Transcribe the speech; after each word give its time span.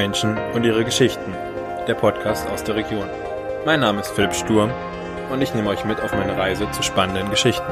Menschen 0.00 0.38
und 0.54 0.64
ihre 0.64 0.82
Geschichten. 0.82 1.34
Der 1.86 1.92
Podcast 1.92 2.48
aus 2.48 2.64
der 2.64 2.74
Region. 2.74 3.04
Mein 3.66 3.80
Name 3.80 4.00
ist 4.00 4.08
Philipp 4.08 4.32
Sturm 4.32 4.70
und 5.30 5.42
ich 5.42 5.52
nehme 5.52 5.68
euch 5.68 5.84
mit 5.84 6.00
auf 6.00 6.10
meine 6.14 6.38
Reise 6.38 6.66
zu 6.70 6.82
spannenden 6.82 7.28
Geschichten. 7.28 7.70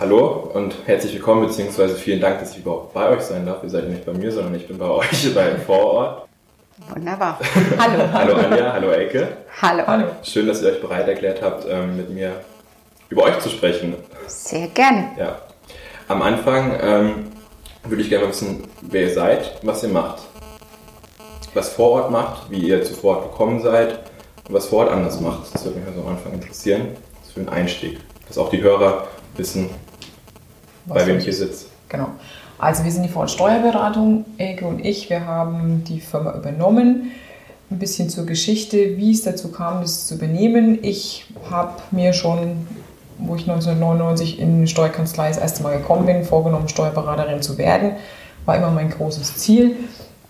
Hallo 0.00 0.50
und 0.54 0.74
herzlich 0.86 1.12
willkommen, 1.12 1.46
beziehungsweise 1.46 1.94
vielen 1.96 2.22
Dank, 2.22 2.40
dass 2.40 2.52
ich 2.52 2.60
überhaupt 2.60 2.94
bei 2.94 3.10
euch 3.10 3.20
sein 3.20 3.44
darf. 3.44 3.62
Ihr 3.64 3.68
seid 3.68 3.90
nicht 3.90 4.06
bei 4.06 4.14
mir, 4.14 4.32
sondern 4.32 4.54
ich 4.54 4.66
bin 4.66 4.78
bei 4.78 4.88
euch 4.88 5.34
bei 5.34 5.56
Vorort. 5.56 6.26
Wunderbar. 6.94 7.38
Hallo. 7.78 8.02
hallo 8.14 8.34
Anja, 8.36 8.72
hallo 8.72 8.90
Elke. 8.92 9.28
Hallo. 9.60 9.82
Hallo. 9.86 10.06
Schön, 10.22 10.46
dass 10.46 10.62
ihr 10.62 10.70
euch 10.70 10.80
bereit 10.80 11.06
erklärt 11.06 11.42
habt, 11.42 11.66
ähm, 11.68 11.98
mit 11.98 12.08
mir 12.08 12.32
über 13.08 13.22
euch 13.24 13.38
zu 13.40 13.48
sprechen. 13.48 13.94
Sehr 14.26 14.68
gerne. 14.68 15.10
Ja. 15.18 15.38
Am 16.08 16.22
Anfang 16.22 16.72
ähm, 16.80 17.14
würde 17.84 18.02
ich 18.02 18.08
gerne 18.08 18.28
wissen, 18.28 18.64
wer 18.82 19.02
ihr 19.02 19.14
seid, 19.14 19.58
was 19.62 19.82
ihr 19.82 19.88
macht. 19.88 20.22
Was 21.54 21.70
Vorort 21.70 22.10
macht, 22.10 22.50
wie 22.50 22.68
ihr 22.68 22.82
zu 22.82 22.94
Vorort 22.94 23.30
gekommen 23.30 23.60
seid 23.60 23.98
und 24.46 24.54
was 24.54 24.66
Vorort 24.66 24.90
anders 24.90 25.20
macht. 25.20 25.54
Das 25.54 25.64
würde 25.64 25.78
mich 25.78 25.88
also 25.88 26.02
am 26.02 26.08
Anfang 26.08 26.32
interessieren. 26.32 26.88
Das 27.18 27.28
ist 27.28 27.34
für 27.34 27.40
einen 27.40 27.48
Einstieg. 27.48 27.98
Dass 28.28 28.38
auch 28.38 28.50
die 28.50 28.60
Hörer 28.60 29.06
wissen, 29.36 29.70
was 30.86 30.98
bei 30.98 31.06
wem 31.06 31.18
ich 31.18 31.24
hier 31.24 31.32
sitze. 31.32 31.66
Genau. 31.88 32.08
Also 32.58 32.84
wir 32.84 32.90
sind 32.90 33.02
die 33.02 33.08
Vorort 33.08 33.30
Steuerberatung, 33.30 34.24
Elke 34.38 34.66
und 34.66 34.84
ich. 34.84 35.10
Wir 35.10 35.26
haben 35.26 35.84
die 35.84 36.00
Firma 36.00 36.34
übernommen. 36.34 37.12
Ein 37.70 37.78
bisschen 37.78 38.08
zur 38.08 38.26
Geschichte, 38.26 38.96
wie 38.96 39.12
es 39.12 39.22
dazu 39.22 39.50
kam, 39.50 39.80
das 39.80 40.06
zu 40.06 40.14
übernehmen. 40.14 40.78
Ich 40.82 41.26
habe 41.50 41.82
mir 41.90 42.12
schon 42.12 42.66
wo 43.18 43.34
ich 43.34 43.42
1999 43.42 44.38
in 44.38 44.62
die 44.62 44.68
Steuerkanzlei 44.68 45.28
das 45.28 45.38
erste 45.38 45.62
Mal 45.62 45.78
gekommen 45.78 46.06
bin, 46.06 46.24
vorgenommen, 46.24 46.68
Steuerberaterin 46.68 47.42
zu 47.42 47.58
werden. 47.58 47.92
War 48.44 48.56
immer 48.56 48.70
mein 48.70 48.90
großes 48.90 49.36
Ziel 49.36 49.76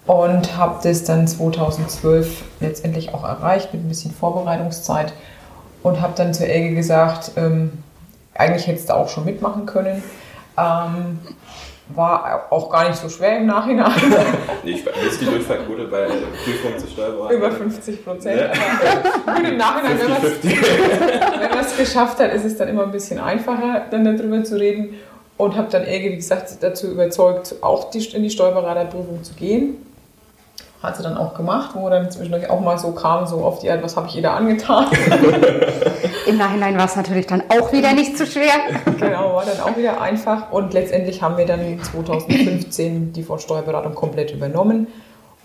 und 0.07 0.57
habe 0.57 0.79
das 0.83 1.05
dann 1.05 1.27
2012 1.27 2.45
letztendlich 2.61 3.13
auch 3.13 3.25
erreicht 3.25 3.73
mit 3.75 3.85
ein 3.85 3.89
bisschen 3.89 4.13
Vorbereitungszeit 4.13 5.13
und 5.83 6.01
habe 6.01 6.15
dann 6.17 6.33
zur 6.33 6.47
Elge 6.47 6.75
gesagt, 6.75 7.33
ähm, 7.37 7.73
eigentlich 8.35 8.67
hättest 8.67 8.89
du 8.89 8.95
auch 8.95 9.09
schon 9.09 9.25
mitmachen 9.25 9.67
können. 9.67 10.03
Ähm, 10.57 11.19
war 11.89 12.47
auch 12.51 12.71
gar 12.71 12.89
nicht 12.89 13.01
so 13.01 13.09
schwer 13.09 13.39
im 13.39 13.47
Nachhinein. 13.47 13.93
nee, 14.65 14.73
ich 14.73 14.87
ist 14.87 15.21
die 15.21 15.25
Durchfallquote 15.25 15.85
bei 15.85 16.07
Prüfung 16.07 16.79
zur 16.79 16.89
Steuerberatung? 16.89 17.37
Über 17.37 17.51
50 17.51 18.05
Prozent. 18.05 18.41
Ja. 18.41 19.35
Gut, 19.35 19.49
im 19.49 19.57
Nachhinein, 19.57 19.99
50, 19.99 20.63
wenn 21.41 21.51
man 21.51 21.61
es 21.61 21.77
geschafft 21.77 22.19
hat, 22.19 22.33
ist 22.33 22.45
es 22.45 22.57
dann 22.57 22.69
immer 22.69 22.83
ein 22.83 22.91
bisschen 22.91 23.21
einfacher, 23.21 23.87
dann 23.91 24.05
darüber 24.05 24.43
zu 24.43 24.59
reden. 24.59 24.95
Und 25.37 25.55
habe 25.55 25.69
dann 25.71 25.83
Elke, 25.83 26.11
wie 26.13 26.17
gesagt, 26.17 26.51
dazu 26.61 26.91
überzeugt, 26.91 27.57
auch 27.61 27.91
die, 27.91 28.05
in 28.15 28.23
die 28.23 28.31
Steuerberaterprüfung 28.31 29.23
zu 29.23 29.35
gehen. 29.35 29.77
Hat 30.87 30.97
sie 30.97 31.03
dann 31.03 31.17
auch 31.17 31.35
gemacht, 31.35 31.71
wo 31.75 31.91
dann 31.91 32.13
zwischendurch 32.13 32.49
auch 32.49 32.61
mal 32.61 32.79
so 32.79 32.93
kam, 32.93 33.27
so 33.27 33.39
auf 33.45 33.59
die 33.59 33.69
Art, 33.69 33.83
was 33.83 33.97
habe 33.97 34.07
ich 34.07 34.15
ihr 34.15 34.23
da 34.23 34.35
angetan. 34.35 34.87
Im 36.27 36.39
Nachhinein 36.39 36.79
war 36.79 36.85
es 36.85 36.95
natürlich 36.95 37.27
dann 37.27 37.43
auch 37.49 37.73
wieder 37.73 37.93
nicht 37.93 38.17
so 38.17 38.25
schwer. 38.25 38.53
Genau, 39.01 39.35
war 39.35 39.45
dann 39.45 39.59
auch 39.61 39.77
wieder 39.77 40.01
einfach. 40.01 40.53
Und 40.53 40.73
letztendlich 40.75 41.23
haben 41.23 41.37
wir 41.37 41.45
dann 41.45 41.83
2015 41.83 43.13
die 43.13 43.27
Steuerberatung 43.37 43.97
komplett 43.97 44.33
übernommen. 44.33 44.87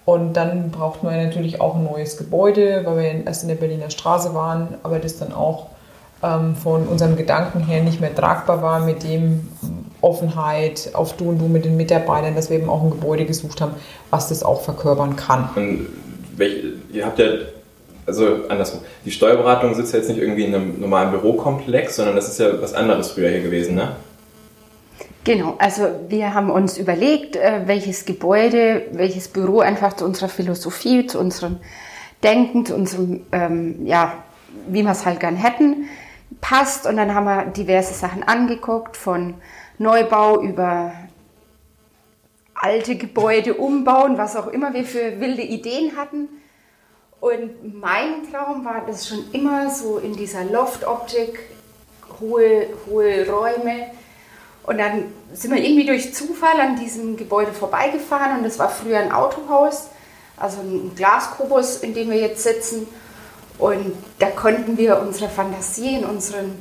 Und 0.06 0.34
dann 0.34 0.70
brauchten 0.70 1.10
wir 1.10 1.18
natürlich 1.18 1.60
auch 1.60 1.76
ein 1.76 1.84
neues 1.84 2.18
Gebäude, 2.18 2.82
weil 2.86 2.98
wir 2.98 3.26
erst 3.26 3.42
in 3.42 3.50
der 3.50 3.56
Berliner 3.56 3.90
Straße 3.90 4.36
waren, 4.36 4.76
aber 4.84 5.00
das 5.00 5.18
dann 5.18 5.34
auch 5.34 5.68
ähm, 6.22 6.56
von 6.56 6.88
unserem 6.88 7.16
Gedanken 7.16 7.62
her 7.62 7.82
nicht 7.84 8.00
mehr 8.00 8.14
tragbar 8.14 8.62
war 8.62 8.82
mit 8.82 9.04
dem 9.04 9.50
Offenheit 10.02 10.92
auf 10.94 11.16
Du 11.16 11.30
und 11.30 11.40
Du 11.40 11.48
mit 11.48 11.66
den 11.66 11.78
Mitarbeitern, 11.78 12.36
dass 12.36 12.50
wir 12.50 12.58
eben 12.58 12.70
auch 12.70 12.84
ein 12.84 12.90
Gebäude 12.90 13.26
gesucht 13.26 13.62
haben, 13.62 13.74
was 14.10 14.30
das 14.30 14.44
auch 14.44 14.62
verkörpern 14.62 15.16
kann. 15.16 15.50
Und 15.56 15.88
welch, 16.36 16.64
ihr 16.92 17.06
habt 17.06 17.20
ja, 17.20 17.28
also 18.06 18.48
andersrum, 18.50 18.82
die 19.06 19.12
Steuerberatung 19.12 19.74
sitzt 19.76 19.94
ja 19.94 20.00
jetzt 20.00 20.10
nicht 20.10 20.20
irgendwie 20.20 20.46
in 20.46 20.56
einem 20.56 20.80
normalen 20.80 21.12
Bürokomplex, 21.12 21.96
sondern 21.96 22.16
das 22.16 22.28
ist 22.28 22.40
ja 22.40 22.62
was 22.62 22.74
anderes 22.74 23.12
früher 23.12 23.30
hier 23.30 23.42
gewesen, 23.42 23.76
ne? 23.76 23.96
Genau, 25.24 25.54
also 25.60 25.84
wir 26.10 26.34
haben 26.34 26.50
uns 26.50 26.80
überlegt, 26.80 27.36
äh, 27.36 27.62
welches 27.66 28.06
Gebäude, 28.06 28.88
welches 28.92 29.28
Büro 29.28 29.60
einfach 29.60 29.94
zu 29.94 30.04
unserer 30.04 30.30
Philosophie, 30.30 31.06
zu 31.06 31.20
unserem 31.20 31.58
Denken, 32.24 32.66
zu 32.66 32.74
unserem, 32.74 33.22
ähm, 33.32 33.86
ja, 33.86 34.24
wie 34.68 34.82
wir 34.82 34.92
es 34.92 35.06
halt 35.06 35.20
gern 35.20 35.36
hätten, 35.36 35.88
passt. 36.40 36.86
Und 36.86 36.98
dann 36.98 37.14
haben 37.14 37.26
wir 37.26 37.46
diverse 37.46 37.94
Sachen 37.94 38.24
angeguckt, 38.24 38.96
von 38.96 39.36
Neubau 39.78 40.42
über 40.42 40.94
alte 42.54 42.96
Gebäude 42.96 43.56
umbauen, 43.56 44.18
was 44.18 44.36
auch 44.36 44.48
immer 44.48 44.74
wir 44.74 44.86
für 44.86 45.20
wilde 45.20 45.42
Ideen 45.42 45.98
hatten. 45.98 46.30
Und 47.20 47.80
mein 47.80 48.32
Traum 48.32 48.66
war 48.66 48.84
das 48.86 49.08
schon 49.08 49.32
immer 49.32 49.70
so 49.70 49.98
in 49.98 50.16
dieser 50.16 50.44
Loft-Optik, 50.44 51.40
hohe, 52.20 52.68
hohe 52.88 53.30
Räume. 53.30 53.92
Und 54.64 54.78
dann 54.78 55.06
sind 55.34 55.54
wir 55.54 55.62
irgendwie 55.62 55.86
durch 55.86 56.14
Zufall 56.14 56.60
an 56.60 56.76
diesem 56.76 57.18
Gebäude 57.18 57.52
vorbeigefahren 57.52 58.38
und 58.38 58.44
das 58.44 58.60
war 58.60 58.70
früher 58.70 59.00
ein 59.00 59.12
Autohaus, 59.12 59.90
also 60.38 60.62
ein 60.62 60.94
Glaskubus, 60.96 61.78
in 61.78 61.94
dem 61.94 62.10
wir 62.10 62.18
jetzt 62.18 62.44
sitzen. 62.44 62.88
Und 63.62 63.94
da 64.18 64.32
konnten 64.32 64.76
wir 64.78 65.00
unsere 65.00 65.30
Fantasie 65.30 65.98
in 65.98 66.04
unseren 66.04 66.60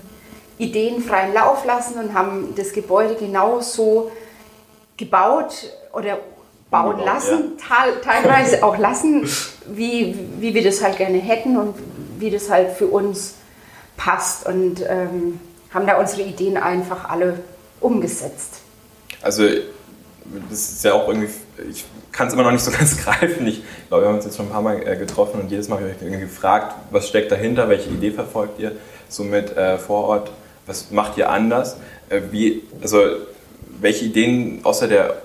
Ideen 0.58 1.02
freien 1.02 1.32
Lauf 1.32 1.64
lassen 1.64 1.98
und 1.98 2.12
haben 2.12 2.54
das 2.54 2.74
Gebäude 2.74 3.14
genauso 3.14 4.12
gebaut 4.98 5.72
oder 5.94 6.18
bauen 6.70 6.98
gebaut, 6.98 7.06
lassen, 7.06 7.52
ja. 7.58 7.86
teilweise 8.02 8.62
auch 8.62 8.76
lassen, 8.76 9.26
wie, 9.66 10.14
wie 10.38 10.52
wir 10.52 10.62
das 10.62 10.82
halt 10.82 10.98
gerne 10.98 11.16
hätten 11.16 11.56
und 11.56 11.74
wie 12.18 12.30
das 12.30 12.50
halt 12.50 12.72
für 12.72 12.86
uns 12.86 13.36
passt 13.96 14.46
und 14.46 14.84
ähm, 14.86 15.40
haben 15.72 15.86
da 15.86 15.98
unsere 15.98 16.20
Ideen 16.20 16.58
einfach 16.58 17.08
alle 17.08 17.40
umgesetzt. 17.80 18.60
Also 19.22 19.44
das 20.50 20.72
ist 20.72 20.84
ja 20.84 20.92
auch 20.92 21.08
irgendwie, 21.08 21.30
ich 21.68 21.84
kann 22.12 22.28
es 22.28 22.34
immer 22.34 22.44
noch 22.44 22.52
nicht 22.52 22.64
so 22.64 22.70
ganz 22.78 22.96
greifen. 22.96 23.46
Ich 23.46 23.62
glaube, 23.88 24.04
wir 24.04 24.08
haben 24.08 24.16
uns 24.16 24.24
jetzt 24.24 24.36
schon 24.36 24.46
ein 24.46 24.52
paar 24.52 24.62
Mal 24.62 24.86
äh, 24.86 24.96
getroffen 24.96 25.40
und 25.40 25.50
jedes 25.50 25.68
Mal 25.68 25.76
habe 25.76 25.90
ich 25.90 26.12
euch 26.12 26.20
gefragt, 26.20 26.74
was 26.90 27.08
steckt 27.08 27.32
dahinter, 27.32 27.68
welche 27.68 27.90
Idee 27.90 28.10
verfolgt 28.10 28.60
ihr 28.60 28.72
so 29.08 29.24
mit 29.24 29.56
äh, 29.56 29.78
vor 29.78 30.04
Ort 30.04 30.30
was 30.70 30.90
macht 30.90 31.18
ihr 31.18 31.28
anders? 31.28 31.76
Äh, 32.08 32.20
wie, 32.30 32.62
also, 32.80 33.02
welche 33.80 34.04
Ideen 34.06 34.60
außer 34.62 34.88
der, 34.88 35.16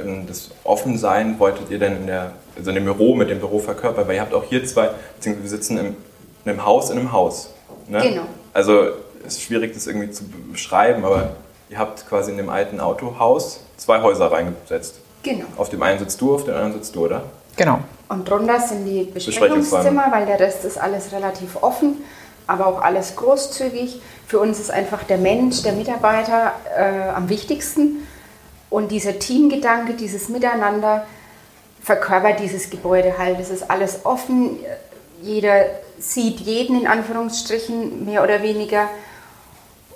ähm, 0.00 0.26
des 0.26 0.50
Offensein 0.64 1.38
wolltet 1.38 1.70
ihr 1.70 1.78
denn 1.78 1.96
in, 1.96 2.06
der, 2.06 2.32
also 2.56 2.70
in 2.70 2.74
dem 2.76 2.84
Büro 2.84 3.14
mit 3.14 3.30
dem 3.30 3.38
Büro 3.38 3.58
verkörpern? 3.58 4.06
Weil 4.06 4.16
ihr 4.16 4.20
habt 4.20 4.34
auch 4.34 4.44
hier 4.44 4.64
zwei, 4.66 4.90
beziehungsweise 5.16 5.42
wir 5.42 5.50
sitzen 5.50 5.78
im, 5.78 5.96
in 6.44 6.50
einem 6.50 6.64
Haus 6.64 6.90
in 6.90 6.98
einem 6.98 7.12
Haus. 7.12 7.50
Ne? 7.88 8.02
Genau. 8.02 8.22
Also 8.52 8.88
es 9.26 9.34
ist 9.34 9.42
schwierig, 9.42 9.72
das 9.72 9.86
irgendwie 9.86 10.10
zu 10.10 10.24
beschreiben, 10.50 11.04
aber 11.04 11.36
ihr 11.70 11.78
habt 11.78 12.06
quasi 12.08 12.30
in 12.32 12.36
dem 12.36 12.50
alten 12.50 12.80
Autohaus 12.80 13.60
zwei 13.76 14.02
Häuser 14.02 14.30
reingesetzt. 14.30 14.96
Genau. 15.22 15.46
Auf 15.56 15.68
dem 15.68 15.82
einen 15.82 15.98
sitzt 15.98 16.20
du, 16.20 16.34
auf 16.34 16.44
dem 16.44 16.54
anderen 16.54 16.74
sitzt 16.74 16.94
du, 16.94 17.04
oder? 17.04 17.24
Genau. 17.56 17.80
Und 18.08 18.28
drunter 18.28 18.58
sind 18.60 18.84
die 18.84 19.04
Besprechungszimmer, 19.04 20.06
weil 20.10 20.26
der 20.26 20.40
Rest 20.40 20.64
ist 20.64 20.78
alles 20.78 21.12
relativ 21.12 21.62
offen 21.62 21.98
aber 22.46 22.66
auch 22.66 22.82
alles 22.82 23.16
großzügig. 23.16 24.00
Für 24.26 24.38
uns 24.40 24.58
ist 24.58 24.70
einfach 24.70 25.02
der 25.04 25.18
Mensch, 25.18 25.62
der 25.62 25.72
Mitarbeiter 25.72 26.52
äh, 26.76 27.10
am 27.10 27.28
wichtigsten. 27.28 28.06
Und 28.70 28.90
dieser 28.90 29.18
Teamgedanke, 29.18 29.94
dieses 29.94 30.28
Miteinander 30.28 31.06
verkörpert 31.82 32.40
dieses 32.40 32.70
Gebäude 32.70 33.18
halt. 33.18 33.38
Es 33.40 33.50
ist 33.50 33.70
alles 33.70 34.04
offen, 34.04 34.58
jeder 35.20 35.66
sieht 35.98 36.40
jeden 36.40 36.80
in 36.80 36.86
Anführungsstrichen, 36.86 38.04
mehr 38.04 38.22
oder 38.22 38.42
weniger. 38.42 38.88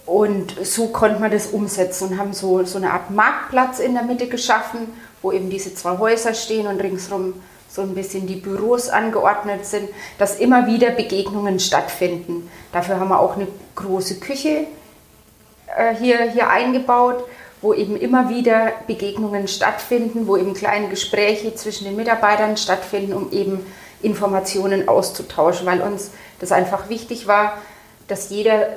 Und 0.05 0.55
so 0.65 0.89
konnte 0.89 1.19
man 1.19 1.31
das 1.31 1.49
umsetzen 1.49 2.11
und 2.11 2.19
haben 2.19 2.33
so, 2.33 2.65
so 2.65 2.79
eine 2.79 2.93
Art 2.93 3.11
Marktplatz 3.11 3.81
in 3.81 3.95
der 3.95 4.05
Mitte 4.05 4.29
geschaffen, 4.29 4.89
wo 5.27 5.33
eben 5.33 5.51
diese 5.51 5.75
zwei 5.75 5.99
Häuser 5.99 6.35
stehen 6.35 6.69
und 6.69 6.81
ringsherum 6.81 7.35
so 7.69 7.83
ein 7.83 7.97
bisschen 7.97 8.29
die 8.29 8.37
Büros 8.37 8.89
angeordnet 8.89 9.67
sind, 9.67 9.89
dass 10.19 10.39
immer 10.39 10.69
wieder 10.69 10.91
Begegnungen 10.91 11.59
stattfinden. 11.59 12.49
Dafür 12.71 13.01
haben 13.01 13.09
wir 13.09 13.19
auch 13.19 13.35
eine 13.35 13.49
große 13.75 14.21
Küche 14.21 14.69
äh, 15.77 15.97
hier, 15.97 16.31
hier 16.31 16.49
eingebaut, 16.49 17.25
wo 17.61 17.75
eben 17.75 17.97
immer 17.97 18.29
wieder 18.29 18.71
Begegnungen 18.87 19.49
stattfinden, 19.49 20.29
wo 20.29 20.37
eben 20.37 20.55
kleine 20.55 20.89
Gespräche 20.89 21.53
zwischen 21.57 21.87
den 21.87 21.97
Mitarbeitern 21.97 22.57
stattfinden, 22.57 23.13
um 23.13 23.33
eben 23.33 23.67
Informationen 24.03 24.87
auszutauschen, 24.87 25.67
weil 25.67 25.81
uns 25.81 26.13
das 26.39 26.53
einfach 26.53 26.89
wichtig 26.89 27.27
war, 27.27 27.59
dass 28.07 28.31
jeder, 28.31 28.69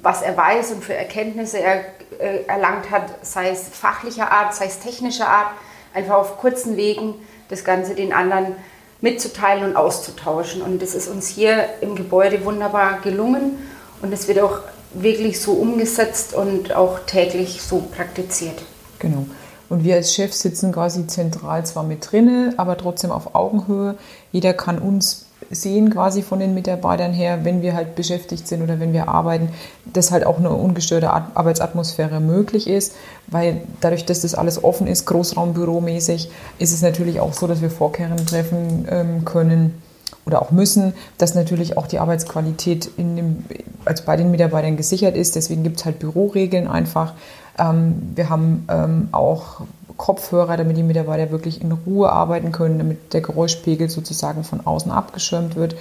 was 0.00 0.22
er 0.22 0.38
weiß 0.38 0.70
und 0.70 0.82
für 0.82 0.94
Erkenntnisse 0.94 1.58
er, 1.58 1.84
äh, 2.18 2.44
erlangt 2.46 2.90
hat, 2.90 3.10
sei 3.20 3.50
es 3.50 3.68
fachlicher 3.68 4.32
Art, 4.32 4.54
sei 4.54 4.64
es 4.64 4.78
technischer 4.80 5.28
Art, 5.28 5.48
einfach 5.94 6.16
auf 6.16 6.38
kurzen 6.38 6.76
Wegen 6.76 7.14
das 7.48 7.64
Ganze 7.64 7.94
den 7.94 8.12
anderen 8.12 8.54
mitzuteilen 9.00 9.64
und 9.64 9.76
auszutauschen. 9.76 10.62
Und 10.62 10.82
das 10.82 10.94
ist 10.94 11.08
uns 11.08 11.28
hier 11.28 11.64
im 11.80 11.94
Gebäude 11.94 12.44
wunderbar 12.44 13.00
gelungen 13.00 13.58
und 14.02 14.12
es 14.12 14.28
wird 14.28 14.40
auch 14.40 14.60
wirklich 14.94 15.40
so 15.40 15.52
umgesetzt 15.52 16.34
und 16.34 16.74
auch 16.74 17.00
täglich 17.00 17.62
so 17.62 17.84
praktiziert. 17.94 18.62
Genau. 18.98 19.26
Und 19.68 19.84
wir 19.84 19.96
als 19.96 20.14
Chef 20.14 20.32
sitzen 20.32 20.72
quasi 20.72 21.06
zentral 21.06 21.66
zwar 21.66 21.82
mit 21.82 22.10
drinne, 22.10 22.54
aber 22.56 22.76
trotzdem 22.78 23.12
auf 23.12 23.34
Augenhöhe. 23.34 23.96
Jeder 24.32 24.54
kann 24.54 24.78
uns 24.78 25.26
sehen 25.50 25.90
quasi 25.90 26.22
von 26.22 26.38
den 26.38 26.54
Mitarbeitern 26.54 27.12
her, 27.12 27.44
wenn 27.44 27.62
wir 27.62 27.74
halt 27.74 27.94
beschäftigt 27.94 28.46
sind 28.46 28.62
oder 28.62 28.80
wenn 28.80 28.92
wir 28.92 29.08
arbeiten, 29.08 29.50
dass 29.92 30.10
halt 30.10 30.26
auch 30.26 30.38
eine 30.38 30.50
ungestörte 30.50 31.10
Arbeitsatmosphäre 31.10 32.20
möglich 32.20 32.68
ist, 32.68 32.94
weil 33.26 33.62
dadurch, 33.80 34.04
dass 34.04 34.20
das 34.20 34.34
alles 34.34 34.62
offen 34.62 34.86
ist, 34.86 35.06
Großraumbüromäßig, 35.06 36.30
ist 36.58 36.72
es 36.72 36.82
natürlich 36.82 37.20
auch 37.20 37.32
so, 37.32 37.46
dass 37.46 37.62
wir 37.62 37.70
Vorkehrungen 37.70 38.26
treffen 38.26 38.86
ähm, 38.90 39.24
können 39.24 39.82
oder 40.26 40.42
auch 40.42 40.50
müssen, 40.50 40.92
dass 41.16 41.34
natürlich 41.34 41.78
auch 41.78 41.86
die 41.86 41.98
Arbeitsqualität 41.98 42.90
in 42.96 43.16
dem, 43.16 43.44
also 43.84 44.04
bei 44.04 44.16
den 44.16 44.30
Mitarbeitern 44.30 44.76
gesichert 44.76 45.16
ist. 45.16 45.36
Deswegen 45.36 45.62
gibt 45.62 45.78
es 45.78 45.84
halt 45.86 45.98
Büroregeln 45.98 46.68
einfach. 46.68 47.14
Ähm, 47.58 48.12
wir 48.14 48.28
haben 48.28 48.66
ähm, 48.68 49.08
auch 49.12 49.62
Kopfhörer, 49.98 50.56
damit 50.56 50.78
die 50.78 50.82
Mitarbeiter 50.82 51.30
wirklich 51.30 51.60
in 51.60 51.72
Ruhe 51.72 52.10
arbeiten 52.10 52.52
können, 52.52 52.78
damit 52.78 53.12
der 53.12 53.20
Geräuschpegel 53.20 53.90
sozusagen 53.90 54.44
von 54.44 54.66
außen 54.66 54.90
abgeschirmt 54.90 55.56
wird. 55.56 55.76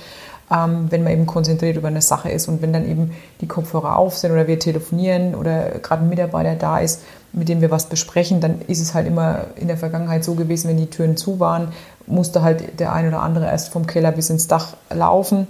Ähm, 0.51 0.87
wenn 0.89 1.03
man 1.03 1.13
eben 1.13 1.25
konzentriert 1.25 1.77
über 1.77 1.87
eine 1.89 2.01
Sache 2.01 2.29
ist 2.29 2.47
und 2.47 2.61
wenn 2.61 2.73
dann 2.73 2.87
eben 2.87 3.11
die 3.41 3.47
Kopfhörer 3.47 3.97
auf 3.97 4.17
sind 4.17 4.31
oder 4.31 4.47
wir 4.47 4.59
telefonieren 4.59 5.35
oder 5.35 5.79
gerade 5.79 6.03
ein 6.03 6.09
Mitarbeiter 6.09 6.55
da 6.55 6.79
ist, 6.79 7.03
mit 7.33 7.49
dem 7.49 7.61
wir 7.61 7.69
was 7.69 7.87
besprechen, 7.87 8.41
dann 8.41 8.61
ist 8.67 8.81
es 8.81 8.93
halt 8.93 9.07
immer 9.07 9.45
in 9.55 9.67
der 9.67 9.77
Vergangenheit 9.77 10.23
so 10.23 10.35
gewesen, 10.35 10.69
wenn 10.69 10.77
die 10.77 10.89
Türen 10.89 11.17
zu 11.17 11.39
waren, 11.39 11.73
musste 12.07 12.41
halt 12.41 12.79
der 12.79 12.93
ein 12.93 13.07
oder 13.07 13.21
andere 13.21 13.45
erst 13.45 13.69
vom 13.69 13.87
Keller 13.87 14.11
bis 14.11 14.29
ins 14.29 14.47
Dach 14.47 14.77
laufen 14.89 15.47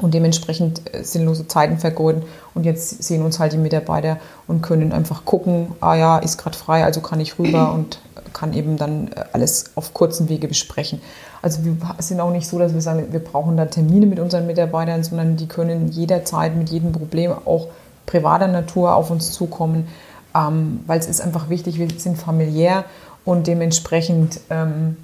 und 0.00 0.14
dementsprechend 0.14 0.82
äh, 0.92 1.04
sinnlose 1.04 1.46
Zeiten 1.46 1.78
vergeuden. 1.78 2.22
Und 2.54 2.64
jetzt 2.64 3.02
sehen 3.02 3.22
uns 3.22 3.38
halt 3.38 3.52
die 3.52 3.58
Mitarbeiter 3.58 4.18
und 4.46 4.62
können 4.62 4.92
einfach 4.92 5.24
gucken, 5.24 5.72
ah 5.80 5.94
ja, 5.94 6.18
ist 6.18 6.38
gerade 6.38 6.56
frei, 6.56 6.84
also 6.84 7.00
kann 7.00 7.20
ich 7.20 7.38
rüber 7.38 7.72
und 7.74 7.98
kann 8.32 8.52
eben 8.52 8.76
dann 8.76 9.08
äh, 9.08 9.24
alles 9.32 9.72
auf 9.76 9.94
kurzen 9.94 10.28
Wege 10.28 10.48
besprechen. 10.48 11.00
Also 11.42 11.64
wir 11.64 11.76
sind 11.98 12.20
auch 12.20 12.30
nicht 12.30 12.48
so, 12.48 12.58
dass 12.58 12.74
wir 12.74 12.80
sagen, 12.80 13.06
wir 13.10 13.20
brauchen 13.20 13.56
da 13.56 13.66
Termine 13.66 14.06
mit 14.06 14.18
unseren 14.18 14.46
Mitarbeitern, 14.46 15.04
sondern 15.04 15.36
die 15.36 15.46
können 15.46 15.88
jederzeit 15.90 16.56
mit 16.56 16.70
jedem 16.70 16.92
Problem 16.92 17.32
auch 17.44 17.68
privater 18.06 18.48
Natur 18.48 18.94
auf 18.94 19.10
uns 19.10 19.32
zukommen, 19.32 19.88
ähm, 20.34 20.80
weil 20.86 20.98
es 20.98 21.06
ist 21.06 21.20
einfach 21.20 21.48
wichtig, 21.48 21.78
wir 21.78 21.88
sind 21.96 22.18
familiär 22.18 22.84
und 23.24 23.46
dementsprechend 23.46 24.40
ähm, 24.50 24.96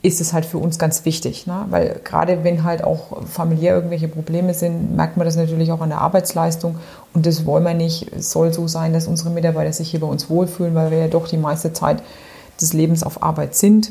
ist 0.00 0.20
es 0.20 0.32
halt 0.32 0.44
für 0.44 0.58
uns 0.58 0.78
ganz 0.78 1.04
wichtig. 1.04 1.46
Ne? 1.46 1.64
Weil 1.70 2.00
gerade 2.04 2.44
wenn 2.44 2.62
halt 2.62 2.84
auch 2.84 3.22
familiär 3.26 3.74
irgendwelche 3.74 4.08
Probleme 4.08 4.54
sind, 4.54 4.94
merkt 4.94 5.16
man 5.16 5.24
das 5.24 5.36
natürlich 5.36 5.72
auch 5.72 5.80
an 5.80 5.88
der 5.88 6.00
Arbeitsleistung. 6.00 6.76
Und 7.14 7.26
das 7.26 7.46
wollen 7.46 7.64
wir 7.64 7.74
nicht. 7.74 8.12
Es 8.12 8.30
soll 8.30 8.52
so 8.52 8.68
sein, 8.68 8.92
dass 8.92 9.08
unsere 9.08 9.30
Mitarbeiter 9.30 9.72
sich 9.72 9.90
hier 9.90 10.00
bei 10.00 10.06
uns 10.06 10.30
wohlfühlen, 10.30 10.74
weil 10.74 10.90
wir 10.90 10.98
ja 10.98 11.08
doch 11.08 11.26
die 11.26 11.36
meiste 11.36 11.72
Zeit 11.72 12.02
des 12.60 12.72
Lebens 12.72 13.02
auf 13.02 13.22
Arbeit 13.22 13.56
sind. 13.56 13.90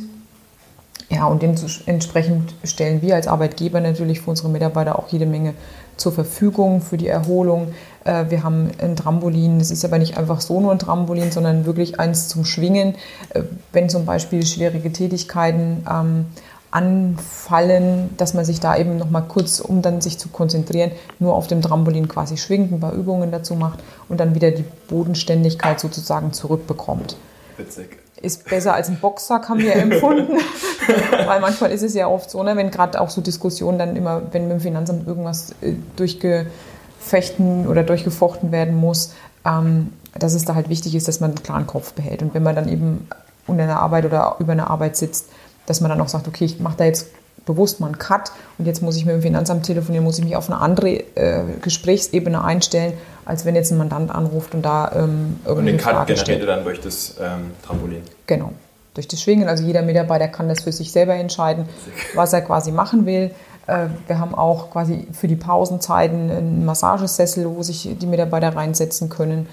Ja, 1.10 1.26
und 1.26 1.42
dementsprechend 1.42 2.54
stellen 2.64 3.02
wir 3.02 3.16
als 3.16 3.28
Arbeitgeber 3.28 3.80
natürlich 3.80 4.22
für 4.22 4.32
unsere 4.32 4.50
Mitarbeiter 4.50 5.00
auch 5.00 5.08
jede 5.08 5.26
Menge 5.26 5.54
zur 5.96 6.12
Verfügung 6.12 6.82
für 6.82 6.98
die 6.98 7.08
Erholung. 7.08 7.74
Äh, 8.04 8.26
wir 8.30 8.44
haben 8.44 8.72
ein 8.80 8.96
Trampolin, 8.96 9.58
das 9.58 9.72
ist 9.72 9.86
aber 9.86 10.00
nicht 10.00 10.18
einfach 10.18 10.42
so 10.42 10.60
nur 10.60 10.72
ein 10.72 10.80
Trampolin, 10.80 11.32
sondern 11.32 11.66
wirklich 11.66 12.00
eins 12.00 12.28
zum 12.28 12.44
Schwingen. 12.44 12.96
Äh, 13.30 13.44
wenn 13.72 13.90
zum 13.90 14.06
Beispiel 14.06 14.46
schwierige 14.46 14.92
Tätigkeiten 14.92 15.86
ähm, 15.90 16.26
anfallen, 16.72 18.10
dass 18.18 18.34
man 18.34 18.44
sich 18.44 18.60
da 18.60 18.78
eben 18.78 18.98
noch 18.98 19.10
mal 19.10 19.22
kurz, 19.22 19.62
um 19.62 19.82
dann 19.82 20.02
sich 20.02 20.20
zu 20.20 20.28
konzentrieren, 20.28 20.92
nur 21.20 21.36
auf 21.36 21.48
dem 21.48 21.62
Trampolin 21.62 22.10
quasi 22.10 22.36
schwingt, 22.36 22.74
ein 22.74 22.82
paar 22.82 22.94
Übungen 22.94 23.32
dazu 23.32 23.56
macht 23.56 23.80
und 24.10 24.20
dann 24.20 24.36
wieder 24.36 24.52
die 24.52 24.66
Bodenständigkeit 24.90 25.80
sozusagen 25.80 26.34
zurückbekommt. 26.34 27.16
Witzig 27.56 28.07
ist 28.22 28.46
besser 28.50 28.74
als 28.74 28.90
ein 28.90 29.00
Boxsack, 29.00 29.50
haben 29.50 29.60
wir 29.60 29.76
empfunden. 29.76 30.38
Weil 31.26 31.40
manchmal 31.40 31.72
ist 31.72 31.84
es 31.84 31.94
ja 31.94 32.08
oft 32.08 32.30
so, 32.30 32.42
ne, 32.44 32.56
wenn 32.56 32.72
gerade 32.72 33.00
auch 33.00 33.10
so 33.10 33.22
Diskussionen 33.22 33.78
dann 33.78 33.96
immer, 33.96 34.22
wenn 34.32 34.44
mit 34.48 34.54
dem 34.54 34.62
Finanzamt 34.62 35.08
irgendwas 35.08 35.52
äh, 35.62 35.74
durchgefechten 35.96 37.68
oder 37.68 37.84
durchgefochten 37.84 38.52
werden 38.52 38.76
muss, 38.76 39.14
ähm, 39.46 39.94
dass 40.18 40.34
es 40.34 40.46
da 40.46 40.56
halt 40.56 40.70
wichtig 40.70 40.96
ist, 40.96 41.08
dass 41.08 41.20
man 41.20 41.32
einen 41.32 41.44
klaren 41.44 41.68
Kopf 41.68 41.94
behält. 41.94 42.22
Und 42.22 42.34
wenn 42.34 42.44
man 42.44 42.56
dann 42.56 42.70
eben 42.70 43.08
unter 43.46 43.64
einer 43.64 43.80
Arbeit 43.80 44.06
oder 44.06 44.36
über 44.40 44.54
einer 44.54 44.70
Arbeit 44.70 44.98
sitzt, 44.98 45.28
dass 45.66 45.82
man 45.82 45.90
dann 45.90 46.02
auch 46.02 46.08
sagt, 46.08 46.28
okay, 46.28 46.46
ich 46.46 46.60
mache 46.60 46.78
da 46.78 46.86
jetzt 46.86 47.08
bewusst 47.48 47.80
mal 47.80 47.88
einen 47.88 47.98
Cut 47.98 48.32
und 48.60 48.66
jetzt 48.66 48.84
muss 48.84 48.96
ich 48.96 49.06
mit 49.06 49.16
dem 49.16 49.24
Finanzamt 49.24 49.66
telefonieren, 49.66 50.04
muss 50.04 50.20
ich 50.20 50.24
mich 50.24 50.36
auf 50.36 50.50
eine 50.50 50.60
andere 50.60 50.90
äh, 51.16 51.42
Gesprächsebene 51.62 52.44
einstellen, 52.44 52.94
als 53.26 53.46
wenn 53.46 53.56
jetzt 53.56 53.72
ein 53.72 53.80
Mandant 53.80 54.12
anruft 54.12 54.54
und 54.54 54.62
da 54.62 54.92
ähm, 54.94 55.40
irgendwie. 55.44 55.60
Und 55.60 55.66
den 55.66 55.78
Cut 55.78 55.94
Frage 55.94 56.14
generiert 56.14 56.42
er 56.42 56.48
dann 56.48 56.64
durch 56.64 56.80
das 56.80 57.16
ähm, 57.20 57.52
Trampolin. 57.66 58.04
Genau, 58.28 58.52
durch 58.94 59.08
das 59.08 59.22
Schwingen. 59.22 59.48
Also 59.48 59.64
jeder 59.64 59.82
Mitarbeiter 59.82 60.28
kann 60.28 60.48
das 60.48 60.62
für 60.62 60.72
sich 60.72 60.92
selber 60.92 61.16
entscheiden, 61.16 61.68
was 62.14 62.34
er 62.34 62.42
quasi 62.42 62.72
machen 62.72 63.08
will. 63.08 63.32
Äh, 63.66 63.88
wir 64.06 64.20
haben 64.20 64.36
auch 64.36 64.70
quasi 64.70 65.08
für 65.14 65.28
die 65.28 65.38
Pausenzeiten 65.38 66.30
einen 66.30 66.66
Massagesessel, 66.66 67.50
wo 67.50 67.64
sich 67.64 67.90
die 68.00 68.08
Mitarbeiter 68.08 68.56
reinsetzen 68.56 69.10
können, 69.10 69.48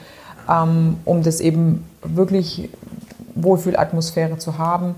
ähm, 0.51 0.99
um 1.05 1.23
das 1.23 1.41
eben 1.41 1.87
wirklich 2.03 2.69
Wohlfühlatmosphäre 3.37 4.39
zu 4.39 4.59
haben 4.59 4.97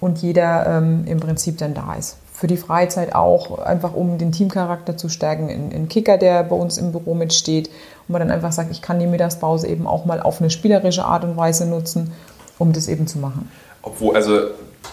und 0.00 0.18
jeder 0.18 0.66
ähm, 0.66 1.04
im 1.06 1.20
Prinzip 1.20 1.58
dann 1.58 1.74
da 1.74 1.94
ist 1.94 2.16
für 2.42 2.48
die 2.48 2.56
Freizeit 2.56 3.14
auch, 3.14 3.60
einfach 3.60 3.94
um 3.94 4.18
den 4.18 4.32
Teamcharakter 4.32 4.96
zu 4.96 5.08
stärken, 5.08 5.48
ein 5.48 5.88
Kicker, 5.88 6.18
der 6.18 6.42
bei 6.42 6.56
uns 6.56 6.76
im 6.76 6.90
Büro 6.90 7.14
mitsteht, 7.14 7.70
wo 8.08 8.14
man 8.14 8.18
dann 8.18 8.32
einfach 8.32 8.50
sagt, 8.50 8.72
ich 8.72 8.82
kann 8.82 8.98
die 8.98 9.06
Mittagspause 9.06 9.68
eben 9.68 9.86
auch 9.86 10.06
mal 10.06 10.20
auf 10.20 10.40
eine 10.40 10.50
spielerische 10.50 11.04
Art 11.04 11.22
und 11.22 11.36
Weise 11.36 11.66
nutzen, 11.66 12.12
um 12.58 12.72
das 12.72 12.88
eben 12.88 13.06
zu 13.06 13.20
machen. 13.20 13.48
Obwohl, 13.82 14.16
also 14.16 14.40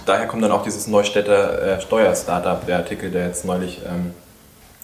daher 0.06 0.28
kommt 0.28 0.44
dann 0.44 0.52
auch 0.52 0.62
dieses 0.62 0.86
Neustädter 0.86 1.78
äh, 1.78 1.82
Steuer-Startup, 1.82 2.64
der 2.68 2.78
Artikel, 2.78 3.10
der 3.10 3.26
jetzt 3.26 3.44
neulich 3.46 3.82
ähm, 3.84 4.14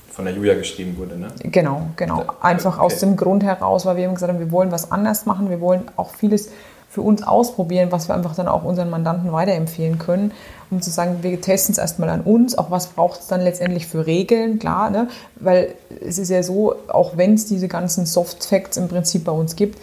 von 0.09 0.25
der 0.25 0.33
Julia 0.33 0.55
geschrieben 0.55 0.97
wurde. 0.97 1.19
Ne? 1.19 1.27
Genau, 1.43 1.89
genau. 1.97 2.23
Einfach 2.41 2.79
okay. 2.79 2.85
aus 2.87 2.99
dem 2.99 3.15
Grund 3.15 3.43
heraus, 3.43 3.85
weil 3.85 3.97
wir 3.97 4.05
eben 4.05 4.15
gesagt 4.15 4.33
haben, 4.33 4.39
wir 4.39 4.49
wollen 4.49 4.71
was 4.71 4.91
anders 4.91 5.27
machen, 5.27 5.51
wir 5.51 5.61
wollen 5.61 5.83
auch 5.97 6.15
vieles 6.15 6.49
für 6.95 7.01
uns 7.01 7.23
ausprobieren, 7.23 7.91
was 7.91 8.07
wir 8.07 8.15
einfach 8.15 8.35
dann 8.35 8.47
auch 8.47 8.63
unseren 8.63 8.89
Mandanten 8.89 9.33
weiterempfehlen 9.33 9.99
können, 9.99 10.31
um 10.71 10.81
zu 10.81 10.89
sagen, 10.89 11.17
wir 11.23 11.41
testen 11.41 11.73
es 11.73 11.77
erstmal 11.77 12.09
an 12.09 12.21
uns, 12.21 12.57
auch 12.57 12.71
was 12.71 12.87
braucht 12.87 13.19
es 13.19 13.27
dann 13.27 13.41
letztendlich 13.41 13.85
für 13.85 14.07
Regeln, 14.07 14.59
klar, 14.59 14.89
ne? 14.89 15.09
weil 15.35 15.75
es 16.07 16.17
ist 16.17 16.29
ja 16.29 16.41
so, 16.41 16.73
auch 16.87 17.17
wenn 17.17 17.33
es 17.33 17.47
diese 17.47 17.67
ganzen 17.67 18.05
Soft 18.05 18.45
Facts 18.45 18.77
im 18.77 18.87
Prinzip 18.87 19.25
bei 19.25 19.33
uns 19.33 19.57
gibt, 19.57 19.77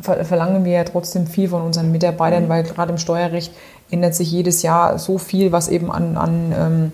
verlangen 0.00 0.64
wir 0.64 0.72
ja 0.72 0.84
trotzdem 0.84 1.26
viel 1.26 1.48
von 1.48 1.62
unseren 1.62 1.90
Mitarbeitern, 1.90 2.44
mhm. 2.44 2.48
weil 2.48 2.62
gerade 2.62 2.92
im 2.92 2.98
Steuerrecht 2.98 3.52
ändert 3.90 4.14
sich 4.14 4.30
jedes 4.30 4.62
Jahr 4.62 5.00
so 5.00 5.18
viel, 5.18 5.50
was 5.50 5.68
eben 5.68 5.90
an, 5.90 6.16
an 6.16 6.54
ähm, 6.56 6.92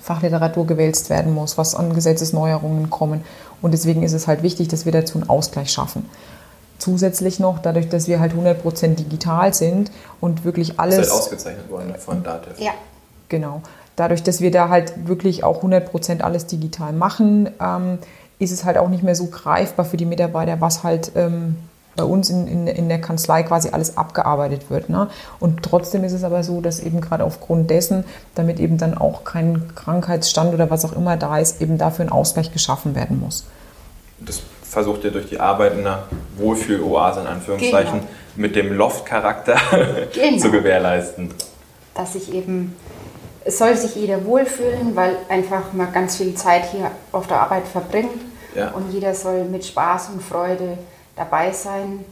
Fachliteratur 0.00 0.66
gewälzt 0.66 1.08
werden 1.08 1.32
muss, 1.32 1.56
was 1.56 1.76
an 1.76 1.94
Gesetzesneuerungen 1.94 2.90
kommen. 2.90 3.22
Und 3.62 3.74
deswegen 3.74 4.02
ist 4.02 4.12
es 4.12 4.26
halt 4.26 4.42
wichtig, 4.42 4.66
dass 4.66 4.86
wir 4.86 4.92
dazu 4.92 5.18
einen 5.18 5.30
Ausgleich 5.30 5.70
schaffen 5.70 6.04
zusätzlich 6.78 7.40
noch, 7.40 7.58
dadurch, 7.58 7.88
dass 7.88 8.08
wir 8.08 8.20
halt 8.20 8.32
100% 8.32 8.94
digital 8.94 9.52
sind 9.52 9.90
und 10.20 10.44
wirklich 10.44 10.78
alles... 10.78 10.96
Das 10.96 11.06
ist 11.06 11.12
halt 11.12 11.22
ausgezeichnet 11.22 11.70
worden 11.70 11.94
von 11.98 12.22
Datev. 12.22 12.60
Ja. 12.60 12.72
Genau. 13.28 13.62
Dadurch, 13.96 14.22
dass 14.22 14.40
wir 14.40 14.50
da 14.50 14.68
halt 14.68 15.08
wirklich 15.08 15.44
auch 15.44 15.62
100% 15.62 16.20
alles 16.20 16.46
digital 16.46 16.92
machen, 16.92 17.50
ähm, 17.60 17.98
ist 18.38 18.52
es 18.52 18.64
halt 18.64 18.78
auch 18.78 18.88
nicht 18.88 19.02
mehr 19.02 19.16
so 19.16 19.26
greifbar 19.26 19.84
für 19.84 19.96
die 19.96 20.06
Mitarbeiter, 20.06 20.60
was 20.60 20.84
halt 20.84 21.12
ähm, 21.16 21.56
bei 21.96 22.04
uns 22.04 22.30
in, 22.30 22.46
in, 22.46 22.66
in 22.68 22.88
der 22.88 23.00
Kanzlei 23.00 23.42
quasi 23.42 23.70
alles 23.70 23.96
abgearbeitet 23.96 24.70
wird. 24.70 24.88
Ne? 24.88 25.08
Und 25.40 25.64
trotzdem 25.64 26.04
ist 26.04 26.12
es 26.12 26.22
aber 26.22 26.44
so, 26.44 26.60
dass 26.60 26.78
eben 26.78 27.00
gerade 27.00 27.24
aufgrund 27.24 27.70
dessen, 27.70 28.04
damit 28.36 28.60
eben 28.60 28.78
dann 28.78 28.96
auch 28.96 29.24
kein 29.24 29.74
Krankheitsstand 29.74 30.54
oder 30.54 30.70
was 30.70 30.84
auch 30.84 30.92
immer 30.92 31.16
da 31.16 31.38
ist, 31.38 31.60
eben 31.60 31.76
dafür 31.76 32.06
ein 32.06 32.12
Ausgleich 32.12 32.52
geschaffen 32.52 32.94
werden 32.94 33.20
muss. 33.20 33.44
Das 34.20 34.40
versucht 34.68 35.04
ihr 35.04 35.10
durch 35.10 35.26
die 35.26 35.40
Arbeit 35.40 35.72
in 35.72 35.80
einer 35.80 36.04
Wohlfühl-Oase 36.36 37.20
in 37.20 37.26
Anführungszeichen 37.26 38.00
genau. 38.00 38.10
mit 38.36 38.56
dem 38.56 38.72
Loft-Charakter 38.72 39.56
genau. 40.12 40.38
zu 40.38 40.50
gewährleisten. 40.50 41.30
Dass 41.94 42.12
sich 42.12 42.32
eben, 42.32 42.76
es 43.44 43.58
soll 43.58 43.76
sich 43.76 43.94
jeder 43.96 44.24
wohlfühlen, 44.24 44.94
weil 44.94 45.16
einfach 45.28 45.72
man 45.72 45.92
ganz 45.92 46.16
viel 46.16 46.34
Zeit 46.34 46.70
hier 46.70 46.90
auf 47.12 47.26
der 47.26 47.40
Arbeit 47.40 47.66
verbringt 47.66 48.20
ja. 48.54 48.70
und 48.70 48.92
jeder 48.92 49.14
soll 49.14 49.44
mit 49.44 49.64
Spaß 49.64 50.10
und 50.10 50.22
Freude 50.22 50.78
dabei 51.16 51.52
sein. 51.52 52.04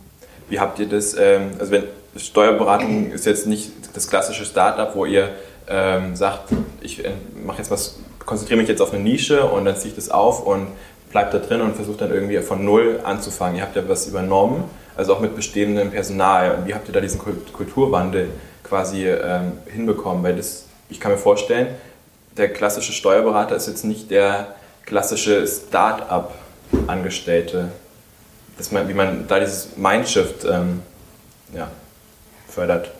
Wie 0.48 0.58
habt 0.58 0.78
ihr 0.78 0.88
das, 0.88 1.14
ähm, 1.14 1.50
also 1.58 1.72
wenn 1.72 1.84
Steuerberatung 2.16 3.10
ist 3.12 3.26
jetzt 3.26 3.46
nicht 3.46 3.70
das 3.94 4.08
klassische 4.08 4.44
Startup, 4.44 4.94
wo 4.94 5.04
ihr 5.04 5.30
ähm, 5.68 6.16
sagt, 6.16 6.50
ich 6.80 7.04
äh, 7.04 7.12
mache 7.44 7.58
jetzt 7.58 7.70
was, 7.70 7.96
konzentriere 8.24 8.60
mich 8.60 8.68
jetzt 8.68 8.80
auf 8.80 8.92
eine 8.92 9.02
Nische 9.02 9.44
und 9.44 9.64
dann 9.64 9.76
ziehe 9.76 9.90
ich 9.90 9.96
das 9.96 10.10
auf 10.10 10.46
und 10.46 10.68
bleibt 11.10 11.34
da 11.34 11.38
drin 11.38 11.60
und 11.60 11.76
versucht 11.76 12.00
dann 12.00 12.10
irgendwie 12.10 12.38
von 12.38 12.64
Null 12.64 13.00
anzufangen. 13.04 13.56
Ihr 13.56 13.62
habt 13.62 13.76
ja 13.76 13.86
was 13.88 14.06
übernommen, 14.06 14.64
also 14.96 15.14
auch 15.14 15.20
mit 15.20 15.36
bestehendem 15.36 15.90
Personal. 15.90 16.56
Und 16.56 16.66
wie 16.66 16.74
habt 16.74 16.88
ihr 16.88 16.94
da 16.94 17.00
diesen 17.00 17.20
Kulturwandel 17.20 18.30
quasi 18.64 19.06
ähm, 19.06 19.52
hinbekommen? 19.66 20.22
Weil 20.22 20.36
das, 20.36 20.64
ich 20.88 21.00
kann 21.00 21.12
mir 21.12 21.18
vorstellen, 21.18 21.68
der 22.36 22.52
klassische 22.52 22.92
Steuerberater 22.92 23.56
ist 23.56 23.66
jetzt 23.66 23.84
nicht 23.84 24.10
der 24.10 24.54
klassische 24.84 25.46
Start-up-Angestellte. 25.46 27.70
dass 28.58 28.72
man, 28.72 28.88
wie 28.88 28.94
man 28.94 29.28
da 29.28 29.38
dieses 29.38 29.76
Mindshift 29.76 30.44
ähm, 30.44 30.82
ja, 31.54 31.68
fördert. 32.48 32.90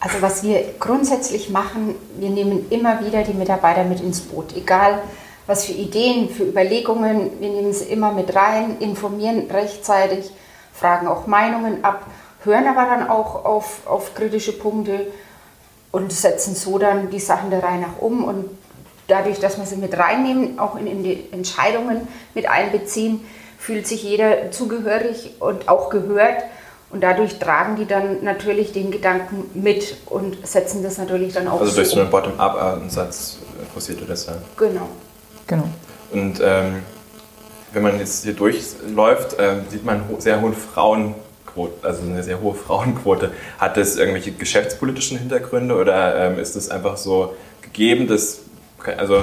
Also 0.00 0.22
was 0.22 0.42
wir 0.42 0.64
grundsätzlich 0.78 1.50
machen, 1.50 1.94
wir 2.18 2.30
nehmen 2.30 2.66
immer 2.70 3.04
wieder 3.04 3.22
die 3.22 3.34
Mitarbeiter 3.34 3.84
mit 3.84 4.00
ins 4.00 4.22
Boot, 4.22 4.56
egal 4.56 5.02
was 5.50 5.64
für 5.64 5.72
Ideen, 5.72 6.30
für 6.30 6.44
Überlegungen, 6.44 7.40
wir 7.40 7.48
nehmen 7.48 7.72
sie 7.72 7.86
immer 7.86 8.12
mit 8.12 8.34
rein, 8.36 8.78
informieren 8.78 9.50
rechtzeitig, 9.50 10.30
fragen 10.72 11.08
auch 11.08 11.26
Meinungen 11.26 11.84
ab, 11.84 12.06
hören 12.44 12.68
aber 12.68 12.84
dann 12.84 13.10
auch 13.10 13.44
auf, 13.44 13.86
auf 13.86 14.14
kritische 14.14 14.52
Punkte 14.52 15.08
und 15.90 16.12
setzen 16.12 16.54
so 16.54 16.78
dann 16.78 17.10
die 17.10 17.18
Sachen 17.18 17.50
der 17.50 17.64
Reihe 17.64 17.80
nach 17.80 17.98
um 17.98 18.22
und 18.22 18.44
dadurch, 19.08 19.40
dass 19.40 19.58
wir 19.58 19.66
sie 19.66 19.76
mit 19.76 19.98
reinnehmen, 19.98 20.60
auch 20.60 20.76
in, 20.76 20.86
in 20.86 21.02
die 21.02 21.26
Entscheidungen 21.32 22.06
mit 22.32 22.48
einbeziehen, 22.48 23.26
fühlt 23.58 23.88
sich 23.88 24.04
jeder 24.04 24.52
zugehörig 24.52 25.34
und 25.40 25.68
auch 25.68 25.90
gehört 25.90 26.44
und 26.90 27.02
dadurch 27.02 27.40
tragen 27.40 27.74
die 27.74 27.86
dann 27.86 28.22
natürlich 28.22 28.72
den 28.72 28.92
Gedanken 28.92 29.50
mit 29.54 29.96
und 30.06 30.46
setzen 30.46 30.84
das 30.84 30.96
natürlich 30.96 31.34
dann 31.34 31.48
auch 31.48 31.60
Also 31.60 31.74
durch 31.74 31.88
so 31.88 32.00
einen 32.00 32.10
Bottom-up-Ansatz 32.10 33.38
forciert 33.72 34.00
ihr 34.00 34.06
das 34.06 34.26
dann. 34.26 34.38
Genau. 34.56 34.88
Genau. 35.46 35.68
Und 36.12 36.40
ähm, 36.42 36.82
wenn 37.72 37.82
man 37.82 37.98
jetzt 37.98 38.24
hier 38.24 38.32
durchläuft, 38.32 39.36
ähm, 39.38 39.62
sieht 39.68 39.84
man 39.84 40.08
ho 40.08 40.18
sehr 40.18 40.40
hohe 40.40 40.52
Frauenquote, 40.52 41.74
also 41.82 42.02
eine 42.02 42.22
sehr 42.22 42.40
hohe 42.40 42.54
Frauenquote. 42.54 43.32
Hat 43.58 43.76
das 43.76 43.96
irgendwelche 43.96 44.32
geschäftspolitischen 44.32 45.18
Hintergründe 45.18 45.76
oder 45.76 46.30
ähm, 46.30 46.38
ist 46.38 46.56
es 46.56 46.70
einfach 46.70 46.96
so 46.96 47.36
gegeben, 47.62 48.06
dass 48.08 48.40
also 48.96 49.22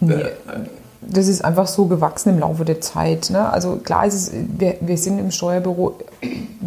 Nee, 0.00 0.14
äh, 0.14 0.34
das 1.08 1.28
ist 1.28 1.44
einfach 1.44 1.66
so 1.66 1.86
gewachsen 1.86 2.30
im 2.30 2.38
Laufe 2.38 2.64
der 2.64 2.80
Zeit. 2.80 3.30
Ne? 3.30 3.50
Also 3.50 3.76
klar 3.76 4.06
ist 4.06 4.14
es, 4.14 4.30
wir, 4.32 4.76
wir 4.80 4.98
sind 4.98 5.18
im 5.18 5.30
Steuerbüro 5.30 5.94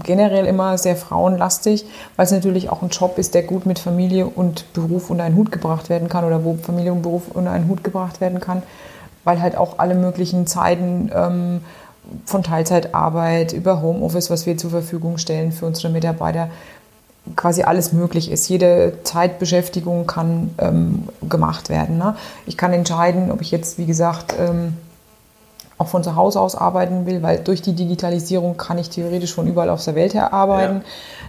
generell 0.03 0.45
immer 0.45 0.77
sehr 0.77 0.95
frauenlastig, 0.95 1.85
weil 2.15 2.25
es 2.25 2.31
natürlich 2.31 2.69
auch 2.69 2.81
ein 2.81 2.89
Job 2.89 3.17
ist, 3.17 3.33
der 3.33 3.43
gut 3.43 3.65
mit 3.65 3.79
Familie 3.79 4.27
und 4.27 4.71
Beruf 4.73 5.09
unter 5.09 5.23
einen 5.23 5.35
Hut 5.35 5.51
gebracht 5.51 5.89
werden 5.89 6.09
kann 6.09 6.25
oder 6.25 6.43
wo 6.43 6.55
Familie 6.61 6.93
und 6.93 7.01
Beruf 7.01 7.23
unter 7.33 7.51
einen 7.51 7.67
Hut 7.67 7.83
gebracht 7.83 8.21
werden 8.21 8.39
kann, 8.39 8.63
weil 9.23 9.41
halt 9.41 9.57
auch 9.57 9.79
alle 9.79 9.95
möglichen 9.95 10.47
Zeiten 10.47 11.11
ähm, 11.13 11.61
von 12.25 12.43
Teilzeitarbeit 12.43 13.53
über 13.53 13.81
Homeoffice, 13.81 14.29
was 14.29 14.45
wir 14.45 14.57
zur 14.57 14.69
Verfügung 14.69 15.17
stellen 15.17 15.51
für 15.51 15.65
unsere 15.65 15.91
Mitarbeiter, 15.91 16.49
quasi 17.35 17.63
alles 17.63 17.93
möglich 17.93 18.31
ist. 18.31 18.47
Jede 18.47 18.93
Zeitbeschäftigung 19.03 20.07
kann 20.07 20.51
ähm, 20.57 21.09
gemacht 21.27 21.69
werden. 21.69 21.97
Ne? 21.97 22.15
Ich 22.45 22.57
kann 22.57 22.73
entscheiden, 22.73 23.31
ob 23.31 23.41
ich 23.41 23.51
jetzt, 23.51 23.77
wie 23.77 23.85
gesagt, 23.85 24.35
ähm, 24.39 24.73
auch 25.77 25.87
von 25.87 26.03
zu 26.03 26.15
Hause 26.15 26.41
aus 26.41 26.55
arbeiten 26.55 27.05
will, 27.05 27.21
weil 27.21 27.39
durch 27.39 27.61
die 27.61 27.73
Digitalisierung 27.73 28.57
kann 28.57 28.79
ich 28.79 28.89
theoretisch 28.89 29.33
von 29.33 29.47
überall 29.47 29.69
auf 29.69 29.83
der 29.83 29.93
Welt 29.93 30.13
her 30.15 30.33
arbeiten. 30.33 30.81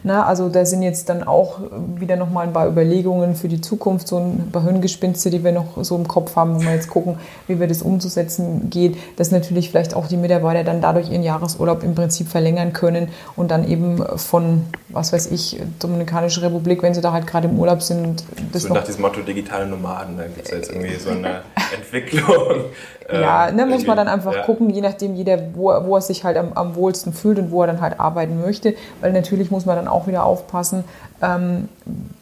Na, 0.05 0.25
also 0.25 0.49
da 0.49 0.64
sind 0.64 0.83
jetzt 0.83 1.09
dann 1.09 1.23
auch 1.23 1.59
wieder 1.97 2.17
nochmal 2.17 2.47
ein 2.47 2.52
paar 2.52 2.67
Überlegungen 2.67 3.35
für 3.35 3.49
die 3.49 3.61
Zukunft, 3.61 4.09
so 4.09 4.19
ein 4.19 4.49
paar 4.50 4.62
Hirngespinste, 4.62 5.28
die 5.28 5.45
wir 5.45 5.52
noch 5.52 5.83
so 5.83 5.97
im 5.97 6.09
Kopf 6.09 6.37
haben, 6.37 6.57
wo 6.57 6.61
wir 6.61 6.73
jetzt 6.73 6.88
gucken, 6.88 7.17
wie 7.47 7.61
wir 7.61 7.67
das 7.67 7.83
umzusetzen 7.83 8.71
geht, 8.71 8.97
dass 9.17 9.31
natürlich 9.31 9.71
vielleicht 9.71 9.95
auch 9.95 10.07
die 10.07 10.17
Mitarbeiter 10.17 10.64
dann 10.64 10.81
dadurch 10.81 11.11
ihren 11.11 11.23
Jahresurlaub 11.23 11.83
im 11.83 11.95
Prinzip 11.95 12.28
verlängern 12.28 12.73
können 12.73 13.09
und 13.37 13.50
dann 13.50 13.69
eben 13.69 14.02
von, 14.17 14.64
was 14.88 15.12
weiß 15.12 15.31
ich, 15.31 15.61
Dominikanische 15.78 16.40
Republik, 16.43 16.83
wenn 16.83 16.95
sie 16.95 17.00
da 17.02 17.12
halt 17.12 17.26
gerade 17.26 17.49
im 17.49 17.59
Urlaub 17.59 17.83
sind, 17.83 18.25
das 18.52 18.62
so 18.62 18.73
nach 18.73 18.85
diesem 18.85 19.02
Motto 19.02 19.21
digitale 19.21 19.67
Nomaden, 19.67 20.17
da 20.17 20.25
gibt 20.25 20.47
es 20.47 20.50
jetzt 20.50 20.71
irgendwie 20.71 20.95
so 20.95 21.11
eine 21.11 21.43
Entwicklung. 21.75 22.64
Ja, 23.11 23.49
ähm, 23.49 23.57
ne, 23.57 23.67
muss 23.67 23.87
man 23.87 23.97
dann 23.97 24.09
einfach 24.09 24.35
ja. 24.38 24.45
gucken, 24.45 24.71
je 24.71 24.80
nachdem 24.80 25.14
jeder, 25.14 25.38
wo, 25.54 25.71
er- 25.71 25.87
wo 25.87 25.97
er 25.97 26.00
sich 26.00 26.25
halt 26.25 26.37
am, 26.37 26.52
am 26.54 26.75
wohlsten 26.75 27.12
fühlt 27.12 27.38
und 27.38 27.50
wo 27.50 27.62
er 27.62 27.66
dann 27.68 27.80
halt 27.80 28.00
arbeiten 28.00 28.40
möchte. 28.40 28.75
Weil 29.00 29.12
natürlich 29.12 29.50
muss 29.50 29.66
man 29.66 29.76
dann 29.76 29.88
auch 29.88 30.07
wieder 30.07 30.25
aufpassen, 30.25 30.85
ähm, 31.23 31.68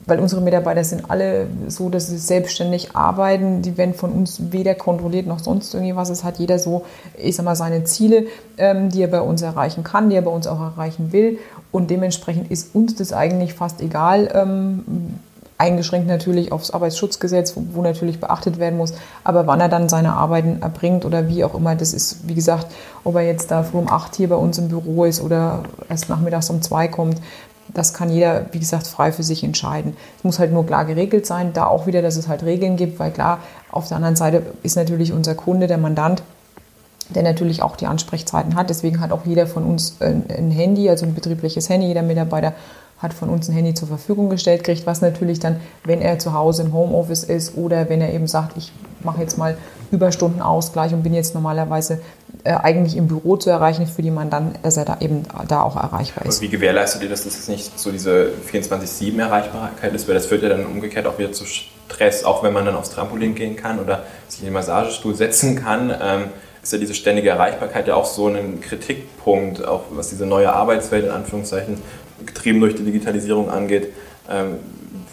weil 0.06 0.20
unsere 0.20 0.40
Mitarbeiter 0.40 0.84
sind 0.84 1.10
alle 1.10 1.46
so, 1.68 1.88
dass 1.88 2.06
sie 2.08 2.18
selbstständig 2.18 2.94
arbeiten. 2.94 3.62
Die 3.62 3.76
werden 3.76 3.94
von 3.94 4.12
uns 4.12 4.52
weder 4.52 4.74
kontrolliert 4.74 5.26
noch 5.26 5.40
sonst 5.40 5.74
irgendwie 5.74 5.96
was. 5.96 6.10
Es 6.10 6.22
hat 6.24 6.38
jeder 6.38 6.58
so, 6.58 6.84
ich 7.16 7.34
sag 7.36 7.44
mal, 7.44 7.56
seine 7.56 7.84
Ziele, 7.84 8.26
ähm, 8.58 8.88
die 8.90 9.02
er 9.02 9.08
bei 9.08 9.20
uns 9.20 9.42
erreichen 9.42 9.84
kann, 9.84 10.08
die 10.10 10.16
er 10.16 10.22
bei 10.22 10.30
uns 10.30 10.46
auch 10.46 10.60
erreichen 10.60 11.12
will. 11.12 11.38
Und 11.72 11.90
dementsprechend 11.90 12.50
ist 12.50 12.74
uns 12.74 12.94
das 12.94 13.12
eigentlich 13.12 13.54
fast 13.54 13.80
egal, 13.82 14.28
ähm, 14.32 15.18
eingeschränkt 15.58 16.06
natürlich 16.06 16.52
aufs 16.52 16.70
Arbeitsschutzgesetz, 16.70 17.56
wo, 17.56 17.64
wo 17.72 17.82
natürlich 17.82 18.20
beachtet 18.20 18.58
werden 18.58 18.76
muss, 18.76 18.94
aber 19.24 19.46
wann 19.46 19.60
er 19.60 19.68
dann 19.68 19.88
seine 19.88 20.14
Arbeiten 20.14 20.62
erbringt 20.62 21.04
oder 21.04 21.28
wie 21.28 21.44
auch 21.44 21.54
immer, 21.54 21.74
das 21.74 21.92
ist, 21.92 22.28
wie 22.28 22.34
gesagt, 22.34 22.66
ob 23.04 23.14
er 23.14 23.22
jetzt 23.22 23.50
da 23.50 23.62
früh 23.62 23.78
um 23.78 23.88
acht 23.90 24.16
hier 24.16 24.28
bei 24.28 24.36
uns 24.36 24.58
im 24.58 24.68
Büro 24.68 25.04
ist 25.04 25.22
oder 25.22 25.62
erst 25.88 26.08
nachmittags 26.08 26.50
um 26.50 26.62
zwei 26.62 26.88
kommt, 26.88 27.20
das 27.74 27.94
kann 27.94 28.10
jeder, 28.10 28.46
wie 28.52 28.60
gesagt, 28.60 28.86
frei 28.86 29.10
für 29.12 29.22
sich 29.22 29.42
entscheiden. 29.42 29.96
Es 30.18 30.24
muss 30.24 30.38
halt 30.38 30.52
nur 30.52 30.64
klar 30.66 30.84
geregelt 30.84 31.26
sein, 31.26 31.52
da 31.52 31.66
auch 31.66 31.86
wieder, 31.86 32.00
dass 32.00 32.16
es 32.16 32.28
halt 32.28 32.44
Regeln 32.44 32.76
gibt, 32.76 32.98
weil 32.98 33.10
klar, 33.10 33.40
auf 33.70 33.88
der 33.88 33.96
anderen 33.96 34.16
Seite 34.16 34.42
ist 34.62 34.76
natürlich 34.76 35.12
unser 35.12 35.34
Kunde, 35.34 35.66
der 35.66 35.78
Mandant, 35.78 36.22
der 37.08 37.22
natürlich 37.22 37.62
auch 37.62 37.76
die 37.76 37.86
Ansprechzeiten 37.86 38.54
hat. 38.54 38.70
Deswegen 38.70 39.00
hat 39.00 39.12
auch 39.12 39.24
jeder 39.24 39.46
von 39.46 39.64
uns 39.64 39.96
ein, 40.00 40.24
ein 40.28 40.50
Handy, 40.50 40.88
also 40.88 41.06
ein 41.06 41.14
betriebliches 41.14 41.68
Handy. 41.68 41.86
Jeder 41.86 42.02
Mitarbeiter 42.02 42.52
hat 42.98 43.12
von 43.12 43.28
uns 43.28 43.48
ein 43.48 43.54
Handy 43.54 43.74
zur 43.74 43.88
Verfügung 43.88 44.30
gestellt, 44.30 44.64
kriegt 44.64 44.86
was 44.86 45.02
natürlich 45.02 45.38
dann, 45.38 45.60
wenn 45.84 46.00
er 46.00 46.18
zu 46.18 46.32
Hause 46.32 46.62
im 46.62 46.72
Homeoffice 46.72 47.24
ist 47.24 47.56
oder 47.56 47.88
wenn 47.88 48.00
er 48.00 48.14
eben 48.14 48.26
sagt, 48.26 48.56
ich 48.56 48.72
mache 49.02 49.20
jetzt 49.20 49.36
mal 49.36 49.56
Überstundenausgleich 49.90 50.92
und 50.94 51.02
bin 51.02 51.14
jetzt 51.14 51.34
normalerweise 51.34 52.00
äh, 52.44 52.52
eigentlich 52.52 52.96
im 52.96 53.06
Büro 53.06 53.36
zu 53.36 53.50
erreichen 53.50 53.86
für 53.86 54.02
die 54.02 54.10
Mandanten, 54.10 54.58
dass 54.62 54.76
er 54.76 54.84
da 54.84 54.98
eben 55.00 55.24
da 55.48 55.62
auch 55.62 55.76
erreichbar 55.76 56.26
ist. 56.26 56.36
Und 56.36 56.42
wie 56.42 56.48
gewährleistet 56.48 57.02
ihr 57.02 57.08
das, 57.08 57.24
dass 57.24 57.38
es 57.38 57.48
nicht 57.48 57.78
so 57.78 57.90
diese 57.90 58.30
24-7-Erreichbarkeit 58.50 59.94
ist? 59.94 60.08
Weil 60.08 60.14
das 60.14 60.26
führt 60.26 60.42
ja 60.42 60.48
dann 60.48 60.64
umgekehrt 60.64 61.06
auch 61.06 61.18
wieder 61.18 61.32
zu 61.32 61.44
Stress, 61.44 62.24
auch 62.24 62.42
wenn 62.42 62.52
man 62.52 62.64
dann 62.64 62.76
aufs 62.76 62.90
Trampolin 62.90 63.34
gehen 63.34 63.56
kann 63.56 63.78
oder 63.78 64.04
sich 64.28 64.40
in 64.40 64.46
den 64.46 64.54
Massagestuhl 64.54 65.14
setzen 65.14 65.56
kann. 65.56 65.90
Ähm, 66.00 66.24
ist 66.62 66.72
ja 66.72 66.78
diese 66.78 66.94
ständige 66.94 67.28
Erreichbarkeit 67.28 67.86
ja 67.86 67.94
auch 67.94 68.06
so 68.06 68.26
ein 68.26 68.60
Kritikpunkt, 68.60 69.64
auch 69.64 69.82
was 69.90 70.08
diese 70.08 70.26
neue 70.26 70.52
Arbeitswelt 70.52 71.04
in 71.04 71.12
Anführungszeichen 71.12 71.78
getrieben 72.24 72.60
durch 72.60 72.74
die 72.74 72.84
Digitalisierung 72.84 73.50
angeht. 73.50 73.92
Ähm, 74.28 74.56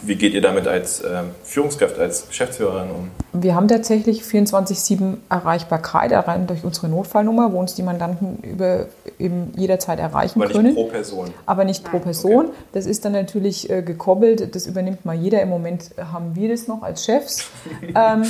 wie 0.06 0.16
geht 0.16 0.34
ihr 0.34 0.42
damit 0.42 0.66
als 0.66 1.02
ähm, 1.02 1.30
Führungskräfte, 1.44 2.00
als 2.00 2.28
Geschäftsführerin 2.28 2.90
um? 2.90 3.10
Wir 3.32 3.54
haben 3.54 3.68
tatsächlich 3.68 4.22
24-7 4.22 5.16
Erreichbarkeit 5.30 6.12
rein 6.12 6.46
durch 6.46 6.64
unsere 6.64 6.88
Notfallnummer, 6.88 7.52
wo 7.52 7.58
uns 7.58 7.74
die 7.74 7.82
Mandanten 7.82 8.38
über 8.42 8.86
eben 9.18 9.52
jederzeit 9.56 9.98
erreichen 9.98 10.42
Aber 10.42 10.50
können. 10.52 10.66
nicht 10.66 10.76
pro 10.76 10.84
Person. 10.84 11.30
aber 11.46 11.64
nicht 11.64 11.84
pro 11.84 11.98
Person. 12.00 12.50
Das 12.72 12.86
ist 12.86 13.04
dann 13.04 13.12
natürlich 13.12 13.70
äh, 13.70 13.82
gekoppelt, 13.82 14.54
das 14.54 14.66
übernimmt 14.66 15.04
mal 15.04 15.14
jeder. 15.14 15.40
Im 15.42 15.48
Moment 15.48 15.90
haben 16.12 16.36
wir 16.36 16.48
das 16.50 16.68
noch 16.68 16.82
als 16.82 17.04
Chefs. 17.04 17.48
ähm, 17.94 18.24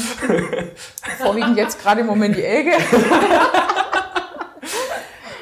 vorwiegend 1.18 1.56
jetzt 1.56 1.82
gerade 1.82 2.02
im 2.02 2.06
Moment 2.06 2.36
die 2.36 2.44
Elke. 2.44 2.72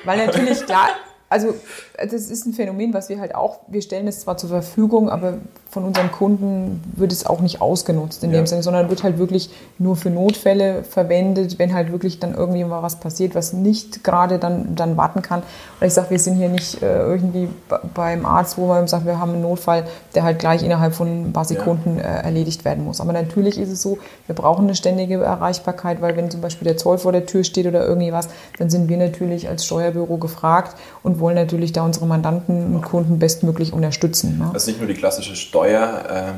Weil 0.04 0.26
natürlich, 0.26 0.64
klar, 0.66 0.88
also 1.32 1.54
das 1.96 2.12
ist 2.30 2.46
ein 2.46 2.52
Phänomen, 2.52 2.92
was 2.92 3.08
wir 3.08 3.18
halt 3.18 3.34
auch, 3.34 3.60
wir 3.68 3.80
stellen 3.80 4.06
es 4.06 4.20
zwar 4.20 4.36
zur 4.36 4.50
Verfügung, 4.50 5.08
aber 5.08 5.38
von 5.72 5.84
unseren 5.84 6.12
Kunden 6.12 6.82
wird 6.96 7.12
es 7.12 7.24
auch 7.24 7.40
nicht 7.40 7.62
ausgenutzt 7.62 8.22
in 8.22 8.30
Ja. 8.30 8.36
dem 8.36 8.46
Sinne, 8.46 8.62
sondern 8.62 8.90
wird 8.90 9.02
halt 9.02 9.16
wirklich 9.16 9.48
nur 9.78 9.96
für 9.96 10.10
Notfälle 10.10 10.84
verwendet, 10.84 11.58
wenn 11.58 11.72
halt 11.72 11.90
wirklich 11.92 12.20
dann 12.20 12.34
irgendwie 12.34 12.62
mal 12.62 12.82
was 12.82 12.96
passiert, 12.96 13.34
was 13.34 13.54
nicht 13.54 14.04
gerade 14.04 14.38
dann, 14.38 14.74
dann 14.74 14.98
warten 14.98 15.22
kann. 15.22 15.42
Weil 15.78 15.88
ich 15.88 15.94
sage, 15.94 16.10
wir 16.10 16.18
sind 16.18 16.34
hier 16.36 16.50
nicht 16.50 16.82
äh, 16.82 16.98
irgendwie 16.98 17.48
beim 17.94 18.26
Arzt, 18.26 18.58
wo 18.58 18.66
man 18.66 18.86
sagt, 18.86 19.06
wir 19.06 19.18
haben 19.18 19.32
einen 19.32 19.40
Notfall, 19.40 19.84
der 20.14 20.24
halt 20.24 20.38
gleich 20.40 20.62
innerhalb 20.62 20.94
von 20.94 21.28
ein 21.28 21.32
paar 21.32 21.46
Sekunden 21.46 21.98
äh, 21.98 22.02
erledigt 22.02 22.66
werden 22.66 22.84
muss. 22.84 23.00
Aber 23.00 23.14
natürlich 23.14 23.58
ist 23.58 23.70
es 23.70 23.80
so, 23.80 23.96
wir 24.26 24.34
brauchen 24.34 24.66
eine 24.66 24.74
ständige 24.74 25.22
Erreichbarkeit, 25.22 26.02
weil 26.02 26.18
wenn 26.18 26.30
zum 26.30 26.42
Beispiel 26.42 26.66
der 26.66 26.76
Zoll 26.76 26.98
vor 26.98 27.12
der 27.12 27.24
Tür 27.24 27.44
steht 27.44 27.66
oder 27.66 27.82
irgendwie 27.86 28.12
was, 28.12 28.28
dann 28.58 28.68
sind 28.68 28.90
wir 28.90 28.98
natürlich 28.98 29.48
als 29.48 29.64
Steuerbüro 29.64 30.18
gefragt 30.18 30.76
und 31.02 31.18
wollen 31.18 31.34
natürlich 31.36 31.72
da 31.72 31.82
unsere 31.82 32.06
Mandanten 32.06 32.74
und 32.74 32.82
Kunden 32.82 33.18
bestmöglich 33.18 33.72
unterstützen. 33.72 34.36
Ne? 34.38 34.50
Das 34.52 34.64
ist 34.64 34.66
nicht 34.68 34.78
nur 34.78 34.88
die 34.88 34.94
klassische 34.94 35.34
Steuer. 35.34 35.61
Ähm, 35.68 36.36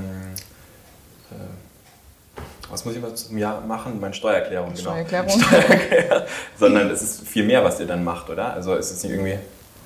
äh, 1.30 2.40
was 2.70 2.84
muss 2.84 2.94
ich 2.94 3.02
mal 3.02 3.14
zum 3.14 3.38
Jahr 3.38 3.60
machen? 3.60 4.00
Meine 4.00 4.14
Steuererklärung, 4.14 4.74
genau. 4.74 4.80
Steuererklärung. 4.80 5.28
Sondern 6.58 6.90
es 6.90 7.02
ist 7.02 7.28
viel 7.28 7.44
mehr, 7.44 7.62
was 7.64 7.80
ihr 7.80 7.86
dann 7.86 8.04
macht, 8.04 8.30
oder? 8.30 8.52
Also 8.52 8.74
ist 8.74 8.90
es 8.90 9.02
nicht 9.02 9.12
irgendwie 9.12 9.38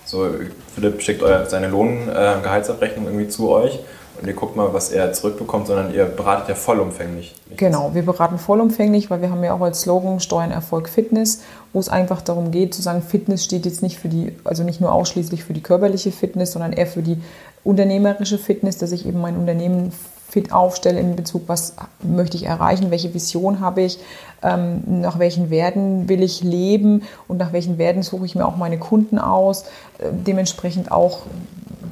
so, 0.04 0.30
Philipp 0.74 1.02
schickt 1.02 1.22
euer, 1.22 1.44
seine 1.46 1.68
Lohn-, 1.68 2.08
äh, 2.08 2.34
irgendwie 2.36 3.28
zu 3.28 3.50
euch 3.50 3.80
und 4.20 4.26
ihr 4.26 4.34
guckt 4.34 4.56
mal, 4.56 4.72
was 4.72 4.90
er 4.90 5.12
zurückbekommt, 5.12 5.66
sondern 5.66 5.94
ihr 5.94 6.04
beratet 6.04 6.48
ja 6.48 6.54
vollumfänglich. 6.54 7.34
Genau, 7.56 7.94
wir 7.94 8.02
beraten 8.02 8.38
vollumfänglich, 8.38 9.10
weil 9.10 9.20
wir 9.20 9.30
haben 9.30 9.44
ja 9.44 9.52
auch 9.52 9.60
als 9.60 9.82
Slogan 9.82 10.18
Steuern, 10.18 10.50
Erfolg, 10.50 10.88
Fitness, 10.88 11.42
wo 11.72 11.78
es 11.78 11.88
einfach 11.88 12.22
darum 12.22 12.50
geht 12.50 12.74
zu 12.74 12.82
sagen, 12.82 13.02
Fitness 13.02 13.44
steht 13.44 13.64
jetzt 13.64 13.82
nicht 13.82 13.98
für 13.98 14.08
die, 14.08 14.34
also 14.44 14.64
nicht 14.64 14.80
nur 14.80 14.92
ausschließlich 14.92 15.44
für 15.44 15.52
die 15.52 15.62
körperliche 15.62 16.10
Fitness, 16.10 16.52
sondern 16.52 16.72
eher 16.72 16.86
für 16.86 17.02
die 17.02 17.20
unternehmerische 17.68 18.38
Fitness, 18.38 18.78
dass 18.78 18.92
ich 18.92 19.06
eben 19.06 19.20
mein 19.20 19.36
Unternehmen 19.36 19.92
fit 20.30 20.52
aufstelle 20.52 21.00
in 21.00 21.16
Bezug, 21.16 21.42
was 21.48 21.74
möchte 22.02 22.36
ich 22.36 22.44
erreichen, 22.44 22.90
welche 22.90 23.12
Vision 23.12 23.60
habe 23.60 23.82
ich, 23.82 23.98
ähm, 24.42 24.82
nach 25.00 25.18
welchen 25.18 25.50
Werten 25.50 26.08
will 26.08 26.22
ich 26.22 26.42
leben 26.42 27.02
und 27.28 27.36
nach 27.36 27.52
welchen 27.52 27.76
Werten 27.76 28.02
suche 28.02 28.24
ich 28.24 28.34
mir 28.34 28.46
auch 28.46 28.56
meine 28.56 28.78
Kunden 28.78 29.18
aus. 29.18 29.64
Äh, 29.98 30.06
dementsprechend 30.12 30.90
auch 30.90 31.20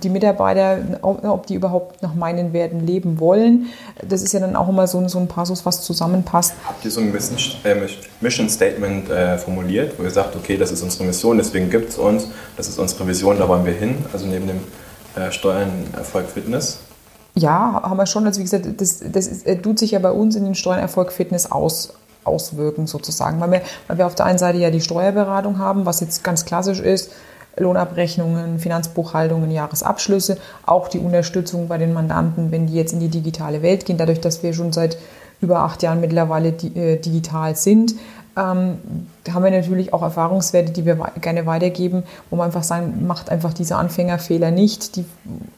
die 0.03 0.09
Mitarbeiter, 0.11 0.79
ob 1.03 1.47
die 1.47 1.55
überhaupt 1.55 2.03
nach 2.03 2.15
meinen 2.15 2.53
Werten 2.53 2.87
leben 2.87 3.19
wollen. 3.19 3.67
Das 4.07 4.23
ist 4.23 4.33
ja 4.33 4.41
dann 4.41 4.55
auch 4.55 4.69
immer 4.69 4.87
so, 4.87 5.07
so 5.09 5.19
ein 5.19 5.27
Passus, 5.27 5.65
was 5.65 5.83
zusammenpasst. 5.83 6.55
Habt 6.67 6.85
ihr 6.85 6.91
so 6.91 7.01
ein 7.01 7.15
äh, 7.15 7.75
Mission 8.21 8.49
Statement 8.49 9.09
äh, 9.09 9.39
formuliert, 9.39 9.99
wo 9.99 10.03
ihr 10.03 10.11
sagt, 10.11 10.37
okay, 10.37 10.57
das 10.57 10.71
ist 10.71 10.83
unsere 10.83 11.05
Mission, 11.05 11.39
deswegen 11.39 11.71
gibt 11.71 11.91
es 11.91 11.99
uns, 11.99 12.29
das 12.57 12.69
ist 12.69 12.79
unsere 12.79 13.07
Vision, 13.09 13.39
da 13.39 13.49
wollen 13.49 13.65
wir 13.65 13.73
hin, 13.73 13.97
also 14.13 14.27
neben 14.27 14.47
dem 14.47 14.61
äh, 15.17 15.33
Steuern, 15.33 15.71
Erfolg, 15.97 16.29
Fitness? 16.29 16.79
Ja, 17.35 17.83
haben 17.83 17.99
wir 17.99 18.07
schon. 18.07 18.27
Also 18.27 18.41
wie 18.41 18.45
gesagt, 18.45 18.67
das, 18.81 19.01
das 19.01 19.27
ist, 19.27 19.47
äh, 19.47 19.57
tut 19.57 19.79
sich 19.79 19.91
ja 19.91 19.99
bei 19.99 20.11
uns 20.11 20.37
in 20.37 20.45
den 20.45 20.55
Steuern, 20.55 20.79
Erfolg, 20.79 21.13
Fitness 21.13 21.51
aus, 21.51 21.93
auswirken 22.25 22.87
sozusagen, 22.87 23.41
weil 23.41 23.51
wir, 23.53 23.63
weil 23.89 23.99
wir 23.99 24.07
auf 24.07 24.15
der 24.15 24.27
einen 24.27 24.39
Seite 24.39 24.59
ja 24.59 24.71
die 24.71 24.81
Steuerberatung 24.81 25.59
haben, 25.59 25.87
was 25.87 26.01
jetzt 26.01 26.25
ganz 26.25 26.45
klassisch 26.45 26.81
ist, 26.81 27.13
Lohnabrechnungen, 27.59 28.59
Finanzbuchhaltungen, 28.59 29.51
Jahresabschlüsse, 29.51 30.39
auch 30.67 30.89
die 30.89 30.99
Unterstützung 30.99 31.69
bei 31.69 31.79
den 31.79 31.93
Mandanten, 31.93 32.51
wenn 32.51 32.67
die 32.67 32.75
jetzt 32.75 32.93
in 32.93 33.01
die 33.01 33.09
digitale 33.09 33.63
Welt 33.63 33.87
gehen, 33.87 33.97
dadurch, 33.97 34.21
dass 34.21 34.43
wir 34.43 34.53
schon 34.53 34.73
seit 34.73 34.99
über 35.41 35.61
acht 35.61 35.83
Jahren 35.83 36.01
mittlerweile 36.01 36.49
äh, 36.49 36.97
digital 36.97 37.57
sind, 37.57 37.95
ähm, 38.37 38.79
haben 39.33 39.45
wir 39.45 39.51
natürlich 39.51 39.95
auch 39.95 40.03
Erfahrungswerte, 40.03 40.73
die 40.73 40.85
wir 40.85 40.99
gerne 41.21 41.47
weitergeben, 41.47 42.03
wo 42.29 42.37
man 42.37 42.47
einfach 42.47 42.63
sagen, 42.63 43.07
macht 43.07 43.31
einfach 43.31 43.55
diese 43.55 43.77
Anfängerfehler 43.77 44.51
nicht, 44.51 44.97
die 44.97 45.07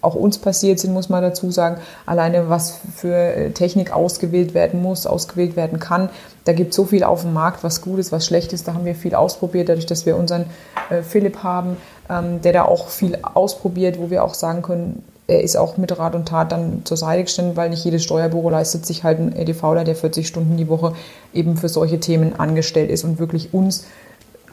auch 0.01 0.15
uns 0.15 0.39
passiert 0.39 0.79
sind, 0.79 0.93
muss 0.93 1.09
man 1.09 1.23
dazu 1.23 1.51
sagen. 1.51 1.79
Alleine 2.07 2.49
was 2.49 2.79
für 2.95 3.15
äh, 3.15 3.51
Technik 3.51 3.93
ausgewählt 3.93 4.55
werden 4.55 4.81
muss, 4.81 5.07
ausgewählt 5.07 5.57
werden 5.57 5.81
kann. 5.81 6.09
Da 6.45 6.53
gibt 6.53 6.71
es 6.71 6.77
so 6.77 6.85
viel 6.85 7.03
auf 7.03 7.23
dem 7.23 7.33
Markt, 7.33 7.65
was 7.65 7.81
gut 7.81 7.99
ist, 7.99 8.13
was 8.13 8.25
schlecht 8.25 8.53
ist. 8.53 8.69
Da 8.69 8.75
haben 8.75 8.85
wir 8.85 8.95
viel 8.95 9.15
ausprobiert, 9.15 9.69
dadurch, 9.69 9.87
dass 9.87 10.07
wir 10.07 10.17
unseren 10.17 10.47
äh, 10.89 11.03
Philipp 11.03 11.43
haben, 11.43 11.77
ähm, 12.09 12.41
der 12.43 12.53
da 12.53 12.65
auch 12.65 12.89
viel 12.89 13.19
ausprobiert, 13.23 13.99
wo 13.99 14.11
wir 14.11 14.23
auch 14.23 14.35
sagen 14.35 14.63
können, 14.63 15.03
er 15.29 15.43
ist 15.43 15.57
auch 15.57 15.77
mit 15.77 15.97
Rat 15.99 16.15
und 16.15 16.27
Tat 16.27 16.53
dann 16.53 16.81
zur 16.85 16.97
Seite 16.97 17.23
gestanden, 17.23 17.55
weil 17.55 17.69
nicht 17.69 17.85
jedes 17.85 18.03
Steuerbüro 18.03 18.49
leistet 18.49 18.87
sich 18.87 19.05
halt 19.05 19.19
einen 19.19 19.37
EDVler, 19.37 19.85
der 19.85 19.95
40 19.95 20.27
Stunden 20.27 20.57
die 20.57 20.69
Woche 20.69 20.95
eben 21.35 21.59
für 21.59 21.69
solche 21.69 22.01
Themen 22.01 22.41
angestellt 22.41 22.91
ist 22.91 23.05
und 23.05 23.19
wirklich 23.19 23.53
uns 23.53 23.85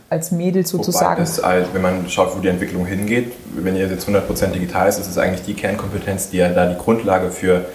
als 0.10 0.32
Mädel 0.32 0.68
sozusagen. 0.68 1.24
Ist, 1.24 1.44
halt, 1.44 1.74
wenn 1.74 1.82
man 1.82 2.10
schaut, 2.10 2.36
wo 2.36 2.40
die 2.42 2.50
Entwicklung 2.50 2.86
hingeht, 2.86 3.32
wenn 3.56 3.78
ihr 3.78 3.88
jetzt 3.88 4.08
100% 4.08 4.48
digital 4.48 4.90
ist, 4.90 5.00
ist 5.00 5.08
es 5.08 5.18
eigentlich 5.18 5.44
die 5.44 5.54
Kernkompetenz, 5.54 6.30
die 6.30 6.38
ja 6.38 6.50
da 6.50 6.68
die 6.68 6.78
Grundlage 6.78 7.32
für 7.32 7.66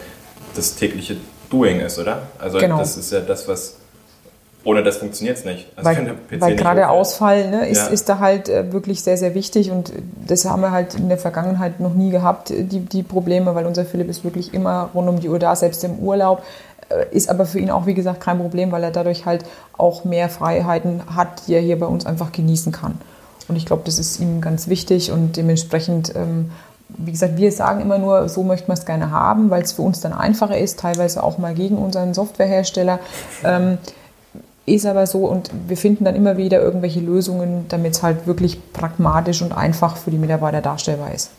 das 0.55 0.77
tägliche 0.77 1.17
Doing 1.49 1.81
ist, 1.81 1.99
oder? 1.99 2.23
Also 2.39 2.59
genau. 2.59 2.79
das 2.79 2.99
ist 2.99 3.11
ja 3.13 3.21
das, 3.21 3.49
was 3.49 3.77
ohne 4.65 4.83
das 4.83 4.99
funktioniert 4.99 5.39
es 5.39 5.45
nicht. 5.45 5.67
Also 5.77 5.89
weil, 5.89 6.17
weil 6.39 6.57
gerade 6.57 6.81
der 6.81 6.91
Ausfall 6.91 7.51
ne, 7.51 7.69
ist, 7.69 7.87
ja. 7.87 7.87
ist 7.87 8.09
da 8.09 8.19
halt 8.19 8.49
äh, 8.49 8.73
wirklich 8.73 9.03
sehr, 9.03 9.17
sehr 9.17 9.35
wichtig 9.35 9.71
und 9.71 9.93
das 10.27 10.45
haben 10.45 10.61
wir 10.61 10.71
halt 10.71 10.95
in 10.95 11.09
der 11.09 11.19
Vergangenheit 11.19 11.81
noch 11.81 11.95
nie 11.95 12.11
gehabt, 12.11 12.51
die, 12.51 12.81
die 12.81 13.03
Probleme, 13.03 13.55
weil 13.55 13.67
unser 13.67 13.85
Philipp 13.85 14.09
ist 14.09 14.23
wirklich 14.23 14.53
immer 14.53 14.91
rund 14.95 15.09
um 15.09 15.21
die 15.21 15.29
Uhr 15.29 15.39
da, 15.39 15.57
selbst 15.57 15.83
im 15.85 15.99
Urlaub. 15.99 16.43
Äh, 16.91 17.07
ist 17.15 17.31
aber 17.31 17.47
für 17.47 17.59
ihn 17.59 17.71
auch, 17.71 17.87
wie 17.87 17.95
gesagt, 17.95 18.21
kein 18.21 18.39
Problem, 18.39 18.71
weil 18.71 18.85
er 18.85 18.91
dadurch 18.91 19.25
halt 19.25 19.45
auch 19.77 20.05
mehr 20.05 20.29
Freiheiten 20.29 21.03
hat, 21.15 21.47
die 21.47 21.55
er 21.55 21.61
hier 21.61 21.79
bei 21.79 21.87
uns 21.87 22.05
einfach 22.05 22.33
genießen 22.33 22.73
kann. 22.73 23.01
Und 23.49 23.57
ich 23.57 23.65
glaube, 23.65 23.83
das 23.87 23.99
ist 23.99 24.21
ihm 24.21 24.41
ganz 24.41 24.69
wichtig 24.69 25.11
und 25.11 25.37
dementsprechend 25.37 26.15
ähm, 26.15 26.51
wie 26.99 27.13
gesagt, 27.13 27.37
wir 27.37 27.53
sagen 27.53 27.81
immer 27.81 27.99
nur, 27.99 28.29
so 28.29 28.43
möchten 28.43 28.69
wir 28.69 28.75
es 28.75 28.85
gerne 28.85 29.11
haben, 29.11 29.51
weil 29.51 29.63
es 29.63 29.73
für 29.73 29.83
uns 29.83 30.01
dann 30.01 30.13
einfacher 30.13 30.59
ist, 30.59 30.81
teilweise 30.81 31.23
auch 31.23 31.39
mal 31.39 31.55
gegen 31.55 31.79
unseren 31.79 32.15
Softwarehersteller. 32.15 32.99
Ähm, 33.45 33.79
ist 34.67 34.87
aber 34.87 35.07
so 35.07 35.27
und 35.27 35.51
wir 35.69 35.77
finden 35.77 36.05
dann 36.05 36.15
immer 36.15 36.37
wieder 36.37 36.61
irgendwelche 36.61 37.01
Lösungen, 37.01 37.67
damit 37.69 37.95
es 37.95 38.03
halt 38.03 38.27
wirklich 38.27 38.73
pragmatisch 38.73 39.43
und 39.43 39.53
einfach 39.53 39.97
für 39.97 40.11
die 40.11 40.19
Mitarbeiter 40.19 40.61
darstellbar 40.61 41.13
ist. 41.15 41.31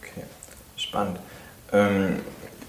Okay, 0.00 0.22
spannend. 0.76 1.18
Ähm, 1.72 2.16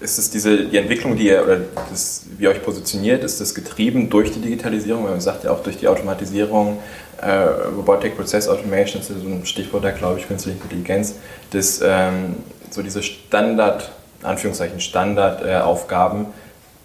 ist 0.00 0.18
es 0.18 0.30
diese, 0.30 0.64
die 0.66 0.78
Entwicklung, 0.78 1.16
die 1.16 1.26
ihr, 1.26 1.44
oder 1.44 1.60
das, 1.90 2.24
wie 2.38 2.44
ihr 2.44 2.50
euch 2.50 2.62
positioniert, 2.62 3.22
ist 3.22 3.40
das 3.40 3.54
getrieben 3.54 4.08
durch 4.08 4.32
die 4.32 4.40
Digitalisierung? 4.40 5.04
Weil 5.04 5.12
man 5.12 5.20
sagt 5.20 5.44
ja 5.44 5.50
auch 5.50 5.62
durch 5.62 5.76
die 5.76 5.88
Automatisierung, 5.88 6.78
äh, 7.20 7.30
Robotic 7.30 8.16
Process 8.16 8.48
Automation, 8.48 9.02
ist 9.02 9.08
so 9.08 9.14
ein 9.14 9.44
Stichwort 9.44 9.84
da, 9.84 9.90
glaube 9.90 10.18
ich, 10.18 10.26
künstliche 10.26 10.58
Intelligenz, 10.62 11.16
dass 11.50 11.80
ähm, 11.84 12.36
so 12.70 12.82
diese 12.82 13.02
Standard, 13.02 13.92
Anführungszeichen 14.22 14.80
Standardaufgaben 14.80 16.22
äh, 16.22 16.28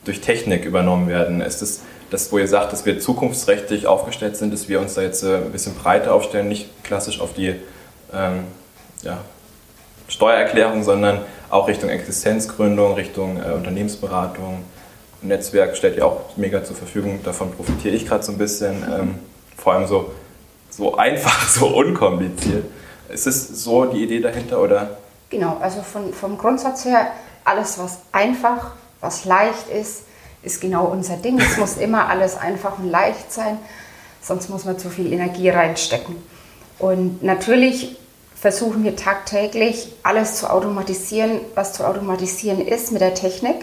durch 0.04 0.20
Technik 0.20 0.66
übernommen 0.66 1.08
werden. 1.08 1.42
Ist 1.42 1.62
das 1.62 1.82
das, 2.10 2.32
wo 2.32 2.38
ihr 2.38 2.48
sagt, 2.48 2.72
dass 2.72 2.86
wir 2.86 3.00
zukunftsrechtlich 3.00 3.88
aufgestellt 3.88 4.38
sind, 4.38 4.54
dass 4.54 4.70
wir 4.70 4.80
uns 4.80 4.94
da 4.94 5.02
jetzt 5.02 5.24
äh, 5.24 5.38
ein 5.38 5.52
bisschen 5.52 5.76
breiter 5.76 6.14
aufstellen, 6.14 6.48
nicht 6.48 6.84
klassisch 6.84 7.20
auf 7.20 7.34
die 7.34 7.56
ähm, 8.14 8.46
ja, 9.02 9.20
Steuererklärung, 10.08 10.84
sondern 10.84 11.22
auch 11.50 11.68
Richtung 11.68 11.90
Existenzgründung, 11.90 12.94
Richtung 12.94 13.38
äh, 13.38 13.54
Unternehmensberatung. 13.54 14.64
Netzwerk 15.22 15.76
stellt 15.76 15.98
ihr 15.98 16.06
auch 16.06 16.38
mega 16.38 16.64
zur 16.64 16.76
Verfügung, 16.76 17.24
davon 17.24 17.52
profitiere 17.52 17.96
ich 17.96 18.06
gerade 18.06 18.24
so 18.24 18.32
ein 18.32 18.38
bisschen. 18.38 18.84
Ähm, 18.84 19.20
vor 19.58 19.74
allem 19.74 19.88
so, 19.88 20.12
so 20.70 20.96
einfach, 20.98 21.48
so 21.48 21.68
unkompliziert. 21.68 22.66
Ist 23.10 23.28
es 23.28 23.64
so 23.64 23.86
die 23.86 24.04
Idee 24.04 24.20
dahinter 24.20 24.62
oder? 24.62 24.98
Genau, 25.30 25.58
also 25.60 25.82
von, 25.82 26.14
vom 26.14 26.38
Grundsatz 26.38 26.86
her, 26.86 27.08
alles 27.44 27.80
was 27.80 28.00
einfach, 28.12 28.72
was 29.02 29.26
leicht 29.26 29.70
ist, 29.70 30.04
ist 30.46 30.62
genau 30.62 30.86
unser 30.86 31.18
Ding. 31.18 31.40
Es 31.40 31.58
muss 31.58 31.78
immer 31.78 32.08
alles 32.08 32.38
einfach 32.38 32.80
und 32.80 32.90
leicht 32.90 33.32
sein, 33.32 33.58
sonst 34.22 34.50
muss 34.50 34.66
man 34.66 34.78
zu 34.80 34.90
viel 34.90 35.12
Energie 35.12 35.50
reinstecken. 35.50 36.16
Und 36.80 37.24
natürlich 37.24 37.98
versuchen 38.36 38.84
wir 38.84 38.96
tagtäglich 38.96 39.94
alles 40.04 40.36
zu 40.36 40.50
automatisieren, 40.50 41.40
was 41.56 41.74
zu 41.74 41.88
automatisieren 41.88 42.66
ist 42.66 42.92
mit 42.92 43.02
der 43.02 43.14
Technik. 43.14 43.56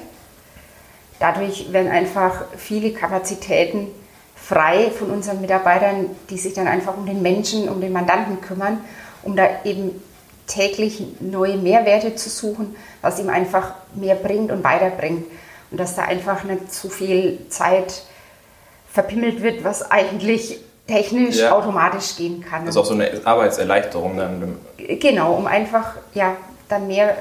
Dadurch 1.21 1.73
werden 1.73 1.91
einfach 1.91 2.45
viele 2.57 2.93
Kapazitäten 2.93 3.89
frei 4.35 4.91
von 4.91 5.11
unseren 5.11 5.41
Mitarbeitern, 5.41 6.11
die 6.31 6.37
sich 6.37 6.53
dann 6.55 6.67
einfach 6.67 6.97
um 6.97 7.07
den 7.07 7.23
Menschen, 7.23 7.69
um 7.69 7.81
den 7.81 7.93
Mandanten 7.93 8.41
kümmern, 8.41 8.81
um 9.23 9.37
da 9.37 9.47
eben 9.65 10.03
täglich 10.49 11.03
neue 11.21 11.57
Mehrwerte 11.57 12.17
zu 12.17 12.29
suchen, 12.29 12.75
was 13.01 13.21
ihm 13.21 13.29
einfach 13.29 13.75
mehr 13.95 14.17
bringt 14.17 14.51
und 14.51 14.65
weiterbringt. 14.65 15.25
Und 15.73 15.79
dass 15.79 15.97
da 15.97 16.03
einfach 16.03 16.45
nicht 16.45 16.73
zu 16.73 16.89
viel 16.89 17.39
Zeit 17.49 18.05
verpimmelt 18.93 19.43
wird, 19.43 19.65
was 19.65 19.91
eigentlich 19.91 20.61
technisch 20.87 21.39
ja. 21.39 21.53
automatisch 21.53 22.17
gehen 22.17 22.45
kann. 22.49 22.67
Das 22.67 22.75
ist 22.75 22.81
auch 22.81 22.85
so 22.85 22.95
eine 22.95 23.11
Arbeitserleichterung 23.25 24.17
dann. 24.17 24.59
Genau, 24.77 25.35
um 25.35 25.47
einfach 25.47 25.95
ja 26.15 26.37
dann 26.69 26.87
mehr 26.87 27.17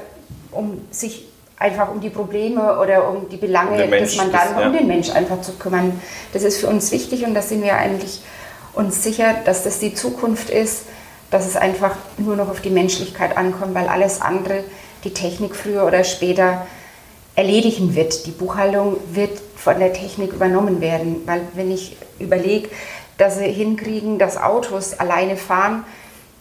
um 0.50 0.86
sich 0.90 1.26
einfach 1.56 1.90
um 1.90 2.00
die 2.00 2.10
Probleme 2.10 2.78
oder 2.78 3.08
um 3.08 3.28
die 3.28 3.36
Belange 3.36 3.84
um 3.84 3.90
des 3.90 4.16
Mandanten, 4.16 4.60
ja. 4.60 4.66
um 4.66 4.72
den 4.72 4.86
Mensch 4.86 5.10
einfach 5.10 5.40
zu 5.40 5.52
kümmern. 5.52 6.00
Das 6.32 6.42
ist 6.42 6.58
für 6.58 6.66
uns 6.66 6.92
wichtig 6.92 7.24
und 7.24 7.34
da 7.34 7.42
sind 7.42 7.62
wir 7.62 7.76
eigentlich 7.76 8.20
uns 8.74 9.02
sicher, 9.02 9.34
dass 9.44 9.64
das 9.64 9.78
die 9.78 9.94
Zukunft 9.94 10.50
ist, 10.50 10.84
dass 11.30 11.46
es 11.46 11.56
einfach 11.56 11.96
nur 12.18 12.36
noch 12.36 12.50
auf 12.50 12.60
die 12.60 12.70
Menschlichkeit 12.70 13.36
ankommt, 13.36 13.74
weil 13.74 13.88
alles 13.88 14.20
andere, 14.20 14.64
die 15.04 15.14
Technik 15.14 15.56
früher 15.56 15.86
oder 15.86 16.04
später 16.04 16.66
erledigen 17.34 17.94
wird. 17.94 18.26
Die 18.26 18.30
Buchhaltung 18.30 18.96
wird 19.12 19.40
von 19.56 19.78
der 19.78 19.92
Technik 19.92 20.32
übernommen 20.32 20.80
werden, 20.80 21.22
weil 21.26 21.42
wenn 21.54 21.70
ich 21.70 21.96
überlege, 22.18 22.68
dass 23.18 23.38
sie 23.38 23.50
hinkriegen, 23.50 24.18
dass 24.18 24.36
Autos 24.36 24.98
alleine 24.98 25.36
fahren, 25.36 25.84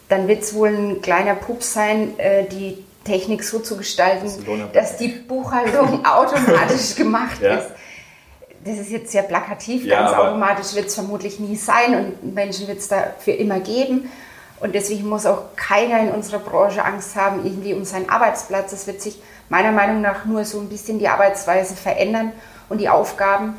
dann 0.09 0.27
wird 0.27 0.43
es 0.43 0.53
wohl 0.53 0.69
ein 0.69 1.01
kleiner 1.01 1.35
Pups 1.35 1.73
sein, 1.73 2.19
äh, 2.19 2.45
die 2.45 2.83
Technik 3.05 3.43
so 3.43 3.59
zu 3.59 3.77
gestalten, 3.77 4.29
dass 4.73 4.97
die 4.97 5.07
Buchhaltung 5.07 6.05
automatisch 6.05 6.95
gemacht 6.95 7.41
ja. 7.41 7.55
ist. 7.55 7.69
Das 8.63 8.77
ist 8.77 8.91
jetzt 8.91 9.11
sehr 9.11 9.23
plakativ, 9.23 9.85
ja, 9.85 10.01
ganz 10.01 10.15
automatisch 10.15 10.75
wird 10.75 10.87
es 10.87 10.93
vermutlich 10.93 11.39
nie 11.39 11.55
sein 11.55 11.95
und 12.21 12.35
Menschen 12.35 12.67
wird 12.67 12.77
es 12.77 12.87
dafür 12.87 13.35
immer 13.37 13.59
geben. 13.59 14.11
Und 14.59 14.75
deswegen 14.75 15.09
muss 15.09 15.25
auch 15.25 15.55
keiner 15.55 16.01
in 16.01 16.09
unserer 16.09 16.37
Branche 16.37 16.85
Angst 16.85 17.15
haben, 17.15 17.43
irgendwie 17.43 17.73
um 17.73 17.83
seinen 17.83 18.07
Arbeitsplatz. 18.09 18.71
Es 18.71 18.85
wird 18.85 19.01
sich 19.01 19.19
meiner 19.51 19.73
Meinung 19.73 19.99
nach 19.99 20.23
nur 20.23 20.45
so 20.45 20.59
ein 20.61 20.69
bisschen 20.69 20.97
die 20.97 21.09
Arbeitsweise 21.09 21.75
verändern 21.75 22.31
und 22.69 22.79
die 22.79 22.87
Aufgaben 22.87 23.55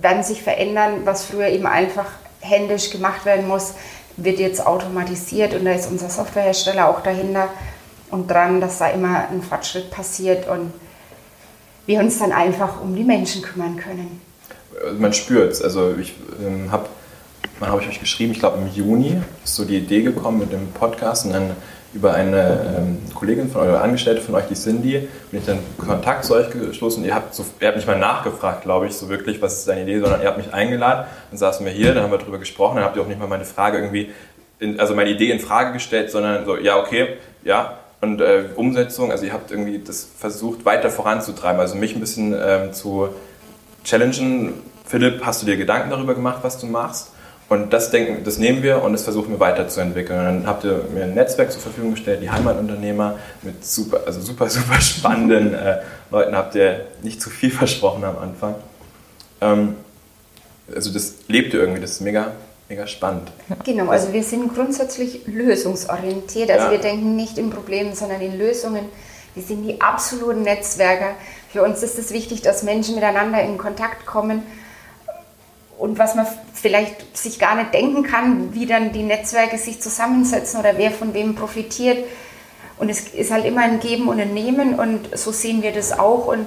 werden 0.00 0.24
sich 0.24 0.42
verändern, 0.42 1.02
was 1.04 1.24
früher 1.24 1.46
eben 1.46 1.66
einfach 1.66 2.06
händisch 2.40 2.90
gemacht 2.90 3.24
werden 3.24 3.46
muss, 3.46 3.74
wird 4.16 4.40
jetzt 4.40 4.66
automatisiert 4.66 5.54
und 5.54 5.64
da 5.64 5.72
ist 5.72 5.88
unser 5.88 6.10
Softwarehersteller 6.10 6.88
auch 6.88 7.02
dahinter 7.02 7.48
und 8.10 8.28
dran, 8.28 8.60
dass 8.60 8.78
da 8.78 8.88
immer 8.88 9.28
ein 9.30 9.42
Fortschritt 9.42 9.92
passiert 9.92 10.48
und 10.48 10.72
wir 11.86 12.00
uns 12.00 12.18
dann 12.18 12.32
einfach 12.32 12.82
um 12.82 12.96
die 12.96 13.04
Menschen 13.04 13.40
kümmern 13.40 13.76
können. 13.76 14.20
Man 14.98 15.12
spürt 15.12 15.52
es. 15.52 15.62
Also 15.62 15.94
ich 15.96 16.16
ähm, 16.44 16.72
habe 16.72 16.88
wann 17.60 17.70
habe 17.70 17.80
ich 17.80 17.88
euch 17.88 18.00
geschrieben? 18.00 18.32
Ich 18.32 18.40
glaube 18.40 18.58
im 18.58 18.68
Juni 18.74 19.20
ist 19.44 19.54
so 19.54 19.64
die 19.64 19.76
Idee 19.76 20.02
gekommen 20.02 20.40
mit 20.40 20.52
dem 20.52 20.72
Podcast 20.72 21.26
und 21.26 21.32
dann 21.32 21.52
über 21.94 22.14
eine 22.14 22.76
ähm, 22.76 22.98
Kollegin 23.14 23.50
von 23.50 23.62
euch 23.62 23.68
oder 23.68 23.82
Angestellte 23.82 24.20
von 24.20 24.34
euch, 24.34 24.44
die 24.46 24.54
Cindy, 24.54 25.08
bin 25.30 25.40
ich 25.40 25.46
dann 25.46 25.58
Kontakt 25.78 26.24
zu 26.24 26.34
euch 26.34 26.50
gestoßen. 26.50 27.04
Ihr 27.04 27.14
habt, 27.14 27.34
so, 27.34 27.44
ihr 27.60 27.68
habt 27.68 27.76
nicht 27.76 27.86
mal 27.86 27.98
nachgefragt, 27.98 28.62
glaube 28.62 28.86
ich, 28.86 28.94
so 28.94 29.08
wirklich, 29.08 29.40
was 29.40 29.60
ist 29.60 29.68
deine 29.68 29.82
Idee, 29.82 30.00
sondern 30.00 30.20
ihr 30.20 30.28
habt 30.28 30.36
mich 30.36 30.52
eingeladen, 30.52 31.06
dann 31.30 31.38
saßen 31.38 31.64
wir 31.64 31.72
hier, 31.72 31.94
dann 31.94 32.04
haben 32.04 32.10
wir 32.10 32.18
darüber 32.18 32.38
gesprochen, 32.38 32.76
dann 32.76 32.84
habt 32.84 32.96
ihr 32.96 33.02
auch 33.02 33.06
nicht 33.08 33.18
mal 33.18 33.28
meine 33.28 33.46
Frage 33.46 33.78
irgendwie, 33.78 34.10
in, 34.58 34.78
also 34.78 34.94
meine 34.94 35.10
Idee 35.10 35.30
in 35.30 35.40
Frage 35.40 35.72
gestellt, 35.72 36.10
sondern 36.10 36.44
so, 36.44 36.58
ja, 36.58 36.78
okay, 36.78 37.16
ja, 37.44 37.78
und 38.00 38.20
äh, 38.20 38.44
Umsetzung, 38.54 39.10
also 39.10 39.24
ihr 39.24 39.32
habt 39.32 39.50
irgendwie 39.50 39.80
das 39.84 40.06
versucht 40.16 40.64
weiter 40.64 40.90
voranzutreiben, 40.90 41.60
also 41.60 41.74
mich 41.74 41.94
ein 41.94 42.00
bisschen 42.00 42.36
ähm, 42.38 42.72
zu 42.72 43.08
challengen. 43.84 44.54
Philipp, 44.84 45.24
hast 45.24 45.42
du 45.42 45.46
dir 45.46 45.56
Gedanken 45.56 45.90
darüber 45.90 46.14
gemacht, 46.14 46.38
was 46.42 46.58
du 46.58 46.66
machst? 46.66 47.10
Und 47.48 47.72
das 47.72 47.90
denken, 47.90 48.24
das 48.24 48.36
nehmen 48.38 48.62
wir 48.62 48.82
und 48.82 48.92
das 48.92 49.04
versuchen 49.04 49.30
wir 49.30 49.40
weiterzuentwickeln. 49.40 50.18
Und 50.18 50.24
dann 50.26 50.46
habt 50.46 50.64
ihr 50.64 50.84
mir 50.92 51.04
ein 51.04 51.14
Netzwerk 51.14 51.50
zur 51.50 51.62
Verfügung 51.62 51.92
gestellt, 51.92 52.20
die 52.22 52.30
Heimatunternehmer 52.30 53.18
mit 53.42 53.64
super, 53.64 54.00
also 54.04 54.20
super, 54.20 54.50
super 54.50 54.80
spannenden 54.80 55.54
äh, 55.54 55.78
Leuten 56.10 56.36
habt 56.36 56.54
ihr 56.54 56.86
nicht 57.02 57.22
zu 57.22 57.30
viel 57.30 57.50
versprochen 57.50 58.04
am 58.04 58.18
Anfang. 58.18 58.54
Ähm, 59.40 59.76
also 60.74 60.92
das 60.92 61.14
lebt 61.28 61.54
ihr 61.54 61.60
irgendwie, 61.60 61.80
das 61.80 61.92
ist 61.92 62.00
mega, 62.02 62.32
mega 62.68 62.86
spannend. 62.86 63.30
Genau, 63.64 63.88
also 63.88 64.12
wir 64.12 64.22
sind 64.22 64.54
grundsätzlich 64.54 65.26
lösungsorientiert. 65.26 66.50
Also 66.50 66.66
Ja. 66.66 66.72
wir 66.72 66.78
denken 66.78 67.16
nicht 67.16 67.38
in 67.38 67.48
Problemen, 67.48 67.94
sondern 67.94 68.20
in 68.20 68.38
Lösungen. 68.38 68.84
Wir 69.34 69.42
sind 69.42 69.64
die 69.64 69.80
absoluten 69.80 70.42
Netzwerker. 70.42 71.14
Für 71.50 71.62
uns 71.62 71.82
ist 71.82 71.98
es 71.98 72.12
wichtig, 72.12 72.42
dass 72.42 72.62
Menschen 72.62 72.94
miteinander 72.94 73.40
in 73.42 73.56
Kontakt 73.56 74.04
kommen. 74.04 74.42
Und 75.78 75.98
was 75.98 76.14
man 76.16 76.26
vielleicht 76.54 77.16
sich 77.16 77.38
gar 77.38 77.54
nicht 77.54 77.72
denken 77.72 78.02
kann, 78.02 78.52
wie 78.54 78.66
dann 78.66 78.92
die 78.92 79.04
Netzwerke 79.04 79.58
sich 79.58 79.80
zusammensetzen 79.80 80.58
oder 80.60 80.76
wer 80.76 80.90
von 80.90 81.14
wem 81.14 81.34
profitiert. 81.36 82.04
Und 82.78 82.88
es 82.88 83.08
ist 83.08 83.30
halt 83.30 83.44
immer 83.44 83.62
ein 83.62 83.80
Geben 83.80 84.08
und 84.08 84.20
ein 84.20 84.34
Nehmen 84.34 84.78
und 84.78 85.16
so 85.16 85.30
sehen 85.32 85.62
wir 85.62 85.72
das 85.72 85.96
auch. 85.98 86.26
Und 86.26 86.46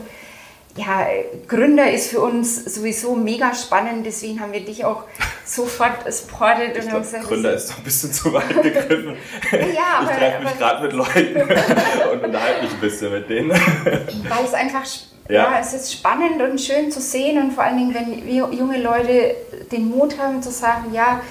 ja, 0.77 1.05
Gründer 1.49 1.91
ist 1.91 2.09
für 2.11 2.21
uns 2.21 2.63
sowieso 2.75 3.15
mega 3.15 3.53
spannend, 3.53 4.05
deswegen 4.05 4.39
haben 4.39 4.53
wir 4.53 4.61
dich 4.63 4.85
auch 4.85 5.03
sofort 5.45 6.11
supported 6.11 6.71
Ich 6.77 6.83
und 6.83 6.89
glaube, 6.89 7.01
gesagt, 7.05 7.23
Gründer 7.25 7.53
ist 7.53 7.69
doch 7.69 7.77
ein 7.79 7.83
bisschen 7.83 8.13
zu 8.13 8.31
weit 8.33 8.49
gegriffen. 8.63 9.15
Ja, 9.51 9.99
aber- 9.99 10.11
ich 10.11 10.17
treffe 10.17 10.43
mich 10.43 10.57
gerade 10.57 10.83
mit 10.83 10.93
Leuten 10.93 11.41
und 12.13 12.23
unterhalte 12.23 12.63
mich 12.63 12.71
ein 12.73 12.79
bisschen 12.79 13.11
mit 13.11 13.29
denen. 13.29 13.49
weil 13.51 14.45
es 14.45 14.53
einfach, 14.53 14.83
sp- 14.87 15.11
Ja. 15.31 15.51
ja. 15.51 15.59
es 15.61 15.73
ist 15.73 15.93
spannend 15.93 16.41
und 16.41 16.59
schön 16.59 16.91
zu 16.91 16.99
sehen 16.99 17.41
und 17.41 17.53
vor 17.53 17.63
allen 17.63 17.77
Dingen, 17.77 17.93
wenn 17.93 18.25
wir 18.25 18.49
junge 18.51 18.81
Leute 18.81 19.35
den 19.71 19.89
Mut 19.89 20.17
haben 20.19 20.43
zu 20.43 20.51
sagen, 20.51 20.93
ja, 20.93 21.21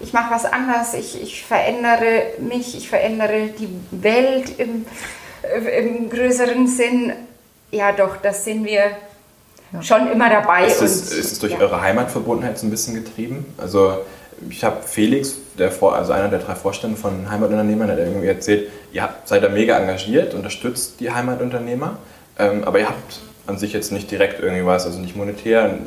ich 0.00 0.12
mache 0.12 0.34
was 0.34 0.44
anders, 0.44 0.94
ich, 0.94 1.22
ich 1.22 1.44
verändere 1.44 2.24
mich, 2.40 2.76
ich 2.76 2.88
verändere 2.88 3.48
die 3.58 3.68
Welt 3.90 4.58
im, 4.58 4.84
im 5.78 6.10
größeren 6.10 6.66
Sinn. 6.66 7.12
Ja, 7.70 7.92
doch, 7.92 8.16
das 8.16 8.44
sind 8.44 8.64
wir 8.64 8.90
schon 9.80 10.10
immer 10.10 10.28
dabei. 10.28 10.66
Ist 10.66 10.82
es, 10.82 11.12
und, 11.12 11.18
ist 11.18 11.32
es 11.32 11.38
durch 11.38 11.52
ja. 11.52 11.60
eure 11.60 11.80
Heimatverbundenheit 11.80 12.58
so 12.58 12.66
ein 12.66 12.70
bisschen 12.70 12.94
getrieben? 12.94 13.46
Also 13.56 13.98
ich 14.50 14.62
habe 14.64 14.82
Felix, 14.82 15.36
der 15.58 15.70
vor, 15.70 15.94
also 15.94 16.12
einer 16.12 16.28
der 16.28 16.40
drei 16.40 16.54
Vorstände 16.54 16.96
von 16.96 17.30
Heimatunternehmern, 17.30 17.90
hat 17.90 17.98
irgendwie 17.98 18.26
erzählt, 18.26 18.70
ihr 18.92 19.02
habt, 19.02 19.28
seid 19.28 19.42
da 19.42 19.48
mega 19.48 19.78
engagiert, 19.78 20.34
unterstützt 20.34 21.00
die 21.00 21.10
Heimatunternehmer, 21.10 21.98
ähm, 22.38 22.64
aber 22.64 22.80
ihr 22.80 22.88
habt 22.88 23.20
an 23.46 23.58
sich 23.58 23.72
jetzt 23.72 23.92
nicht 23.92 24.10
direkt 24.10 24.40
irgendwie 24.40 24.64
was, 24.66 24.86
also 24.86 24.98
nicht 24.98 25.16
monetär, 25.16 25.78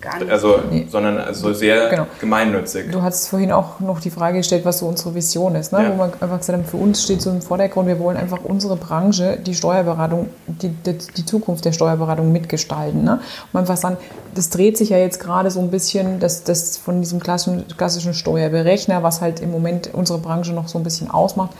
Gar 0.00 0.18
nicht. 0.20 0.30
also, 0.30 0.60
Nee. 0.70 0.86
sondern 0.90 1.18
also 1.18 1.52
sehr 1.52 1.90
Genau. 1.90 2.06
gemeinnützig. 2.20 2.90
Du 2.90 3.02
hast 3.02 3.28
vorhin 3.28 3.52
auch 3.52 3.80
noch 3.80 4.00
die 4.00 4.10
Frage 4.10 4.38
gestellt, 4.38 4.64
was 4.64 4.78
so 4.78 4.86
unsere 4.86 5.14
Vision 5.14 5.54
ist. 5.56 5.72
Ne? 5.72 5.82
Ja. 5.82 5.92
Wo 5.92 5.98
wir 5.98 6.04
einfach 6.04 6.38
gesagt 6.38 6.56
haben, 6.58 6.64
für 6.64 6.78
uns 6.78 7.02
steht 7.02 7.20
so 7.20 7.30
im 7.30 7.42
Vordergrund, 7.42 7.86
wir 7.88 7.98
wollen 7.98 8.16
einfach 8.16 8.38
unsere 8.42 8.76
Branche, 8.76 9.38
die 9.44 9.54
Steuerberatung, 9.54 10.28
die, 10.46 10.68
die, 10.70 10.96
die 10.96 11.26
Zukunft 11.26 11.64
der 11.64 11.72
Steuerberatung 11.72 12.32
mitgestalten. 12.32 13.04
Ne? 13.04 13.20
Und 13.52 13.60
einfach 13.60 13.76
sagen, 13.76 13.98
das 14.34 14.48
dreht 14.48 14.78
sich 14.78 14.88
ja 14.90 14.96
jetzt 14.98 15.20
gerade 15.20 15.50
so 15.50 15.60
ein 15.60 15.70
bisschen 15.70 16.18
das, 16.20 16.44
das 16.44 16.78
von 16.78 17.00
diesem 17.02 17.20
klassischen, 17.20 17.64
klassischen 17.76 18.14
Steuerberechner, 18.14 19.02
was 19.02 19.20
halt 19.20 19.40
im 19.40 19.50
Moment 19.50 19.90
unsere 19.92 20.18
Branche 20.18 20.52
noch 20.54 20.68
so 20.68 20.78
ein 20.78 20.84
bisschen 20.84 21.10
ausmacht, 21.10 21.50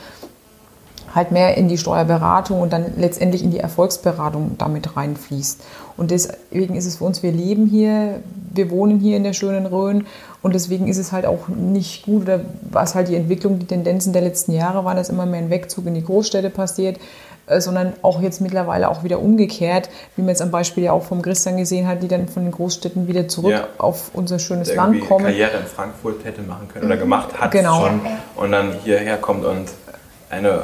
halt 1.15 1.33
mehr 1.33 1.57
in 1.57 1.69
die 1.69 1.79
Steuerberatung 1.79 2.61
und 2.61 2.73
dann 2.73 2.85
letztendlich 2.97 3.43
in 3.43 3.51
die 3.51 3.59
Erfolgsberatung 3.59 4.53
damit 4.59 4.97
reinfließt. 4.97 5.61
Und 5.97 6.11
deswegen 6.11 6.77
ist 6.77 6.87
es 6.87 6.97
für 6.97 7.05
uns, 7.05 7.23
wir 7.23 7.33
leben 7.33 7.67
hier, 7.67 8.21
wir 8.55 8.71
wohnen 8.71 8.99
hier 9.01 9.17
in 9.17 9.25
der 9.25 9.33
schönen 9.33 9.67
Rhön 9.67 10.07
und 10.43 10.55
deswegen 10.55 10.89
ist 10.89 10.99
es 10.99 11.13
halt 11.13 11.27
auch 11.27 11.49
nicht 11.49 12.05
gut, 12.07 12.23
oder 12.23 12.41
was 12.71 12.95
halt 12.95 13.09
die 13.09 13.17
Entwicklung, 13.17 13.59
die 13.59 13.67
Tendenzen 13.67 14.13
der 14.13 14.23
letzten 14.23 14.53
Jahre 14.53 14.85
waren, 14.85 14.97
dass 14.97 15.09
immer 15.11 15.27
mehr 15.27 15.41
ein 15.41 15.51
Wegzug 15.51 15.87
in 15.87 15.95
die 15.95 16.05
Großstädte 16.05 16.49
passiert, 16.49 16.99
äh, 17.47 17.61
sondern 17.61 17.93
auch 18.03 18.23
jetzt 18.23 18.41
mittlerweile 18.41 18.89
auch 18.89 19.03
wieder 19.05 19.21
umgekehrt, 19.21 19.91
wie 20.17 20.23
man 20.23 20.31
jetzt 20.31 20.41
am 20.43 20.51
Beispiel 20.51 20.85
ja 20.85 20.93
auch 20.93 21.03
vom 21.03 21.21
Christian 21.23 21.57
gesehen 21.59 21.87
hat, 21.89 22.03
die 22.03 22.09
dann 22.09 22.29
von 22.29 22.45
den 22.45 22.53
Großstädten 22.53 23.09
wieder 23.09 23.29
zurück 23.29 23.53
Ja. 23.53 23.67
auf 23.79 24.11
unser 24.15 24.39
schönes 24.39 24.75
Land 24.75 25.01
kommen. 25.07 25.25
Karriere 25.27 25.59
in 25.59 25.67
Frankfurt 25.67 26.25
hätte 26.25 26.41
machen 26.43 26.69
können 26.73 26.87
oder 26.87 26.97
gemacht 26.97 27.39
hat 27.39 27.51
Genau. 27.51 27.81
schon 27.83 28.01
und 28.37 28.53
dann 28.53 28.73
hierher 28.85 29.17
kommt 29.19 29.45
und 29.45 29.69
eine 30.31 30.63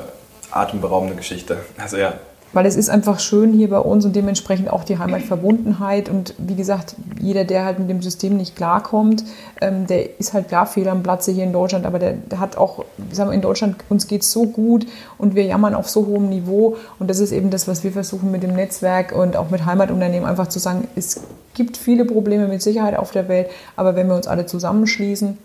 atemberaubende 0.58 1.14
Geschichte. 1.14 1.58
Also 1.78 1.96
ja, 1.96 2.14
Weil 2.52 2.64
es 2.64 2.76
ist 2.76 2.88
einfach 2.88 3.20
schön 3.20 3.52
hier 3.52 3.68
bei 3.68 3.78
uns 3.78 4.04
und 4.04 4.16
dementsprechend 4.16 4.70
auch 4.70 4.84
die 4.84 4.98
Heimatverbundenheit. 4.98 6.08
Und 6.08 6.32
wie 6.38 6.54
gesagt, 6.54 6.94
jeder, 7.20 7.44
der 7.44 7.64
halt 7.64 7.78
mit 7.78 7.90
dem 7.90 8.00
System 8.00 8.36
nicht 8.36 8.56
klarkommt, 8.56 9.24
ähm, 9.60 9.86
der 9.86 10.18
ist 10.18 10.32
halt 10.32 10.48
klar 10.48 10.66
fehl 10.66 10.88
am 10.88 11.02
Platze 11.02 11.32
hier 11.32 11.44
in 11.44 11.52
Deutschland. 11.52 11.84
Aber 11.84 11.98
der, 11.98 12.12
der 12.12 12.40
hat 12.40 12.56
auch, 12.56 12.84
sagen 13.12 13.30
wir, 13.30 13.34
in 13.34 13.42
Deutschland, 13.42 13.76
uns 13.88 14.06
geht 14.06 14.22
so 14.22 14.46
gut 14.46 14.86
und 15.18 15.34
wir 15.34 15.44
jammern 15.44 15.74
auf 15.74 15.90
so 15.90 16.06
hohem 16.06 16.28
Niveau. 16.28 16.76
Und 16.98 17.10
das 17.10 17.18
ist 17.18 17.32
eben 17.32 17.50
das, 17.50 17.68
was 17.68 17.84
wir 17.84 17.92
versuchen 17.92 18.30
mit 18.30 18.42
dem 18.42 18.54
Netzwerk 18.54 19.12
und 19.12 19.36
auch 19.36 19.50
mit 19.50 19.66
Heimatunternehmen 19.66 20.26
einfach 20.26 20.48
zu 20.48 20.58
sagen, 20.58 20.88
es 20.96 21.20
gibt 21.54 21.76
viele 21.76 22.04
Probleme 22.04 22.46
mit 22.48 22.62
Sicherheit 22.62 22.96
auf 22.96 23.10
der 23.10 23.28
Welt. 23.28 23.48
Aber 23.74 23.96
wenn 23.96 24.06
wir 24.06 24.14
uns 24.14 24.28
alle 24.28 24.46
zusammenschließen, 24.46 25.36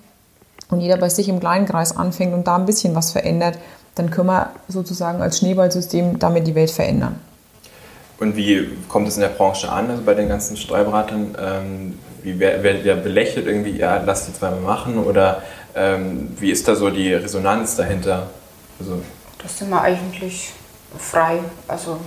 und 0.70 0.80
jeder 0.80 0.98
bei 0.98 1.10
sich 1.10 1.28
im 1.30 1.40
kleinen 1.40 1.66
Kreis 1.66 1.96
anfängt 1.96 2.34
und 2.34 2.48
da 2.48 2.56
ein 2.56 2.66
bisschen 2.66 2.96
was 2.96 3.12
verändert, 3.12 3.58
dann 3.96 4.10
können 4.10 4.28
wir 4.28 4.52
sozusagen 4.68 5.22
als 5.22 5.40
Schneeballsystem 5.40 6.18
damit 6.20 6.48
die 6.48 6.56
Welt 6.56 6.72
verändern. 6.72 7.20
Und 8.20 8.36
wie 8.36 8.68
kommt 8.88 9.08
es 9.08 9.16
in 9.16 9.22
der 9.22 9.30
Branche 9.30 9.72
an, 9.72 9.90
also 9.90 10.04
bei 10.04 10.14
den 10.14 10.30
ganzen 10.30 10.56
Steuerberatern? 10.56 11.36
Ähm, 11.42 12.00
wie 12.24 12.40
wer- 12.40 12.62
werdet 12.64 12.86
ihr 12.86 12.96
belächelt 12.96 13.48
irgendwie, 13.48 13.78
ja, 13.78 14.02
lasst 14.06 14.28
die 14.28 14.34
zweimal 14.34 14.60
machen? 14.62 14.98
Oder 15.04 15.42
ähm, 15.76 16.30
wie 16.40 16.52
ist 16.52 16.68
da 16.68 16.76
so 16.76 16.90
die 16.92 17.14
Resonanz 17.14 17.76
dahinter? 17.76 18.30
Also, 18.80 19.02
Das 19.42 19.58
sind 19.58 19.70
wir 19.70 19.82
eigentlich 19.82 20.52
frei. 21.00 21.40
Also 21.68 21.98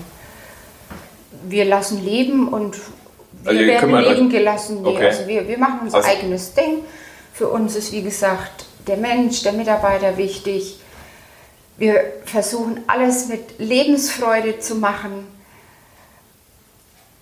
wir 1.49 1.65
lassen 1.65 2.05
leben 2.05 2.49
und 2.49 2.77
wir 3.43 3.51
Also 3.51 3.67
werden 3.67 3.95
euch- 3.95 4.09
leben 4.17 4.29
gelassen. 4.31 4.83
Nee, 4.83 4.89
Okay. 4.89 5.07
Also 5.07 5.27
wir, 5.27 5.49
wir 5.49 5.59
machen 5.59 5.81
unser 5.83 5.97
Also- 5.99 6.09
eigenes 6.09 6.55
Ding. 6.55 6.79
Für 7.33 7.49
uns 7.49 7.75
ist, 7.75 7.91
wie 7.93 8.03
gesagt, 8.03 8.67
der 8.87 8.97
Mensch, 8.99 9.43
der 9.43 9.53
Mitarbeiter 9.53 10.17
wichtig. 10.17 10.79
Wir 11.77 12.01
versuchen 12.25 12.81
alles 12.87 13.29
mit 13.29 13.59
Lebensfreude 13.59 14.61
zu 14.61 14.77
machen. 14.77 15.27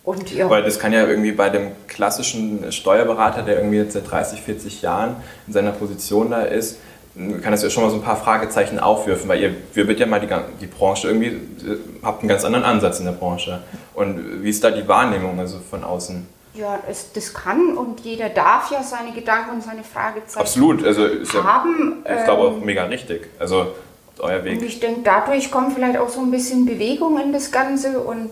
Und 0.05 0.33
ja, 0.33 0.51
weil 0.51 0.65
das 0.65 0.79
kann 0.79 0.93
ja 0.93 1.07
irgendwie 1.07 1.33
bei 1.33 1.49
dem 1.49 1.73
klassischen 1.87 2.73
Steuerberater, 2.73 3.43
der 3.43 3.59
irgendwie 3.59 3.79
jetzt 3.79 3.93
seit 3.93 4.11
30, 4.11 4.43
40 4.43 4.83
Jahren 4.83 5.17
in 5.47 5.53
seiner 5.53 5.71
Position 5.71 6.31
da 6.31 6.43
ist, 6.43 6.79
kann 7.15 7.53
das 7.53 7.63
ja 7.63 7.71
schon 7.71 7.85
mal 7.85 7.91
so 7.91 7.97
ein 7.97 8.03
paar 8.03 8.17
Fragezeichen 8.17 8.79
aufwerfen, 8.79 9.29
weil 9.29 9.41
ihr 9.41 9.55
wirbelt 9.75 10.01
ja 10.01 10.07
mal 10.07 10.19
die, 10.19 10.29
die 10.61 10.67
Branche 10.67 11.09
irgendwie, 11.09 11.29
äh, 11.29 11.79
habt 12.03 12.21
einen 12.21 12.29
ganz 12.29 12.45
anderen 12.45 12.65
Ansatz 12.65 12.99
in 13.01 13.05
der 13.05 13.13
Branche. 13.13 13.63
Und 13.95 14.43
wie 14.43 14.49
ist 14.49 14.65
da 14.65 14.71
die 14.71 14.89
Wahrnehmung 14.89 15.39
also 15.39 15.59
von 15.59 15.85
außen? 15.85 16.27
ja 16.55 16.79
es, 16.89 17.13
das 17.13 17.33
kann 17.33 17.77
und 17.77 18.01
jeder 18.01 18.29
darf 18.29 18.71
ja 18.71 18.83
seine 18.83 19.13
Gedanken 19.13 19.53
und 19.53 19.63
seine 19.63 19.83
Fragezeichen 19.85 20.41
Absolut, 20.41 20.85
also 20.85 21.07
ist 21.07 21.33
ja, 21.33 21.43
haben. 21.45 22.05
ich 22.05 22.25
glaube 22.25 22.43
auch 22.43 22.57
ähm, 22.59 22.65
mega 22.65 22.85
richtig. 22.85 23.29
Also 23.39 23.69
euer 24.19 24.39
Und 24.39 24.45
Weg. 24.45 24.63
ich 24.63 24.81
denke, 24.81 25.01
dadurch 25.05 25.51
kommt 25.51 25.75
vielleicht 25.75 25.99
auch 25.99 26.09
so 26.09 26.21
ein 26.21 26.31
bisschen 26.31 26.67
Bewegung 26.67 27.19
in 27.21 27.33
das 27.33 27.51
Ganze. 27.51 28.01
Und 28.01 28.31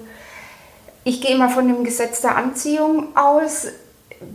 ich 1.04 1.20
gehe 1.20 1.36
mal 1.36 1.48
von 1.48 1.66
dem 1.66 1.84
Gesetz 1.84 2.20
der 2.20 2.36
Anziehung 2.36 3.16
aus. 3.16 3.66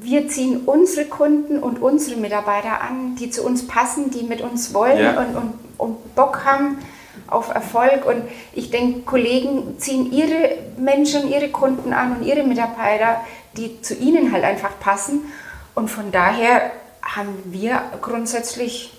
Wir 0.01 0.27
ziehen 0.27 0.61
unsere 0.65 1.05
Kunden 1.05 1.59
und 1.59 1.81
unsere 1.81 2.19
Mitarbeiter 2.19 2.81
an, 2.81 3.15
die 3.19 3.29
zu 3.29 3.43
uns 3.43 3.67
passen, 3.67 4.09
die 4.09 4.23
mit 4.23 4.41
uns 4.41 4.73
wollen 4.73 4.97
Ja. 4.99 5.19
und, 5.19 5.35
und, 5.35 5.53
und 5.77 6.15
Bock 6.15 6.43
haben 6.43 6.79
auf 7.27 7.53
Erfolg. 7.53 8.05
Und 8.05 8.23
ich 8.53 8.71
denke, 8.71 9.01
Kollegen 9.01 9.77
ziehen 9.77 10.11
ihre 10.11 10.57
Menschen, 10.77 11.29
ihre 11.31 11.49
Kunden 11.49 11.93
an 11.93 12.17
und 12.17 12.25
ihre 12.25 12.43
Mitarbeiter, 12.43 13.21
die 13.57 13.79
zu 13.81 13.93
ihnen 13.95 14.31
halt 14.31 14.43
einfach 14.43 14.79
passen. 14.79 15.31
Und 15.75 15.89
von 15.89 16.11
daher 16.11 16.71
haben 17.03 17.37
wir 17.45 17.81
grundsätzlich 18.01 18.91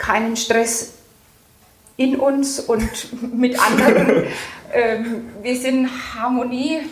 keinen 0.00 0.36
Stress 0.36 0.92
in 1.96 2.16
uns 2.16 2.58
und 2.58 2.90
mit 3.36 3.56
anderen 3.60 4.24
ähm, 4.72 5.22
wir 5.42 5.56
sind 5.56 5.88
Harmonie. 6.14 6.78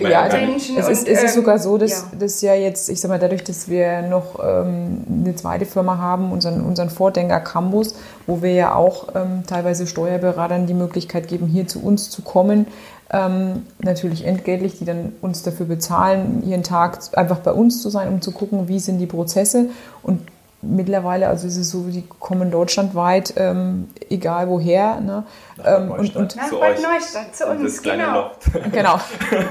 Ja, 0.00 0.22
also 0.22 0.36
nicht- 0.38 0.76
es, 0.76 0.88
ist, 0.88 1.02
und, 1.02 1.08
es 1.08 1.22
ist 1.22 1.30
ähm, 1.30 1.40
sogar 1.40 1.58
so, 1.60 1.78
dass, 1.78 2.06
ja. 2.12 2.18
dass 2.18 2.42
ja 2.42 2.54
jetzt, 2.54 2.88
ich 2.88 3.00
sag 3.00 3.10
mal, 3.10 3.18
dadurch, 3.18 3.44
dass 3.44 3.68
wir 3.68 4.02
noch 4.02 4.38
ähm, 4.42 5.04
eine 5.08 5.36
zweite 5.36 5.66
Firma 5.66 5.98
haben, 5.98 6.32
unseren, 6.32 6.62
unseren 6.62 6.90
Vordenker 6.90 7.40
Campus, 7.40 7.94
wo 8.26 8.42
wir 8.42 8.52
ja 8.52 8.74
auch 8.74 9.08
ähm, 9.14 9.44
teilweise 9.46 9.86
Steuerberatern 9.86 10.66
die 10.66 10.74
Möglichkeit 10.74 11.28
geben, 11.28 11.46
hier 11.46 11.68
zu 11.68 11.80
uns 11.80 12.10
zu 12.10 12.22
kommen, 12.22 12.66
ähm, 13.10 13.66
natürlich 13.78 14.26
entgeltlich, 14.26 14.78
die 14.78 14.84
dann 14.84 15.12
uns 15.20 15.44
dafür 15.44 15.66
bezahlen, 15.66 16.42
jeden 16.44 16.64
Tag 16.64 16.98
einfach 17.12 17.38
bei 17.38 17.52
uns 17.52 17.80
zu 17.80 17.88
sein, 17.88 18.08
um 18.08 18.20
zu 18.20 18.32
gucken, 18.32 18.66
wie 18.68 18.80
sind 18.80 18.98
die 18.98 19.06
Prozesse 19.06 19.66
und 20.02 20.20
mittlerweile, 20.60 21.28
also 21.28 21.46
es 21.46 21.56
ist 21.56 21.70
so, 21.70 21.84
die 21.84 22.04
kommen 22.18 22.50
deutschlandweit, 22.50 23.34
ähm, 23.36 23.88
egal 24.10 24.48
woher, 24.48 25.00
ne? 25.00 25.24
Nach 25.56 25.78
ähm, 25.78 25.90
und, 25.90 26.16
und 26.16 26.36
Nach 26.36 26.48
Zu 26.48 26.58
Bad. 26.58 26.82
Neustadt, 26.82 27.34
zu 27.34 27.46
uns, 27.46 27.62
das 27.62 27.82
kleine 27.82 28.04
genau. 28.04 28.20
Loch. 28.22 28.32
genau. 28.72 28.94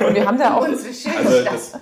Und 0.05 0.15
wir 0.15 0.25
haben 0.25 0.37
da 0.37 0.53
auch 0.57 0.63
Also 0.63 1.43
das, 1.45 1.73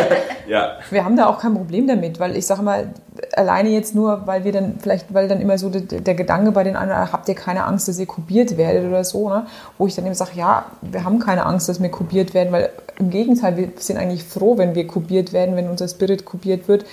ja, 0.46 0.76
Wir 0.90 1.04
haben 1.04 1.16
da 1.16 1.26
auch 1.26 1.38
kein 1.38 1.54
Problem 1.54 1.86
damit, 1.86 2.20
weil 2.20 2.36
ich 2.36 2.46
sage 2.46 2.62
mal, 2.62 2.92
alleine 3.34 3.70
jetzt 3.70 3.94
nur, 3.94 4.26
weil 4.26 4.44
wir 4.44 4.52
dann 4.52 4.78
vielleicht, 4.80 5.12
weil 5.14 5.28
dann 5.28 5.40
immer 5.40 5.56
so 5.56 5.70
der, 5.70 6.00
der 6.00 6.14
Gedanke 6.14 6.52
bei 6.52 6.64
den 6.64 6.76
anderen, 6.76 7.10
habt 7.10 7.28
ihr 7.28 7.34
keine 7.34 7.64
Angst, 7.64 7.88
dass 7.88 7.98
ihr 7.98 8.06
kopiert 8.06 8.56
werdet 8.58 8.86
oder 8.86 9.04
so, 9.04 9.30
ne? 9.30 9.46
wo 9.78 9.86
ich 9.86 9.94
dann 9.94 10.04
eben 10.04 10.14
sage, 10.14 10.32
ja, 10.34 10.66
wir 10.82 11.04
haben 11.04 11.20
keine 11.20 11.46
Angst, 11.46 11.68
dass 11.68 11.80
wir 11.80 11.90
kopiert 11.90 12.34
werden, 12.34 12.52
weil 12.52 12.70
im 12.98 13.10
Gegenteil, 13.10 13.56
wir 13.56 13.68
sind 13.76 13.96
eigentlich 13.96 14.24
froh, 14.24 14.56
wenn 14.56 14.74
wir 14.74 14.86
kopiert 14.86 15.32
werden, 15.32 15.56
wenn 15.56 15.68
unser 15.68 15.88
Spirit 15.88 16.24
kopiert 16.24 16.68
wird, 16.68 16.84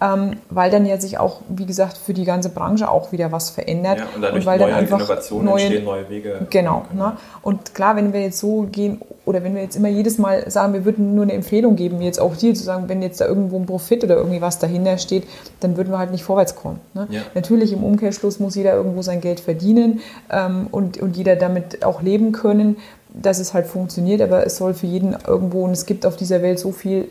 ähm, 0.00 0.36
weil 0.50 0.70
dann 0.70 0.86
ja 0.86 1.00
sich 1.00 1.18
auch, 1.18 1.40
wie 1.48 1.66
gesagt, 1.66 1.96
für 1.98 2.14
die 2.14 2.24
ganze 2.24 2.50
Branche 2.50 2.88
auch 2.88 3.10
wieder 3.10 3.32
was 3.32 3.50
verändert 3.50 3.98
ja, 3.98 4.06
und 4.14 4.22
dadurch 4.22 4.46
weil 4.46 4.58
neue 4.58 4.70
dann 4.70 4.78
einfach 4.78 4.98
Innovationen 5.00 5.46
neue, 5.46 5.62
entstehen, 5.62 5.84
neue 5.84 6.08
Wege. 6.08 6.46
Genau. 6.50 6.84
Ne? 6.94 7.16
Und 7.42 7.74
klar, 7.74 7.96
wenn 7.96 8.12
wir 8.12 8.20
jetzt 8.20 8.38
so 8.38 8.68
gehen, 8.70 9.00
oder 9.24 9.42
wenn 9.42 9.54
wir 9.54 9.62
jetzt 9.62 9.76
immer 9.76 9.88
jedes 9.88 10.16
Mal 10.16 10.48
sagen, 10.50 10.72
wir 10.72 10.84
würden 10.84 11.14
nur 11.14 11.24
eine 11.24 11.32
Empfehlung 11.32 11.76
geben, 11.76 12.00
jetzt 12.00 12.20
auch 12.20 12.36
dir 12.36 12.54
zu 12.54 12.62
sagen, 12.62 12.88
wenn 12.88 13.02
jetzt 13.02 13.20
da 13.20 13.26
irgendwo 13.26 13.58
ein 13.58 13.66
Profit 13.66 14.04
oder 14.04 14.16
irgendwie 14.16 14.40
was 14.40 14.58
dahinter 14.58 14.96
steht, 14.98 15.24
dann 15.60 15.76
würden 15.76 15.92
wir 15.92 15.98
halt 15.98 16.12
nicht 16.12 16.22
vorwärts 16.22 16.54
kommen. 16.54 16.80
Ne? 16.94 17.08
Ja. 17.10 17.22
Natürlich 17.34 17.72
im 17.72 17.82
Umkehrschluss 17.82 18.38
muss 18.38 18.54
jeder 18.54 18.74
irgendwo 18.74 19.02
sein 19.02 19.20
Geld 19.20 19.40
verdienen 19.40 20.00
ähm, 20.30 20.68
und, 20.70 20.98
und 20.98 21.16
jeder 21.16 21.36
damit 21.36 21.84
auch 21.84 22.02
leben 22.02 22.32
können, 22.32 22.76
dass 23.10 23.38
es 23.38 23.54
halt 23.54 23.66
funktioniert, 23.66 24.20
aber 24.20 24.46
es 24.46 24.56
soll 24.56 24.74
für 24.74 24.86
jeden 24.86 25.16
irgendwo, 25.26 25.64
und 25.64 25.72
es 25.72 25.86
gibt 25.86 26.06
auf 26.06 26.16
dieser 26.16 26.42
Welt 26.42 26.58
so 26.58 26.72
viel, 26.72 27.08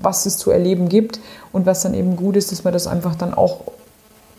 was 0.00 0.26
es 0.26 0.38
zu 0.38 0.50
erleben 0.50 0.88
gibt 0.88 1.20
und 1.52 1.66
was 1.66 1.82
dann 1.82 1.94
eben 1.94 2.16
gut 2.16 2.36
ist, 2.36 2.50
dass 2.50 2.64
man 2.64 2.72
das 2.72 2.86
einfach 2.86 3.14
dann 3.14 3.34
auch, 3.34 3.60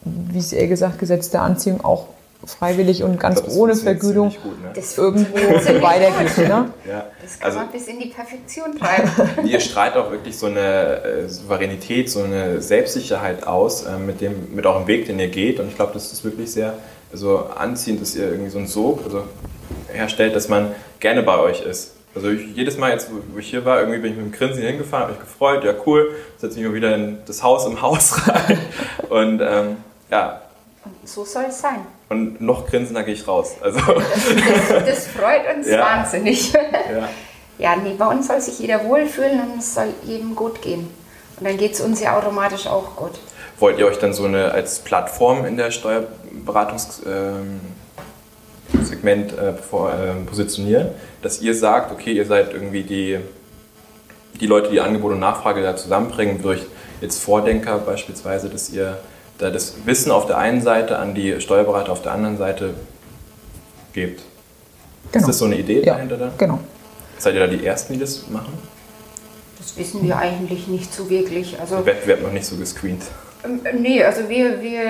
wie 0.03 0.39
es 0.39 0.51
eher 0.51 0.67
gesagt, 0.67 0.99
Gesetz 0.99 1.29
der 1.29 1.41
Anziehung 1.41 1.83
auch 1.83 2.07
freiwillig 2.45 3.03
und 3.03 3.19
ganz 3.19 3.41
glaub, 3.41 3.55
ohne 3.55 3.75
Vergütung 3.75 4.29
Gut, 4.29 4.61
ne? 4.61 4.69
Das 4.75 4.97
irgendwo 4.97 5.33
gut. 5.33 5.65
Ne? 6.37 6.69
ja. 6.87 7.05
Das 7.21 7.39
kann 7.39 7.47
Also 7.47 7.59
man 7.59 7.71
bis 7.71 7.87
in 7.87 7.99
die 7.99 8.09
Perfektion 8.09 8.77
treiben. 8.77 9.09
ihr 9.47 9.59
strahlt 9.59 9.95
auch 9.95 10.11
wirklich 10.11 10.37
so 10.37 10.47
eine 10.47 11.03
äh, 11.03 11.29
Souveränität, 11.29 12.09
so 12.09 12.23
eine 12.23 12.61
Selbstsicherheit 12.61 13.47
aus, 13.47 13.83
äh, 13.83 13.97
mit, 13.97 14.21
dem, 14.21 14.53
mit 14.53 14.65
eurem 14.65 14.85
Weg, 14.85 15.07
den 15.07 15.19
ihr 15.19 15.29
geht. 15.29 15.59
Und 15.59 15.69
ich 15.69 15.75
glaube, 15.75 15.93
das 15.93 16.11
ist 16.11 16.23
wirklich 16.23 16.51
sehr 16.51 16.75
also 17.11 17.45
anziehend, 17.55 18.01
dass 18.01 18.15
ihr 18.15 18.29
irgendwie 18.29 18.51
so 18.51 18.57
einen 18.57 18.67
Sog 18.67 19.03
also 19.05 19.23
herstellt, 19.91 20.35
dass 20.35 20.47
man 20.49 20.73
gerne 20.99 21.23
bei 21.23 21.37
euch 21.37 21.61
ist. 21.61 21.93
Also 22.15 22.29
ich, 22.29 22.55
jedes 22.55 22.77
Mal 22.77 22.91
jetzt, 22.91 23.09
wo 23.11 23.37
ich 23.39 23.49
hier 23.49 23.65
war, 23.65 23.79
irgendwie 23.79 23.99
bin 23.99 24.11
ich 24.11 24.17
mit 24.17 24.25
dem 24.27 24.31
Grinsen 24.31 24.63
hingefahren, 24.63 25.03
habe 25.07 25.13
mich 25.13 25.21
gefreut, 25.21 25.63
ja 25.65 25.73
cool, 25.85 26.11
setze 26.37 26.57
mich 26.59 26.67
mal 26.67 26.73
wieder 26.73 26.95
in 26.95 27.17
das 27.25 27.43
Haus 27.43 27.65
im 27.65 27.81
Haus 27.81 28.27
rein. 28.27 28.57
Und 29.09 29.41
ähm, 29.41 29.77
ja, 30.09 30.41
Und 30.85 31.07
so 31.09 31.25
soll 31.25 31.45
es 31.49 31.59
sein. 31.59 31.79
und 32.09 32.39
noch 32.39 32.67
grinsender 32.67 33.03
gehe 33.03 33.15
ich 33.15 33.27
raus. 33.27 33.55
Also 33.61 33.79
Das, 33.79 34.85
das 34.85 35.07
freut 35.07 35.41
uns 35.57 35.67
Ja. 35.69 35.79
wahnsinnig. 35.81 36.53
ja. 36.53 37.09
Ja, 37.57 37.75
nee, 37.77 37.95
bei 37.97 38.05
uns 38.07 38.27
soll 38.27 38.39
sich 38.41 38.59
jeder 38.59 38.83
wohlfühlen 38.85 39.39
und 39.41 39.59
es 39.59 39.73
soll 39.75 39.87
jedem 40.03 40.35
gut 40.35 40.61
gehen. 40.61 40.89
Und 41.39 41.47
dann 41.47 41.57
geht 41.57 41.73
es 41.73 41.81
uns 41.81 42.01
ja 42.01 42.17
automatisch 42.17 42.67
auch 42.67 42.95
gut. 42.97 43.11
Wollt 43.59 43.79
ihr 43.79 43.87
euch 43.87 43.97
dann 43.97 44.13
so 44.13 44.25
eine 44.25 44.51
als 44.51 44.79
Plattform 44.79 45.45
in 45.45 45.55
der 45.57 45.71
Steuerberatungssegment 45.71 47.07
ähm, 47.07 47.59
Segment, 49.05 49.37
äh, 49.37 49.53
vor, 49.53 49.93
ähm, 49.93 50.25
positionieren, 50.25 50.87
dass 51.21 51.41
ihr 51.41 51.53
sagt, 51.55 51.91
okay, 51.91 52.11
ihr 52.13 52.25
seid 52.25 52.53
irgendwie 52.53 52.83
die, 52.83 53.19
die 54.39 54.47
Leute, 54.47 54.71
die 54.71 54.81
Angebot 54.81 55.11
und 55.11 55.19
Nachfrage 55.19 55.61
da 55.61 55.75
zusammenbringen, 55.75 56.41
durch 56.41 56.61
jetzt 57.01 57.21
Vordenker 57.21 57.77
beispielsweise, 57.79 58.49
dass 58.49 58.69
ihr 58.71 58.97
da 59.37 59.49
das 59.51 59.75
Wissen 59.85 60.11
auf 60.11 60.25
der 60.25 60.37
einen 60.37 60.61
Seite 60.61 60.97
an 60.97 61.13
die 61.13 61.39
Steuerberater 61.39 61.91
auf 61.91 62.01
der 62.01 62.13
anderen 62.13 62.37
Seite 62.37 62.73
gebt. 63.93 64.21
Ist 65.11 65.27
das 65.27 65.37
so 65.37 65.45
eine 65.45 65.57
Idee 65.57 65.83
Ja, 65.85 65.93
dahinter 65.93 66.17
dann? 66.17 66.31
genau. 66.37 66.59
Seid 67.19 67.35
ihr 67.35 67.41
da 67.41 67.47
die 67.47 67.63
Ersten, 67.65 67.93
die 67.93 67.99
das 67.99 68.27
machen? 68.29 68.53
Das 69.59 69.77
wissen 69.77 70.03
wir 70.05 70.17
eigentlich 70.17 70.67
nicht 70.67 70.93
so 70.93 71.09
wirklich. 71.09 71.57
Also, 71.59 71.77
Der 71.77 71.85
Wettbewerb 71.85 72.23
noch 72.23 72.31
nicht 72.31 72.45
so 72.45 72.55
gescreent. 72.55 73.03
ähm, 73.45 73.61
nee, 73.81 74.03
also 74.03 74.27
wir, 74.27 74.61
wir 74.61 74.83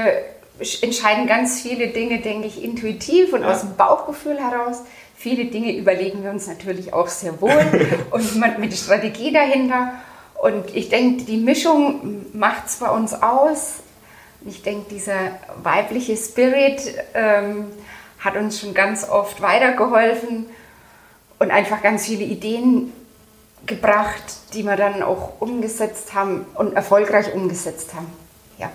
entscheiden 0.82 1.28
ganz 1.28 1.62
viele 1.62 1.88
Dinge, 1.88 2.20
denke 2.20 2.48
ich, 2.48 2.64
intuitiv 2.64 3.34
und 3.34 3.42
Ja. 3.42 3.52
aus 3.52 3.62
dem 3.62 3.76
Bauchgefühl 3.76 4.38
heraus. 4.40 4.82
Viele 5.16 5.46
Dinge 5.46 5.76
überlegen 5.76 6.24
wir 6.24 6.32
uns 6.32 6.48
natürlich 6.48 6.94
auch 6.94 7.08
sehr 7.08 7.40
wohl 7.42 7.52
und 8.12 8.60
mit 8.60 8.74
Strategie 8.74 9.32
dahinter. 9.32 9.94
Und 10.42 10.76
ich 10.76 10.90
denke, 10.90 11.24
die 11.24 11.38
Mischung 11.38 12.26
macht 12.34 12.68
es 12.68 12.78
bei 12.78 12.90
uns 12.90 13.14
aus. 13.14 13.76
Ich 14.46 14.62
denke, 14.62 14.90
dieser 14.92 15.16
weibliche 15.64 16.16
Spirit 16.18 16.82
ähm, 17.14 17.68
hat 18.20 18.36
uns 18.36 18.60
schon 18.60 18.74
ganz 18.74 19.08
oft 19.08 19.42
weitergeholfen 19.42 20.46
und 21.40 21.52
einfach 21.52 21.82
ganz 21.82 22.06
viele 22.06 22.24
Ideen 22.26 22.94
gebracht, 23.66 24.24
die 24.54 24.64
wir 24.64 24.76
dann 24.76 25.02
auch 25.02 25.42
umgesetzt 25.42 26.14
haben 26.14 26.46
und 26.54 26.76
erfolgreich 26.76 27.34
umgesetzt 27.34 27.94
haben. 27.96 28.08
Ja. 28.60 28.70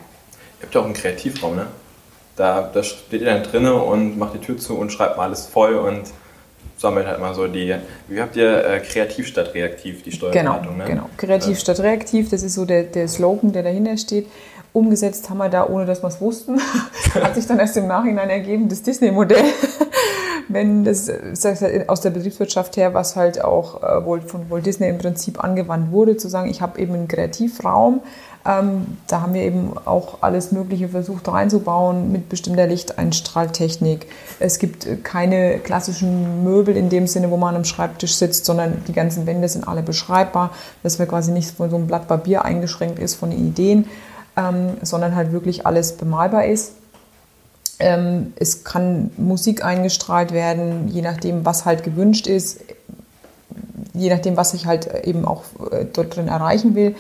Ihr 0.61 0.65
habt 0.65 0.75
ja 0.75 0.81
auch 0.81 0.85
einen 0.85 0.95
Kreativraum, 0.95 1.57
ne? 1.57 1.67
Da, 2.37 2.71
da 2.73 2.83
steht 2.83 3.21
ihr 3.21 3.27
dann 3.27 3.43
drinnen 3.43 3.73
und 3.73 4.19
macht 4.19 4.35
die 4.35 4.39
Tür 4.39 4.57
zu 4.57 4.79
und 4.79 4.93
schreibt 4.93 5.17
mal 5.17 5.25
alles 5.25 5.47
voll 5.47 5.75
und 5.75 6.05
sammelt 6.77 7.07
halt 7.07 7.21
mal 7.21 7.35
so 7.35 7.47
die. 7.47 7.75
Wie 8.09 8.21
habt 8.21 8.37
ihr 8.37 8.65
äh, 8.65 8.81
kreativ 8.81 9.27
statt 9.27 9.53
reaktiv 9.55 10.03
die 10.03 10.11
Genau, 10.11 10.31
Steuerberatung, 10.31 10.79
ne? 10.79 10.85
genau. 10.87 11.11
Kreativ 11.17 11.59
statt 11.59 11.81
reaktiv, 11.81 12.31
das 12.31 12.43
ist 12.43 12.55
so 12.55 12.65
der, 12.65 12.85
der 12.85 13.09
Slogan, 13.09 13.53
der 13.53 13.63
dahinter 13.63 13.97
steht. 13.97 14.27
Umgesetzt 14.73 15.29
haben 15.29 15.39
wir 15.39 15.49
da, 15.49 15.67
ohne 15.67 15.85
dass 15.85 16.03
wir 16.03 16.09
es 16.09 16.21
wussten. 16.21 16.61
Hat 17.15 17.35
sich 17.35 17.47
dann 17.47 17.59
erst 17.59 17.77
im 17.77 17.89
Nachhinein 17.89 18.31
ergeben, 18.31 18.69
das 18.69 18.83
Disney-Modell. 18.83 19.43
Wenn 20.49 20.85
das 20.85 21.09
äh, 21.09 21.85
aus 21.87 22.01
der 22.01 22.11
Betriebswirtschaft 22.11 22.77
her, 22.77 22.95
was 22.95 23.17
halt 23.17 23.43
auch 23.43 23.83
äh, 23.83 24.05
wohl 24.05 24.21
von 24.21 24.49
Walt 24.51 24.67
Disney 24.67 24.89
im 24.89 24.99
Prinzip 24.99 25.43
angewandt 25.43 25.91
wurde, 25.93 26.17
zu 26.17 26.29
sagen, 26.29 26.49
ich 26.51 26.61
habe 26.61 26.79
eben 26.79 26.95
einen 26.95 27.09
Kreativraum. 27.09 28.01
Ähm, 28.47 28.97
da 29.07 29.21
haben 29.21 29.35
wir 29.35 29.43
eben 29.43 29.77
auch 29.85 30.19
alles 30.23 30.51
Mögliche 30.51 30.89
versucht 30.89 31.29
reinzubauen 31.29 32.11
mit 32.11 32.31
bestimmter 32.31 32.67
Lichteinstrahltechnik. 32.67 34.07
Es 34.39 34.59
gibt 34.59 34.87
äh, 34.87 34.97
keine 34.97 35.59
klassischen 35.59 36.43
Möbel 36.43 36.75
in 36.75 36.89
dem 36.89 37.07
Sinne, 37.07 37.31
wo 37.31 37.37
man 37.37 37.55
am 37.55 37.65
Schreibtisch 37.65 38.15
sitzt, 38.15 38.47
sondern 38.47 38.83
die 38.89 38.95
ganzen 38.95 39.27
Wände 39.27 39.47
sind 39.47 39.69
alle 39.69 39.83
beschreibbar, 39.83 40.51
dass 40.83 40.99
man 40.99 41.07
quasi 41.07 41.33
nicht 41.33 41.51
von 41.51 41.69
so 41.69 41.77
einem 41.77 41.87
Blatt 41.87 42.09
Papier 42.09 42.45
eingeschränkt 42.45 42.99
ist 42.99 43.15
von 43.15 43.31
Ideen, 43.31 43.87
ähm, 44.39 44.79
sondern 44.83 45.15
halt 45.17 45.33
wirklich 45.33 45.67
alles 45.67 45.93
bemalbar 45.93 46.47
ist. 46.47 46.73
Ähm, 47.79 48.33
es 48.37 48.65
kann 48.65 49.11
Musik 49.19 49.65
eingestrahlt 49.65 50.33
werden, 50.33 50.89
je 50.89 51.03
nachdem, 51.03 51.45
was 51.45 51.67
halt 51.67 51.83
gewünscht 51.83 52.27
ist, 52.27 52.61
je 53.93 54.09
nachdem, 54.09 54.39
was 54.39 54.55
ich 54.55 54.65
halt 54.65 55.05
eben 55.05 55.27
auch 55.27 55.45
äh, 55.73 55.85
dort 55.85 56.17
drin 56.17 56.29
erreichen 56.29 56.75
will. 56.75 56.95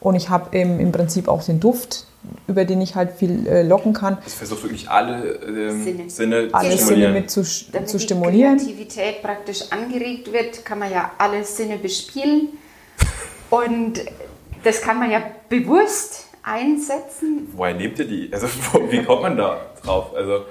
Und 0.00 0.14
ich 0.14 0.28
habe 0.28 0.56
im 0.56 0.92
Prinzip 0.92 1.28
auch 1.28 1.42
den 1.42 1.58
Duft, 1.60 2.04
über 2.48 2.64
den 2.64 2.80
ich 2.80 2.94
halt 2.96 3.12
viel 3.12 3.46
äh, 3.46 3.62
locken 3.62 3.92
kann. 3.92 4.18
Es 4.26 4.34
versucht 4.34 4.62
wirklich 4.64 4.88
alle 4.90 5.24
ähm, 5.46 5.82
Sinne. 5.84 6.10
Sinne, 6.10 6.48
Alle 6.52 6.70
zu 6.70 6.76
Sinne 6.76 6.82
stimulieren. 6.86 7.12
mit 7.14 7.30
zu, 7.30 7.42
Damit 7.72 7.88
zu 7.88 7.96
die 7.98 8.04
stimulieren. 8.04 8.56
Kreativität 8.58 9.22
praktisch 9.22 9.62
angeregt 9.70 10.32
wird, 10.32 10.64
kann 10.64 10.78
man 10.80 10.90
ja 10.90 11.12
alle 11.18 11.44
Sinne 11.44 11.76
bespielen. 11.78 12.48
Und 13.50 14.00
das 14.64 14.80
kann 14.82 14.98
man 14.98 15.10
ja 15.10 15.20
bewusst 15.48 16.26
einsetzen. 16.42 17.48
Woher 17.54 17.74
nehmt 17.74 17.98
ihr 17.98 18.06
die? 18.06 18.30
Also 18.32 18.46
wo, 18.72 18.90
wie 18.90 19.02
kommt 19.02 19.22
man 19.22 19.36
da 19.36 19.58
drauf? 19.82 20.12
Also 20.16 20.44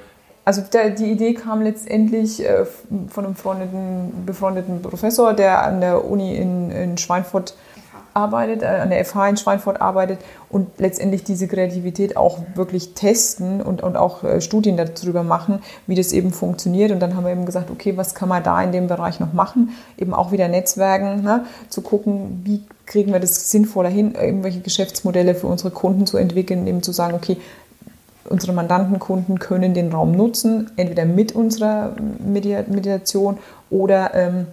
Also 0.45 0.61
der, 0.61 0.91
die 0.91 1.11
Idee 1.11 1.33
kam 1.33 1.61
letztendlich 1.61 2.43
äh, 2.43 2.65
von 3.09 3.25
einem 3.25 3.33
befreundeten, 3.33 4.25
befreundeten 4.25 4.81
Professor, 4.81 5.33
der 5.33 5.63
an 5.63 5.81
der 5.81 6.05
Uni 6.05 6.35
in, 6.35 6.71
in 6.71 6.97
Schweinfurt 6.97 7.55
arbeitet, 8.15 8.63
äh, 8.63 8.67
an 8.67 8.89
der 8.89 9.03
FH 9.03 9.29
in 9.29 9.37
Schweinfurt 9.37 9.81
arbeitet 9.81 10.19
und 10.49 10.67
letztendlich 10.77 11.23
diese 11.23 11.47
Kreativität 11.47 12.17
auch 12.17 12.39
wirklich 12.55 12.93
testen 12.93 13.61
und, 13.61 13.83
und 13.83 13.97
auch 13.97 14.23
äh, 14.23 14.41
Studien 14.41 14.77
darüber 14.77 15.23
machen, 15.23 15.59
wie 15.85 15.95
das 15.95 16.13
eben 16.13 16.31
funktioniert. 16.31 16.91
Und 16.91 17.01
dann 17.01 17.15
haben 17.15 17.25
wir 17.25 17.31
eben 17.31 17.45
gesagt, 17.45 17.69
okay, 17.69 17.97
was 17.97 18.15
kann 18.15 18.29
man 18.29 18.41
da 18.41 18.61
in 18.63 18.71
dem 18.71 18.87
Bereich 18.87 19.19
noch 19.19 19.33
machen? 19.33 19.71
Eben 19.97 20.13
auch 20.13 20.31
wieder 20.31 20.47
Netzwerken, 20.47 21.23
ne? 21.23 21.45
zu 21.69 21.81
gucken, 21.81 22.41
wie 22.45 22.63
kriegen 22.85 23.11
wir 23.11 23.19
das 23.19 23.51
sinnvoller 23.51 23.89
hin, 23.89 24.15
irgendwelche 24.15 24.61
Geschäftsmodelle 24.61 25.35
für 25.35 25.47
unsere 25.47 25.71
Kunden 25.71 26.05
zu 26.05 26.17
entwickeln, 26.17 26.67
eben 26.67 26.83
zu 26.83 26.93
sagen, 26.93 27.15
okay, 27.15 27.37
unsere 28.29 28.53
Mandantenkunden 28.53 29.39
können 29.39 29.73
den 29.73 29.91
Raum 29.91 30.13
nutzen, 30.13 30.71
entweder 30.77 31.05
mit 31.05 31.33
unserer 31.33 31.93
Mediation 32.19 33.37
oder 33.69 34.13
ähm, 34.13 34.47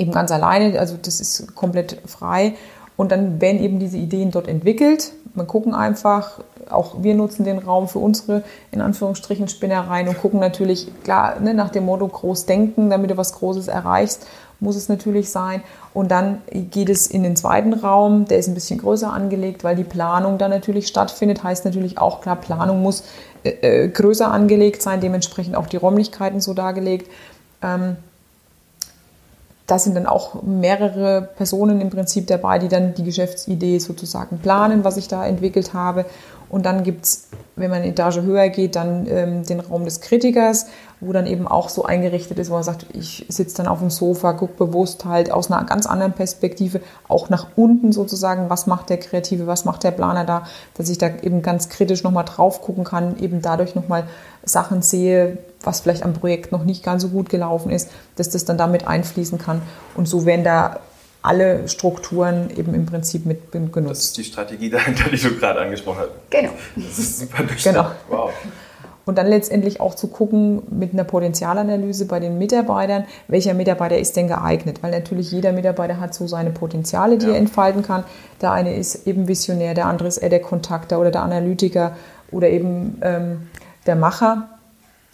eben 0.00 0.12
ganz 0.12 0.32
alleine. 0.32 0.78
Also 0.78 0.96
das 1.00 1.20
ist 1.20 1.54
komplett 1.54 1.98
frei. 2.06 2.54
Und 2.96 3.12
dann 3.12 3.40
werden 3.40 3.62
eben 3.62 3.78
diese 3.78 3.96
Ideen 3.96 4.30
dort 4.30 4.48
entwickelt. 4.48 5.12
Wir 5.34 5.44
gucken 5.44 5.74
einfach, 5.74 6.40
auch 6.68 7.02
wir 7.02 7.14
nutzen 7.14 7.44
den 7.44 7.58
Raum 7.58 7.88
für 7.88 7.98
unsere, 7.98 8.42
in 8.72 8.80
Anführungsstrichen, 8.80 9.48
Spinnereien 9.48 10.08
und 10.08 10.20
gucken 10.20 10.40
natürlich, 10.40 10.88
klar, 11.04 11.40
ne, 11.40 11.54
nach 11.54 11.70
dem 11.70 11.86
Motto 11.86 12.06
groß 12.06 12.46
denken, 12.46 12.90
damit 12.90 13.10
du 13.10 13.16
was 13.16 13.32
Großes 13.34 13.68
erreichst, 13.68 14.26
muss 14.58 14.76
es 14.76 14.88
natürlich 14.88 15.30
sein. 15.30 15.62
Und 15.94 16.10
dann 16.10 16.42
geht 16.52 16.90
es 16.90 17.06
in 17.06 17.22
den 17.22 17.36
zweiten 17.36 17.72
Raum, 17.72 18.26
der 18.26 18.38
ist 18.38 18.48
ein 18.48 18.54
bisschen 18.54 18.80
größer 18.80 19.10
angelegt, 19.10 19.64
weil 19.64 19.76
die 19.76 19.84
Planung 19.84 20.36
da 20.36 20.48
natürlich 20.48 20.86
stattfindet. 20.86 21.42
Heißt 21.42 21.64
natürlich 21.64 21.98
auch, 21.98 22.20
klar, 22.20 22.36
Planung 22.36 22.82
muss 22.82 23.04
äh, 23.44 23.84
äh 23.84 23.88
größer 23.88 24.30
angelegt 24.30 24.82
sein, 24.82 25.00
dementsprechend 25.00 25.56
auch 25.56 25.66
die 25.66 25.78
Räumlichkeiten 25.78 26.40
so 26.40 26.52
dargelegt. 26.52 27.10
Ähm, 27.62 27.96
da 29.70 29.78
sind 29.78 29.94
dann 29.94 30.06
auch 30.06 30.42
mehrere 30.42 31.28
Personen 31.36 31.80
im 31.80 31.90
Prinzip 31.90 32.26
dabei, 32.26 32.58
die 32.58 32.68
dann 32.68 32.94
die 32.94 33.04
Geschäftsidee 33.04 33.78
sozusagen 33.78 34.38
planen, 34.38 34.82
was 34.82 34.96
ich 34.96 35.06
da 35.06 35.24
entwickelt 35.24 35.74
habe. 35.74 36.06
Und 36.50 36.66
dann 36.66 36.82
gibt 36.82 37.04
es, 37.04 37.28
wenn 37.54 37.70
man 37.70 37.82
eine 37.82 37.92
Etage 37.92 38.22
höher 38.22 38.48
geht, 38.48 38.74
dann 38.74 39.06
ähm, 39.06 39.46
den 39.46 39.60
Raum 39.60 39.84
des 39.84 40.00
Kritikers, 40.00 40.66
wo 41.00 41.12
dann 41.12 41.26
eben 41.26 41.46
auch 41.46 41.68
so 41.68 41.84
eingerichtet 41.84 42.38
ist, 42.38 42.50
wo 42.50 42.54
man 42.54 42.64
sagt, 42.64 42.86
ich 42.92 43.24
sitze 43.28 43.58
dann 43.58 43.68
auf 43.68 43.78
dem 43.78 43.90
Sofa, 43.90 44.32
gucke 44.32 44.66
bewusst 44.66 45.04
halt 45.04 45.30
aus 45.30 45.50
einer 45.50 45.64
ganz 45.64 45.86
anderen 45.86 46.12
Perspektive, 46.12 46.80
auch 47.06 47.30
nach 47.30 47.46
unten 47.54 47.92
sozusagen, 47.92 48.50
was 48.50 48.66
macht 48.66 48.90
der 48.90 48.98
Kreative, 48.98 49.46
was 49.46 49.64
macht 49.64 49.84
der 49.84 49.92
Planer 49.92 50.24
da, 50.24 50.44
dass 50.74 50.88
ich 50.88 50.98
da 50.98 51.08
eben 51.22 51.40
ganz 51.40 51.68
kritisch 51.68 52.02
nochmal 52.02 52.24
drauf 52.24 52.62
gucken 52.62 52.82
kann, 52.84 53.16
eben 53.18 53.40
dadurch 53.42 53.76
nochmal 53.76 54.04
Sachen 54.42 54.82
sehe, 54.82 55.38
was 55.62 55.80
vielleicht 55.80 56.02
am 56.02 56.14
Projekt 56.14 56.50
noch 56.50 56.64
nicht 56.64 56.82
ganz 56.82 57.02
so 57.02 57.08
gut 57.08 57.28
gelaufen 57.28 57.70
ist, 57.70 57.90
dass 58.16 58.30
das 58.30 58.44
dann 58.44 58.58
damit 58.58 58.88
einfließen 58.88 59.38
kann. 59.38 59.62
Und 59.94 60.08
so 60.08 60.26
werden 60.26 60.44
da 60.44 60.80
alle 61.22 61.68
Strukturen 61.68 62.50
eben 62.56 62.74
im 62.74 62.86
Prinzip 62.86 63.26
mit 63.26 63.52
genutzt. 63.52 63.90
Das 63.90 64.04
ist 64.04 64.16
die 64.16 64.24
Strategie 64.24 64.70
dahinter, 64.70 65.10
die 65.10 65.18
du 65.18 65.36
gerade 65.36 65.60
angesprochen 65.60 66.00
hast. 66.00 66.10
Genau. 66.30 66.50
Das 66.76 66.98
ist 66.98 67.20
super 67.20 67.42
durchdacht. 67.42 67.74
Genau. 67.74 67.90
Wow. 68.08 68.32
Und 69.06 69.18
dann 69.18 69.26
letztendlich 69.26 69.80
auch 69.80 69.94
zu 69.94 70.08
gucken 70.08 70.62
mit 70.70 70.92
einer 70.92 71.04
Potenzialanalyse 71.04 72.06
bei 72.06 72.20
den 72.20 72.38
Mitarbeitern, 72.38 73.06
welcher 73.28 73.54
Mitarbeiter 73.54 73.98
ist 73.98 74.16
denn 74.16 74.28
geeignet? 74.28 74.82
Weil 74.82 74.92
natürlich 74.92 75.32
jeder 75.32 75.52
Mitarbeiter 75.52 75.98
hat 75.98 76.14
so 76.14 76.26
seine 76.28 76.50
Potenziale, 76.50 77.18
die 77.18 77.26
ja. 77.26 77.32
er 77.32 77.38
entfalten 77.38 77.82
kann. 77.82 78.04
Der 78.40 78.52
eine 78.52 78.74
ist 78.74 79.06
eben 79.06 79.26
Visionär, 79.26 79.74
der 79.74 79.86
andere 79.86 80.06
ist 80.06 80.18
eher 80.18 80.28
der 80.28 80.40
Kontakter 80.40 81.00
oder 81.00 81.10
der 81.10 81.22
Analytiker 81.22 81.96
oder 82.30 82.50
eben 82.50 82.98
ähm, 83.02 83.48
der 83.86 83.96
Macher. 83.96 84.48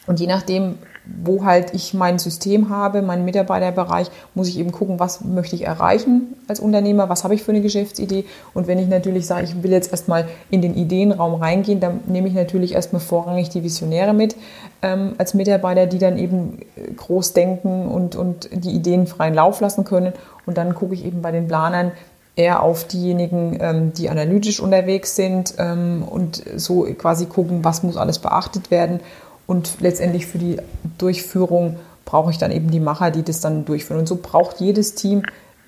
Und 0.07 0.21
je 0.21 0.27
nachdem, 0.27 0.77
wo 1.23 1.45
halt 1.45 1.73
ich 1.75 1.95
mein 1.95 2.19
System 2.19 2.69
habe, 2.69 3.03
meinen 3.03 3.25
Mitarbeiterbereich, 3.25 4.11
muss 4.35 4.49
ich 4.49 4.59
eben 4.59 4.73
gucken, 4.73 4.99
was 4.99 5.25
möchte 5.25 5.55
ich 5.57 5.67
erreichen 5.67 6.35
als 6.49 6.61
Unternehmer, 6.61 7.09
was 7.09 7.25
habe 7.25 7.35
ich 7.35 7.43
für 7.43 7.53
eine 7.53 7.61
Geschäftsidee. 7.61 8.25
Und 8.55 8.67
wenn 8.67 8.79
ich 8.79 8.89
natürlich 8.89 9.27
sage, 9.27 9.45
ich 9.45 9.63
will 9.63 9.71
jetzt 9.71 9.93
erstmal 9.93 10.27
in 10.51 10.63
den 10.63 10.75
Ideenraum 10.75 11.35
reingehen, 11.35 11.81
dann 11.81 12.01
nehme 12.07 12.29
ich 12.29 12.35
natürlich 12.35 12.75
erstmal 12.75 13.01
vorrangig 13.01 13.49
die 13.51 13.63
Visionäre 13.63 14.15
mit 14.15 14.37
ähm, 14.83 15.15
als 15.19 15.35
Mitarbeiter, 15.35 15.87
die 15.87 15.99
dann 15.99 16.19
eben 16.19 16.59
groß 16.97 17.33
denken 17.33 17.87
und, 17.87 18.17
und 18.17 18.51
die 18.53 18.71
Ideen 18.71 19.07
freien 19.07 19.35
Lauf 19.35 19.61
lassen 19.61 19.85
können. 19.85 20.13
Und 20.45 20.59
dann 20.59 20.75
gucke 20.75 20.95
ich 20.95 21.05
eben 21.05 21.23
bei 21.23 21.31
den 21.31 21.47
Planern, 21.47 21.93
eher 22.37 22.63
auf 22.63 22.85
diejenigen, 22.85 23.57
ähm, 23.61 23.93
die 23.95 24.11
analytisch 24.11 24.61
unterwegs 24.61 25.17
sind 25.17 25.55
ähm, 25.59 26.05
und 26.07 26.43
so 26.57 26.83
quasi 26.99 27.25
gucken, 27.25 27.65
was 27.65 27.83
muss 27.83 27.97
alles 27.97 28.19
beachtet 28.19 28.71
werden 28.71 29.01
und 29.47 29.77
letztendlich 29.81 30.27
für 30.27 30.39
die 30.39 30.59
Durchführung 30.99 31.77
brauche 32.05 32.31
ich 32.31 32.39
dann 32.39 32.51
eben 32.51 32.71
die 32.71 32.81
Macher, 32.81 33.11
die 33.11 33.23
das 33.23 33.41
dann 33.41 33.65
durchführen. 33.65 34.01
Und 34.01 34.07
so 34.07 34.17
braucht 34.17 34.61
jedes 34.61 34.95
Team 34.95 35.23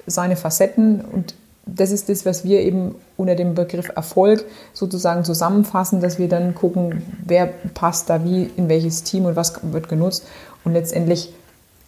seine 0.06 0.36
Facetten 0.36 1.00
und 1.00 1.34
das 1.74 1.90
ist 1.90 2.08
das, 2.08 2.24
was 2.24 2.44
wir 2.44 2.60
eben 2.60 2.94
unter 3.16 3.34
dem 3.34 3.54
Begriff 3.54 3.90
Erfolg 3.94 4.44
sozusagen 4.72 5.24
zusammenfassen, 5.24 6.00
dass 6.00 6.18
wir 6.18 6.28
dann 6.28 6.54
gucken, 6.54 7.02
wer 7.24 7.46
passt 7.46 8.08
da 8.08 8.24
wie 8.24 8.50
in 8.56 8.68
welches 8.68 9.02
Team 9.02 9.26
und 9.26 9.36
was 9.36 9.60
wird 9.62 9.88
genutzt. 9.88 10.24
Und 10.64 10.72
letztendlich 10.72 11.32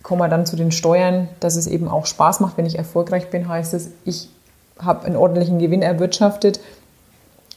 kommen 0.03 0.21
wir 0.21 0.29
dann 0.29 0.47
zu 0.47 0.57
den 0.57 0.73
Steuern, 0.73 1.29
dass 1.41 1.57
es 1.57 1.67
eben 1.67 1.89
auch 1.89 2.07
Spaß 2.07 2.41
macht. 2.41 2.57
Wenn 2.57 2.67
ich 2.67 2.77
erfolgreich 2.77 3.31
bin, 3.31 3.49
heißt 3.49 3.75
es, 3.75 3.91
ich 4.05 4.29
habe 4.79 5.07
einen 5.07 5.17
ordentlichen 5.17 5.59
Gewinn 5.59 5.83
erwirtschaftet, 5.83 6.61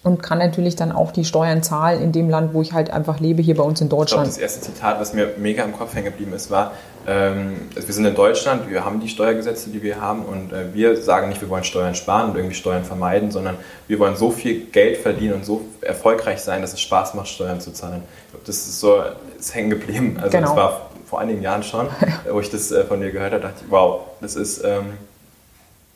und 0.04 0.22
kann 0.22 0.38
natürlich 0.38 0.76
dann 0.76 0.92
auch 0.92 1.12
die 1.12 1.24
Steuern 1.24 1.64
zahlen 1.64 2.02
in 2.02 2.12
dem 2.12 2.30
Land, 2.30 2.54
wo 2.54 2.62
ich 2.62 2.74
halt 2.74 2.92
einfach 2.92 3.22
lebe, 3.22 3.42
hier 3.42 3.56
bei 3.56 3.64
uns 3.64 3.80
in 3.80 3.88
Deutschland. 3.88 4.26
Glaub, 4.26 4.36
das 4.36 4.38
erste 4.38 4.62
Zitat, 4.62 5.00
was 5.00 5.14
mir 5.14 5.34
mega 5.38 5.64
im 5.64 5.72
Kopf 5.72 5.96
hängen 5.96 6.06
geblieben 6.06 6.34
ist, 6.34 6.52
war, 6.52 6.74
ähm, 7.08 7.70
wir 7.74 7.94
sind 7.94 8.06
in 8.06 8.14
Deutschland, 8.14 8.70
wir 8.70 8.84
haben 8.84 9.00
die 9.00 9.08
Steuergesetze, 9.08 9.70
die 9.70 9.82
wir 9.82 10.02
haben 10.02 10.24
und 10.24 10.52
äh, 10.52 10.74
wir 10.74 10.98
sagen 10.98 11.30
nicht, 11.30 11.42
wir 11.42 11.50
wollen 11.50 11.64
Steuern 11.64 11.96
sparen 11.96 12.32
und 12.32 12.38
irgendwie 12.38 12.56
Steuern 12.56 12.84
vermeiden, 12.84 13.32
sondern 13.32 13.56
wir 13.88 13.98
wollen 14.00 14.16
so 14.18 14.30
viel 14.30 14.66
Geld 14.66 14.98
verdienen 14.98 15.36
und 15.36 15.46
so 15.46 15.62
erfolgreich 15.80 16.42
sein, 16.42 16.62
dass 16.62 16.74
es 16.74 16.82
Spaß 16.82 17.14
macht, 17.14 17.30
Steuern 17.30 17.62
zu 17.62 17.72
zahlen. 17.72 18.04
Ich 18.26 18.32
glaube, 18.32 18.46
das 18.46 18.58
ist 18.58 18.80
so, 18.82 19.02
ist 19.40 19.56
hängen 19.56 19.70
geblieben. 19.70 20.18
Also 20.18 20.32
genau. 20.32 20.50
das 20.50 20.56
war 20.58 20.90
vor 21.06 21.20
einigen 21.22 21.42
Jahren 21.42 21.64
schon, 21.64 21.88
wo 22.30 22.42
ich 22.42 22.50
das 22.50 22.72
äh, 22.72 22.84
von 22.84 23.00
dir 23.00 23.12
gehört 23.12 23.32
habe, 23.32 23.44
dachte 23.44 23.64
ich, 23.66 23.72
wow, 23.72 24.02
das 24.20 24.36
ist... 24.36 24.64
Ähm, 24.66 24.98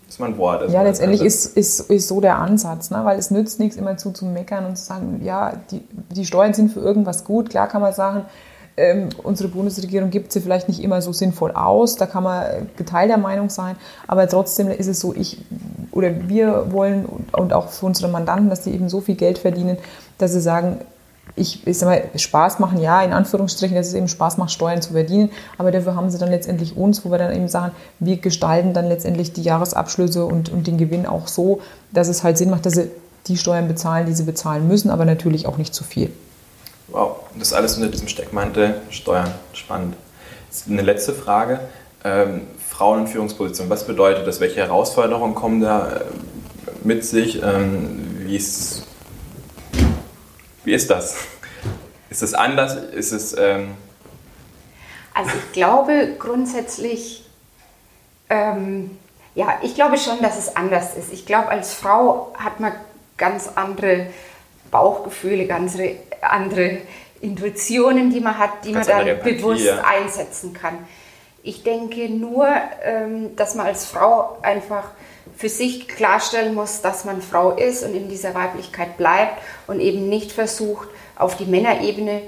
ist 0.08 0.20
mein 0.20 0.38
Wort. 0.38 0.62
Also 0.62 0.74
ja, 0.74 0.84
letztendlich 0.84 1.22
ist, 1.22 1.58
ist, 1.58 1.80
ist 1.90 2.08
so 2.08 2.22
der 2.22 2.38
Ansatz, 2.38 2.92
ne? 2.92 3.02
weil 3.04 3.20
es 3.20 3.32
nützt 3.32 3.60
nichts, 3.60 3.76
immer 3.76 3.98
zu, 3.98 4.12
zu 4.12 4.26
meckern 4.26 4.66
und 4.66 4.78
zu 4.78 4.86
sagen, 4.86 5.22
ja, 5.24 5.54
die, 5.72 5.84
die 6.16 6.26
Steuern 6.26 6.54
sind 6.54 6.72
für 6.72 6.80
irgendwas 6.80 7.26
gut. 7.26 7.50
Klar 7.50 7.68
kann 7.68 7.82
man 7.82 7.94
sagen, 7.94 8.26
ähm, 8.78 9.10
unsere 9.24 9.50
Bundesregierung 9.50 10.12
gibt 10.12 10.32
sie 10.32 10.40
vielleicht 10.40 10.68
nicht 10.68 10.82
immer 10.84 11.02
so 11.02 11.12
sinnvoll 11.12 11.52
aus, 11.52 11.96
da 11.96 12.06
kann 12.06 12.24
man 12.24 12.70
geteilter 12.78 13.18
Meinung 13.18 13.50
sein, 13.50 13.76
aber 14.06 14.28
trotzdem 14.28 14.70
ist 14.70 14.88
es 14.88 15.00
so, 15.00 15.16
ich 15.16 15.40
oder 15.92 16.30
wir 16.30 16.72
wollen 16.72 17.08
und 17.32 17.54
auch 17.54 17.70
für 17.70 17.88
unsere 17.88 18.12
Mandanten, 18.12 18.50
dass 18.52 18.64
sie 18.64 18.72
eben 18.72 18.88
so 18.88 19.02
viel 19.02 19.16
Geld 19.16 19.40
verdienen, 19.40 19.78
dass 20.20 20.34
sie 20.34 20.42
sagen, 20.42 20.80
ich, 21.36 21.66
ich 21.68 21.78
sag 21.78 21.88
mal, 21.88 22.04
Spaß 22.16 22.60
machen, 22.60 22.80
ja, 22.80 23.02
in 23.04 23.14
Anführungsstrichen, 23.14 23.76
dass 23.76 23.88
es 23.88 23.94
eben 23.94 24.08
Spaß 24.08 24.38
macht, 24.38 24.52
Steuern 24.52 24.82
zu 24.82 24.94
verdienen. 24.94 25.32
Aber 25.58 25.72
dafür 25.72 25.96
haben 25.96 26.10
sie 26.10 26.18
dann 26.18 26.30
letztendlich 26.30 26.76
uns, 26.76 27.06
wo 27.06 27.12
wir 27.12 27.18
dann 27.18 27.34
eben 27.34 27.48
sagen, 27.48 27.74
wir 28.00 28.18
gestalten 28.18 28.74
dann 28.74 28.88
letztendlich 28.88 29.34
die 29.34 29.44
Jahresabschlüsse 29.44 30.26
und, 30.26 30.50
und 30.50 30.66
den 30.68 30.78
Gewinn 30.78 31.06
auch 31.06 31.28
so, 31.28 31.62
dass 31.92 32.08
es 32.08 32.24
halt 32.24 32.38
Sinn 32.38 32.50
macht, 32.50 32.66
dass 32.66 32.74
sie 32.74 32.90
die 33.28 33.38
Steuern 33.38 33.68
bezahlen, 33.68 34.06
die 34.08 34.14
sie 34.14 34.24
bezahlen 34.24 34.68
müssen, 34.68 34.90
aber 34.90 35.06
natürlich 35.06 35.48
auch 35.48 35.58
nicht 35.58 35.74
zu 35.74 35.84
viel. 35.84 36.12
Wow, 36.88 37.18
das 37.38 37.54
alles 37.54 37.76
unter 37.76 37.90
diesem 37.90 38.08
Steckmantel 38.08 38.76
Steuern. 38.90 39.32
Spannend. 39.54 39.96
Eine 40.70 40.82
letzte 40.82 41.14
Frage. 41.14 41.60
Ähm, 42.04 42.42
Frauen 42.70 43.02
in 43.02 43.08
Führungspositionen, 43.08 43.70
was 43.70 43.86
bedeutet 43.86 44.26
das? 44.26 44.40
Welche 44.40 44.62
Herausforderungen 44.62 45.36
kommen 45.36 45.62
da 45.62 45.88
äh, 45.88 46.02
mit 46.84 47.04
sich? 47.04 47.44
Ähm, 47.44 48.20
wie 48.20 48.38
ist 48.38 48.87
wie 50.68 50.74
ist 50.74 50.90
das? 50.90 51.16
Ist 52.10 52.22
es 52.22 52.34
anders? 52.34 52.76
Ist 52.76 53.14
es. 53.14 53.36
Ähm 53.38 53.76
also, 55.14 55.32
ich 55.36 55.54
glaube 55.54 56.16
grundsätzlich. 56.20 57.24
Ähm, 58.30 58.98
ja, 59.34 59.60
ich 59.62 59.76
glaube 59.76 59.98
schon, 59.98 60.22
dass 60.22 60.38
es 60.38 60.58
anders 60.58 60.98
ist. 60.98 61.14
Ich 61.14 61.26
glaube, 61.26 61.48
als 61.48 61.74
Frau 61.74 62.34
hat 62.38 62.60
man 62.60 62.74
ganz 63.16 63.50
andere 63.56 64.08
Bauchgefühle, 64.70 65.48
ganz 65.48 65.78
andere 66.22 66.80
Intuitionen, 67.22 68.12
die 68.12 68.20
man 68.20 68.38
hat, 68.38 68.66
die 68.66 68.74
ganz 68.74 68.90
man 68.90 68.98
dann 68.98 69.08
Empathie, 69.08 69.36
bewusst 69.36 69.64
ja. 69.64 69.86
einsetzen 69.86 70.54
kann. 70.54 70.86
Ich 71.44 71.64
denke 71.64 72.10
nur, 72.10 72.46
ähm, 72.84 73.38
dass 73.38 73.56
man 73.56 73.68
als 73.68 73.86
Frau 73.86 74.38
einfach 74.42 74.90
für 75.38 75.50
sich 75.50 75.88
klarstellen 75.88 76.56
muss, 76.56 76.82
dass 76.82 77.06
man 77.06 77.22
Frau 77.22 77.52
ist 77.52 77.84
und 77.84 77.94
in 77.96 78.10
dieser 78.10 78.34
Weiblichkeit 78.34 78.98
bleibt 78.98 79.40
und 79.68 79.80
eben 79.80 80.10
nicht 80.10 80.32
versucht, 80.32 80.90
auf 81.16 81.38
die 81.38 81.46
Männerebene 81.46 82.24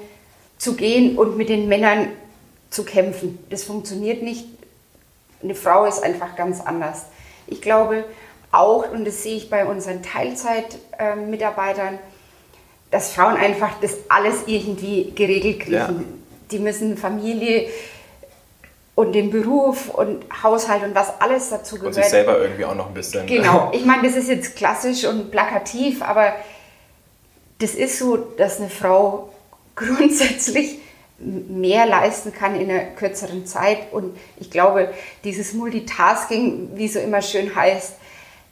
zu 0.58 0.76
gehen 0.76 1.18
und 1.18 1.36
mit 1.36 1.50
den 1.50 1.68
Männern 1.68 2.10
zu 2.70 2.84
kämpfen. 2.84 3.40
Das 3.50 3.64
funktioniert 3.64 4.22
nicht. 4.22 4.46
Eine 5.42 5.56
Frau 5.56 5.86
ist 5.86 6.04
einfach 6.04 6.36
ganz 6.36 6.62
anders. 6.62 7.06
Ich 7.48 7.62
glaube 7.62 8.06
auch, 8.52 8.92
und 8.92 9.06
das 9.06 9.24
sehe 9.24 9.38
ich 9.38 9.50
bei 9.50 9.66
unseren 9.66 10.04
Teilzeitmitarbeitern, 10.04 11.98
dass 12.92 13.14
Frauen 13.14 13.38
einfach 13.38 13.72
das 13.82 13.96
alles 14.08 14.44
irgendwie 14.46 15.12
geregelt 15.16 15.62
kriegen. 15.62 15.74
Ja. 15.74 15.94
Die 16.52 16.60
müssen 16.60 16.98
Familie 16.98 17.70
und 19.00 19.14
den 19.14 19.32
Beruf 19.32 19.88
und 19.88 20.26
Haushalt 20.44 20.84
und 20.84 20.94
was 20.94 21.22
alles 21.22 21.50
dazu 21.50 21.76
gehört. 21.76 21.96
Und 21.96 22.04
sich 22.04 22.12
selber 22.12 22.38
irgendwie 22.38 22.66
auch 22.66 22.76
noch 22.76 22.88
ein 22.88 22.94
bisschen. 22.94 23.26
Genau, 23.28 23.72
ich 23.74 23.86
meine, 23.86 24.06
das 24.06 24.18
ist 24.18 24.28
jetzt 24.28 24.58
klassisch 24.58 25.06
und 25.06 25.32
plakativ, 25.32 26.02
aber 26.02 26.34
das 27.60 27.76
ist 27.76 27.98
so, 27.98 28.18
dass 28.18 28.60
eine 28.60 28.70
Frau 28.70 29.30
grundsätzlich 29.78 30.80
mehr 31.18 31.86
leisten 31.86 32.34
kann 32.34 32.60
in 32.60 32.70
einer 32.70 32.84
kürzeren 32.88 33.46
Zeit. 33.46 33.94
Und 33.94 34.18
ich 34.38 34.52
glaube, 34.52 34.94
dieses 35.24 35.54
Multitasking, 35.54 36.72
wie 36.74 36.90
so 36.90 37.00
immer 37.00 37.22
schön 37.22 37.56
heißt, 37.56 37.94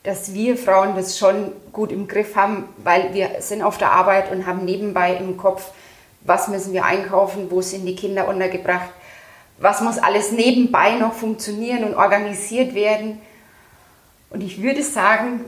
dass 0.02 0.32
wir 0.32 0.56
Frauen 0.56 0.96
das 0.96 1.18
schon 1.18 1.52
gut 1.74 1.92
im 1.92 2.08
Griff 2.08 2.36
haben, 2.36 2.70
weil 2.78 3.12
wir 3.12 3.28
sind 3.40 3.60
auf 3.60 3.76
der 3.76 3.92
Arbeit 3.92 4.32
und 4.32 4.46
haben 4.46 4.64
nebenbei 4.64 5.14
im 5.14 5.36
Kopf, 5.36 5.72
was 6.22 6.48
müssen 6.48 6.72
wir 6.72 6.86
einkaufen, 6.86 7.50
wo 7.50 7.60
sind 7.60 7.84
die 7.84 7.96
Kinder 7.96 8.28
untergebracht, 8.28 8.88
was 9.60 9.80
muss 9.80 9.98
alles 9.98 10.32
nebenbei 10.32 10.92
noch 10.92 11.14
funktionieren 11.14 11.84
und 11.84 11.94
organisiert 11.94 12.74
werden. 12.74 13.20
Und 14.30 14.42
ich 14.42 14.62
würde 14.62 14.82
sagen, 14.82 15.44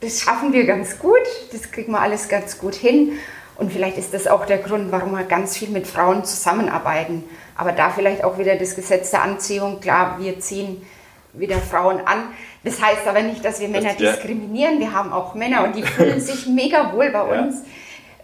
das 0.00 0.20
schaffen 0.20 0.52
wir 0.52 0.66
ganz 0.66 0.98
gut, 0.98 1.20
das 1.52 1.70
kriegen 1.70 1.92
wir 1.92 2.00
alles 2.00 2.28
ganz 2.28 2.58
gut 2.58 2.74
hin. 2.74 3.12
Und 3.56 3.72
vielleicht 3.72 3.98
ist 3.98 4.14
das 4.14 4.26
auch 4.26 4.46
der 4.46 4.58
Grund, 4.58 4.90
warum 4.90 5.12
wir 5.12 5.24
ganz 5.24 5.56
viel 5.56 5.68
mit 5.68 5.86
Frauen 5.86 6.24
zusammenarbeiten. 6.24 7.24
Aber 7.56 7.72
da 7.72 7.90
vielleicht 7.90 8.24
auch 8.24 8.38
wieder 8.38 8.56
das 8.56 8.74
Gesetz 8.74 9.10
der 9.10 9.22
Anziehung. 9.22 9.80
Klar, 9.80 10.16
wir 10.18 10.40
ziehen 10.40 10.86
wieder 11.34 11.58
Frauen 11.58 12.00
an. 12.06 12.28
Das 12.64 12.80
heißt 12.82 13.06
aber 13.06 13.20
nicht, 13.22 13.44
dass 13.44 13.60
wir 13.60 13.68
Männer 13.68 13.94
das, 13.98 14.16
diskriminieren. 14.16 14.80
Wir 14.80 14.92
haben 14.92 15.12
auch 15.12 15.34
Männer 15.34 15.64
und 15.64 15.76
die 15.76 15.82
fühlen 15.82 16.20
sich 16.22 16.46
mega 16.46 16.92
wohl 16.94 17.10
bei 17.10 17.22
uns. 17.22 17.56
Ja. 17.56 17.64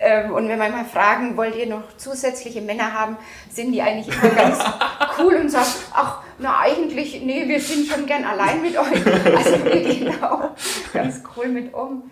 Ähm, 0.00 0.32
und 0.32 0.48
wenn 0.48 0.58
wir 0.58 0.68
mal 0.68 0.84
fragen, 0.84 1.36
wollt 1.36 1.56
ihr 1.56 1.66
noch 1.66 1.96
zusätzliche 1.96 2.60
Männer 2.60 2.92
haben, 2.92 3.16
sind 3.52 3.72
die 3.72 3.82
eigentlich 3.82 4.08
immer 4.08 4.34
ganz 4.34 4.58
cool 5.18 5.34
und 5.36 5.50
sagen, 5.50 5.68
ach, 5.92 6.20
na 6.38 6.60
eigentlich, 6.60 7.22
nee, 7.22 7.48
wir 7.48 7.60
sind 7.60 7.88
schon 7.88 8.06
gern 8.06 8.24
allein 8.24 8.62
mit 8.62 8.76
euch. 8.76 9.06
Also 9.36 9.64
wir 9.64 9.80
gehen 9.80 10.22
auch 10.22 10.50
ganz 10.92 11.22
cool 11.36 11.48
mit 11.48 11.72
um. 11.72 12.10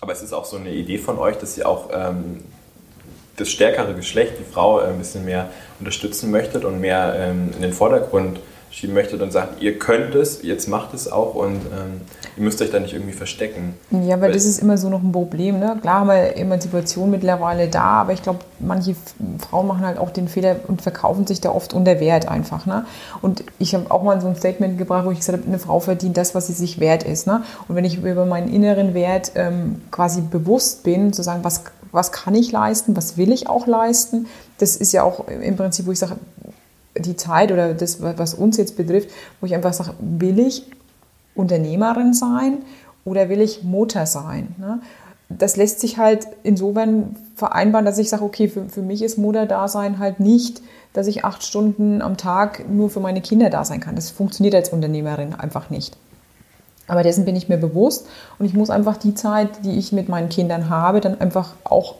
Aber 0.00 0.12
es 0.12 0.22
ist 0.22 0.32
auch 0.32 0.44
so 0.44 0.56
eine 0.56 0.70
Idee 0.70 0.98
von 0.98 1.18
euch, 1.18 1.36
dass 1.36 1.58
ihr 1.58 1.68
auch 1.68 1.90
ähm, 1.92 2.42
das 3.36 3.50
stärkere 3.50 3.94
Geschlecht, 3.94 4.34
die 4.38 4.50
Frau, 4.50 4.80
äh, 4.80 4.84
ein 4.84 4.98
bisschen 4.98 5.24
mehr 5.24 5.50
unterstützen 5.78 6.30
möchtet 6.30 6.64
und 6.64 6.80
mehr 6.80 7.14
ähm, 7.18 7.50
in 7.54 7.62
den 7.62 7.72
Vordergrund 7.72 8.40
schieben 8.70 8.94
möchtet 8.94 9.20
und 9.20 9.32
sagt, 9.32 9.60
ihr 9.60 9.78
könnt 9.78 10.14
es, 10.14 10.42
jetzt 10.42 10.68
macht 10.68 10.94
es 10.94 11.10
auch 11.10 11.34
und 11.34 11.56
ähm, 11.56 12.02
ihr 12.36 12.42
müsst 12.42 12.60
euch 12.62 12.70
da 12.70 12.80
nicht 12.80 12.92
irgendwie 12.92 13.12
verstecken. 13.12 13.74
Ja, 13.90 14.10
weil, 14.10 14.22
weil 14.22 14.32
das 14.32 14.44
ist 14.44 14.60
immer 14.60 14.78
so 14.78 14.88
noch 14.88 15.02
ein 15.02 15.12
Problem. 15.12 15.58
Ne? 15.58 15.78
Klar 15.80 16.00
haben 16.00 16.08
wir 16.08 16.36
Emanzipation 16.36 17.10
mittlerweile 17.10 17.68
da, 17.68 18.00
aber 18.02 18.12
ich 18.12 18.22
glaube, 18.22 18.40
manche 18.58 18.94
Frauen 19.38 19.66
machen 19.66 19.84
halt 19.84 19.98
auch 19.98 20.10
den 20.10 20.28
Fehler 20.28 20.56
und 20.68 20.82
verkaufen 20.82 21.26
sich 21.26 21.40
da 21.40 21.50
oft 21.50 21.74
unter 21.74 22.00
Wert 22.00 22.28
einfach. 22.28 22.66
Ne? 22.66 22.84
Und 23.22 23.44
ich 23.58 23.74
habe 23.74 23.90
auch 23.90 24.02
mal 24.02 24.20
so 24.20 24.28
ein 24.28 24.36
Statement 24.36 24.78
gebracht, 24.78 25.04
wo 25.04 25.10
ich 25.10 25.18
gesagt 25.18 25.38
habe, 25.38 25.48
eine 25.48 25.58
Frau 25.58 25.80
verdient 25.80 26.16
das, 26.16 26.34
was 26.34 26.46
sie 26.46 26.52
sich 26.52 26.80
wert 26.80 27.02
ist. 27.02 27.26
Ne? 27.26 27.42
Und 27.68 27.74
wenn 27.74 27.84
ich 27.84 27.98
über 28.02 28.26
meinen 28.26 28.52
inneren 28.52 28.94
Wert 28.94 29.32
ähm, 29.34 29.82
quasi 29.90 30.20
bewusst 30.20 30.82
bin, 30.82 31.12
zu 31.12 31.22
sagen, 31.22 31.40
was, 31.42 31.64
was 31.92 32.12
kann 32.12 32.34
ich 32.34 32.52
leisten, 32.52 32.96
was 32.96 33.16
will 33.16 33.32
ich 33.32 33.48
auch 33.48 33.66
leisten, 33.66 34.26
das 34.58 34.76
ist 34.76 34.92
ja 34.92 35.02
auch 35.02 35.26
im 35.28 35.56
Prinzip, 35.56 35.86
wo 35.86 35.92
ich 35.92 35.98
sage, 35.98 36.16
die 36.96 37.16
Zeit 37.16 37.52
oder 37.52 37.72
das, 37.74 38.02
was 38.02 38.34
uns 38.34 38.56
jetzt 38.56 38.76
betrifft, 38.76 39.10
wo 39.40 39.46
ich 39.46 39.54
einfach 39.54 39.72
sage, 39.72 39.94
will 40.00 40.38
ich 40.38 40.64
Unternehmerin 41.34 42.14
sein 42.14 42.58
oder 43.04 43.28
will 43.28 43.40
ich 43.40 43.62
Mutter 43.62 44.06
sein? 44.06 44.54
Ne? 44.58 44.80
Das 45.28 45.56
lässt 45.56 45.80
sich 45.80 45.96
halt 45.96 46.26
insofern 46.42 47.16
vereinbaren, 47.36 47.84
dass 47.84 47.98
ich 47.98 48.08
sage, 48.10 48.24
okay, 48.24 48.48
für, 48.48 48.68
für 48.68 48.82
mich 48.82 49.02
ist 49.02 49.16
Mutterdasein 49.16 49.98
halt 49.98 50.20
nicht, 50.20 50.60
dass 50.92 51.06
ich 51.06 51.24
acht 51.24 51.44
Stunden 51.44 52.02
am 52.02 52.16
Tag 52.16 52.68
nur 52.68 52.90
für 52.90 53.00
meine 53.00 53.20
Kinder 53.20 53.48
da 53.48 53.64
sein 53.64 53.80
kann. 53.80 53.94
Das 53.94 54.10
funktioniert 54.10 54.54
als 54.54 54.70
Unternehmerin 54.70 55.34
einfach 55.34 55.70
nicht. 55.70 55.96
Aber 56.88 57.04
dessen 57.04 57.24
bin 57.24 57.36
ich 57.36 57.48
mir 57.48 57.58
bewusst 57.58 58.08
und 58.40 58.46
ich 58.46 58.54
muss 58.54 58.68
einfach 58.68 58.96
die 58.96 59.14
Zeit, 59.14 59.64
die 59.64 59.78
ich 59.78 59.92
mit 59.92 60.08
meinen 60.08 60.28
Kindern 60.28 60.68
habe, 60.68 61.00
dann 61.00 61.20
einfach 61.20 61.54
auch 61.62 61.94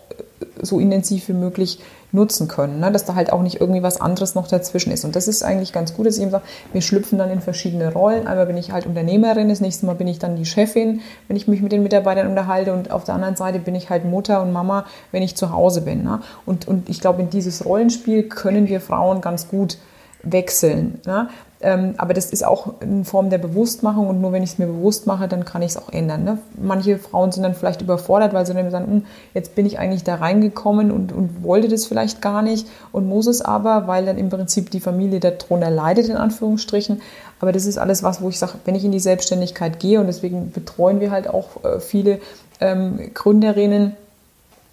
so 0.63 0.81
intensiv 0.81 1.29
wie 1.29 1.33
möglich 1.33 1.81
nutzen 2.13 2.49
können. 2.49 2.81
Ne? 2.81 2.91
Dass 2.91 3.05
da 3.05 3.15
halt 3.15 3.33
auch 3.33 3.43
nicht 3.43 3.61
irgendwie 3.61 3.83
was 3.83 4.01
anderes 4.01 4.35
noch 4.35 4.49
dazwischen 4.49 4.93
ist. 4.93 5.05
Und 5.05 5.17
das 5.17 5.29
ist 5.29 5.43
eigentlich 5.43 5.73
ganz 5.73 5.95
gut, 5.95 6.07
dass 6.07 6.17
ich 6.17 6.23
eben 6.23 6.31
sage, 6.31 6.45
wir 6.73 6.83
schlüpfen 6.83 7.19
dann 7.19 7.31
in 7.31 7.41
verschiedene 7.41 7.93
Rollen. 7.93 8.27
Einmal 8.27 8.47
bin 8.47 8.57
ich 8.57 8.73
halt 8.73 8.87
Unternehmerin, 8.87 9.49
das 9.49 9.61
nächste 9.61 9.87
Mal 9.87 9.95
bin 9.95 10.09
ich 10.09 10.19
dann 10.19 10.37
die 10.37 10.47
Chefin, 10.47 11.01
wenn 11.29 11.37
ich 11.37 11.47
mich 11.47 11.63
mit 11.63 11.73
den 11.73 11.83
Mitarbeitern 11.83 12.27
unterhalte. 12.29 12.73
Und 12.73 12.91
auf 12.91 13.05
der 13.05 13.15
anderen 13.15 13.37
Seite 13.37 13.59
bin 13.59 13.75
ich 13.75 13.91
halt 13.91 14.05
Mutter 14.05 14.43
und 14.43 14.53
Mama, 14.53 14.87
wenn 15.13 15.23
ich 15.23 15.37
zu 15.37 15.53
Hause 15.53 15.83
bin. 15.83 16.03
Ne? 16.03 16.21
Und, 16.47 16.67
und 16.67 16.89
ich 16.89 17.01
glaube, 17.01 17.23
in 17.23 17.31
dieses 17.31 17.65
Rollenspiel 17.65 18.25
können 18.25 18.69
wir 18.69 18.81
Frauen 18.81 19.21
ganz 19.21 19.49
gut 19.49 19.79
wechseln. 20.23 21.01
Ne? 21.07 21.29
Ähm, 21.63 21.95
aber 21.99 22.15
das 22.15 22.31
ist 22.31 22.45
auch 22.45 22.81
eine 22.81 23.05
Form 23.05 23.29
der 23.29 23.37
Bewusstmachung 23.37 24.09
und 24.09 24.21
nur 24.23 24.33
wenn 24.33 24.43
ich 24.43 24.53
es 24.53 24.59
mir 24.59 24.67
bewusst 24.67 25.07
mache, 25.07 25.29
dann 25.29 25.45
kann 25.45 25.61
ich 25.61 25.73
es 25.73 25.77
auch 25.77 25.93
ändern. 25.93 26.25
Ne? 26.25 26.39
Manche 26.59 26.99
Frauen 26.99 27.33
sind 27.33 27.43
dann 27.43 27.55
vielleicht 27.55 27.83
überfordert, 27.83 28.33
weil 28.33 28.47
sie 28.47 28.55
dann 28.55 28.71
sagen, 28.71 28.87
hm, 28.87 29.07
jetzt 29.35 29.55
bin 29.55 29.67
ich 29.67 29.79
eigentlich 29.79 30.03
da 30.03 30.15
reingekommen 30.15 30.91
und, 30.91 31.13
und 31.13 31.45
wollte 31.45 31.69
das 31.69 31.85
vielleicht 31.85 32.23
gar 32.23 32.41
nicht 32.41 32.67
und 32.93 33.07
muss 33.07 33.27
es 33.27 33.43
aber, 33.43 33.87
weil 33.87 34.07
dann 34.07 34.17
im 34.17 34.31
Prinzip 34.31 34.71
die 34.71 34.81
Familie 34.81 35.21
darunter 35.21 35.71
leidet, 35.71 36.09
in 36.09 36.17
Anführungsstrichen. 36.17 37.03
Aber 37.41 37.53
das 37.53 37.67
ist 37.67 37.77
alles 37.77 38.03
was, 38.03 38.23
wo 38.23 38.31
ich 38.31 38.39
sage, 38.39 38.55
wenn 38.65 38.75
ich 38.75 38.85
in 38.85 38.93
die 38.93 39.01
Selbstständigkeit 39.01 39.79
gehe 39.81 40.01
und 40.01 40.07
deswegen 40.07 40.53
betreuen 40.53 41.01
wir 41.01 41.11
halt 41.11 41.29
auch 41.29 41.63
äh, 41.63 41.81
viele 41.81 42.21
ähm, 42.61 43.11
Gründerinnen, 43.13 43.97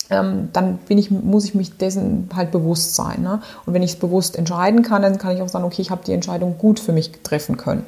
ähm, 0.10 0.50
dann 0.54 0.80
ich, 0.88 1.12
muss 1.12 1.46
ich 1.46 1.56
mich 1.56 1.78
dessen 1.78 2.30
halt 2.36 2.52
bewusst 2.52 2.96
sein. 2.96 3.22
Ne? 3.22 3.42
Und 3.66 3.74
wenn 3.74 3.84
ich 3.84 3.92
es 3.92 3.96
bewusst 3.98 4.36
entscheiden 4.36 4.82
kann, 4.82 5.02
dann 5.02 5.18
kann 5.18 5.36
ich 5.36 5.42
auch 5.42 5.50
sagen, 5.50 5.66
okay, 5.66 5.82
ich 5.82 5.92
habe 5.92 6.04
die 6.06 6.14
Entscheidung 6.14 6.58
gut 6.58 6.80
für 6.80 6.92
mich 6.92 7.12
treffen 7.24 7.58
können. 7.58 7.86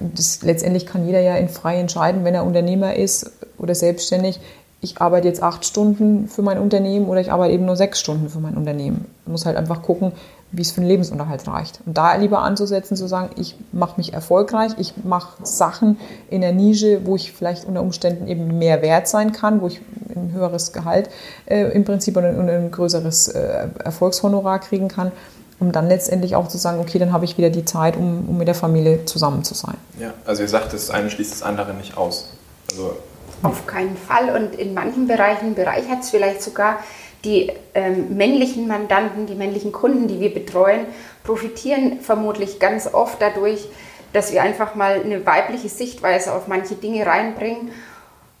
Das, 0.00 0.42
letztendlich 0.42 0.86
kann 0.86 1.06
jeder 1.06 1.20
ja 1.20 1.36
in 1.36 1.48
frei 1.48 1.78
entscheiden, 1.78 2.24
wenn 2.24 2.34
er 2.34 2.44
Unternehmer 2.44 2.94
ist 2.96 3.30
oder 3.58 3.74
selbstständig, 3.74 4.40
ich 4.80 5.00
arbeite 5.00 5.28
jetzt 5.28 5.42
acht 5.42 5.64
Stunden 5.64 6.26
für 6.28 6.42
mein 6.42 6.58
Unternehmen 6.58 7.06
oder 7.06 7.20
ich 7.20 7.30
arbeite 7.30 7.54
eben 7.54 7.66
nur 7.66 7.76
sechs 7.76 8.00
Stunden 8.00 8.28
für 8.28 8.40
mein 8.40 8.56
Unternehmen. 8.56 9.06
Man 9.24 9.32
muss 9.32 9.46
halt 9.46 9.56
einfach 9.56 9.82
gucken, 9.82 10.12
wie 10.52 10.62
es 10.62 10.70
für 10.70 10.80
den 10.80 10.88
Lebensunterhalt 10.88 11.46
reicht. 11.48 11.80
Und 11.86 11.96
da 11.96 12.14
lieber 12.14 12.40
anzusetzen, 12.40 12.96
zu 12.96 13.08
sagen, 13.08 13.30
ich 13.36 13.56
mache 13.72 13.96
mich 13.96 14.12
erfolgreich, 14.12 14.72
ich 14.78 14.94
mache 15.02 15.44
Sachen 15.44 15.98
in 16.28 16.42
der 16.42 16.52
Nische, 16.52 17.04
wo 17.04 17.16
ich 17.16 17.32
vielleicht 17.32 17.64
unter 17.64 17.80
Umständen 17.80 18.28
eben 18.28 18.58
mehr 18.58 18.82
wert 18.82 19.08
sein 19.08 19.32
kann, 19.32 19.62
wo 19.62 19.66
ich 19.66 19.80
ein 20.14 20.32
höheres 20.32 20.72
Gehalt 20.72 21.08
äh, 21.46 21.72
im 21.72 21.84
Prinzip 21.84 22.16
und 22.16 22.24
ein, 22.24 22.48
ein 22.48 22.70
größeres 22.70 23.28
äh, 23.28 23.68
Erfolgshonorar 23.82 24.58
kriegen 24.58 24.88
kann, 24.88 25.10
um 25.58 25.72
dann 25.72 25.88
letztendlich 25.88 26.36
auch 26.36 26.48
zu 26.48 26.58
sagen, 26.58 26.80
okay, 26.80 26.98
dann 26.98 27.12
habe 27.12 27.24
ich 27.24 27.38
wieder 27.38 27.50
die 27.50 27.64
Zeit, 27.64 27.96
um, 27.96 28.28
um 28.28 28.36
mit 28.36 28.46
der 28.46 28.54
Familie 28.54 29.06
zusammen 29.06 29.44
zu 29.44 29.54
sein. 29.54 29.76
Ja, 29.98 30.12
also 30.26 30.42
ihr 30.42 30.48
sagt, 30.48 30.74
das 30.74 30.90
eine 30.90 31.08
schließt 31.08 31.32
das 31.32 31.42
andere 31.42 31.72
nicht 31.72 31.96
aus. 31.96 32.28
Also 32.70 32.96
auf 33.42 33.66
keinen 33.66 33.96
Fall. 33.96 34.36
Und 34.36 34.54
in 34.54 34.74
manchen 34.74 35.06
Bereichen 35.08 35.54
bereichert 35.54 36.02
es 36.02 36.10
vielleicht 36.10 36.42
sogar 36.42 36.78
die 37.24 37.52
ähm, 37.74 38.16
männlichen 38.16 38.66
Mandanten, 38.66 39.26
die 39.26 39.34
männlichen 39.34 39.72
Kunden, 39.72 40.08
die 40.08 40.20
wir 40.20 40.32
betreuen, 40.32 40.86
profitieren 41.24 42.00
vermutlich 42.00 42.58
ganz 42.58 42.92
oft 42.92 43.22
dadurch, 43.22 43.68
dass 44.12 44.32
wir 44.32 44.42
einfach 44.42 44.74
mal 44.74 45.00
eine 45.02 45.24
weibliche 45.24 45.68
Sichtweise 45.68 46.32
auf 46.32 46.48
manche 46.48 46.74
Dinge 46.74 47.06
reinbringen 47.06 47.70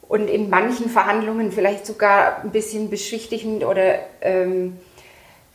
und 0.08 0.28
in 0.28 0.50
manchen 0.50 0.90
Verhandlungen 0.90 1.52
vielleicht 1.52 1.86
sogar 1.86 2.42
ein 2.42 2.50
bisschen 2.50 2.90
beschwichtigend 2.90 3.64
oder 3.64 4.00
ähm, 4.20 4.78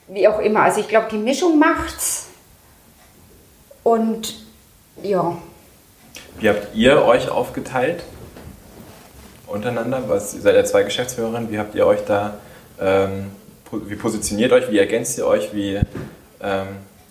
wie 0.08 0.28
auch 0.28 0.40
immer. 0.40 0.62
Also 0.62 0.80
ich 0.80 0.88
glaube, 0.88 1.08
die 1.12 1.18
Mischung 1.18 1.60
macht's. 1.60 2.28
Und 3.84 4.36
ja. 5.04 5.38
Wie 6.40 6.50
habt 6.50 6.76
ihr 6.76 7.04
euch 7.04 7.30
aufgeteilt? 7.30 8.04
untereinander? 9.48 10.04
Was, 10.08 10.34
ihr 10.34 10.42
seid 10.42 10.56
ja 10.56 10.64
zwei 10.64 10.84
Geschäftsführerinnen, 10.84 11.50
wie 11.52 11.60
habt 11.60 11.74
ihr 11.76 11.86
euch 11.86 12.04
da, 12.06 12.36
ähm, 12.80 13.32
wie 13.72 13.96
positioniert 13.96 14.52
euch, 14.52 14.72
wie 14.72 14.78
ergänzt 14.80 15.18
ihr 15.18 15.28
euch, 15.28 15.54
wie 15.54 15.80
ähm, 16.42 16.68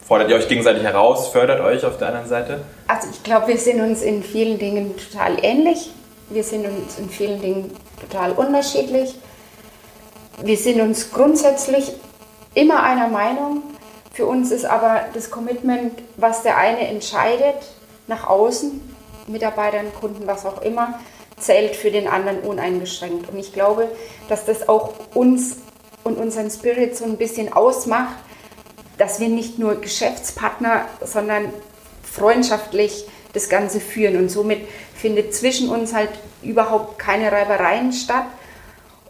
fordert 0.07 0.31
ihr 0.31 0.37
euch 0.37 0.49
gegenseitig 0.49 0.83
heraus, 0.83 1.29
fördert 1.29 1.61
euch 1.61 1.85
auf 1.85 1.99
der 1.99 2.09
anderen 2.09 2.29
Seite? 2.29 2.61
Also 2.87 3.09
ich 3.11 3.23
glaube, 3.23 3.49
wir 3.49 3.59
sind 3.59 3.81
uns 3.81 4.03
in 4.03 4.23
vielen 4.23 4.59
Dingen 4.59 4.95
total 4.97 5.37
ähnlich. 5.43 5.91
Wir 6.31 6.43
sind 6.43 6.67
uns 6.67 6.99
in 6.99 7.09
vielen 7.09 7.41
Dingen 7.41 7.71
total 8.01 8.33
unterschiedlich. 8.33 9.17
Wir 10.43 10.57
sind 10.57 10.81
uns 10.81 11.11
grundsätzlich 11.13 11.93
immer 12.55 12.83
einer 12.83 13.09
Meinung. 13.09 13.63
Für 14.13 14.27
uns 14.27 14.51
ist 14.51 14.65
aber 14.65 15.03
das 15.15 15.31
Commitment, 15.31 15.93
was 16.17 16.43
der 16.43 16.57
eine 16.57 16.89
entscheidet, 16.89 17.57
nach 18.07 18.27
außen, 18.27 18.81
Mitarbeitern, 19.27 19.87
Kunden, 19.99 20.27
was 20.27 20.47
auch 20.47 20.63
immer, 20.63 20.99
zählt 21.39 21.77
für 21.77 21.91
den 21.91 22.09
anderen 22.09 22.41
uneingeschränkt. 22.41 23.29
Und 23.31 23.39
ich 23.39 23.53
glaube, 23.53 23.89
dass 24.29 24.45
das 24.45 24.69
auch 24.69 24.95
uns 25.15 25.57
und 26.05 26.19
unseren 26.19 26.51
Spirit 26.51 26.97
so 26.97 27.05
ein 27.05 27.17
bisschen 27.17 27.53
ausmacht, 27.53 28.15
dass 28.99 29.21
wir 29.21 29.29
nicht 29.29 29.59
nur 29.59 29.81
Geschäftspartner, 29.81 30.87
sondern 31.05 31.53
freundschaftlich 32.03 33.07
das 33.33 33.49
Ganze 33.49 33.81
führen. 33.81 34.17
Und 34.17 34.31
somit 34.31 34.61
findet 34.95 35.35
zwischen 35.35 35.69
uns 35.69 35.93
halt 35.93 36.11
überhaupt 36.43 36.99
keine 36.99 37.31
Reibereien 37.31 37.93
statt. 37.93 38.25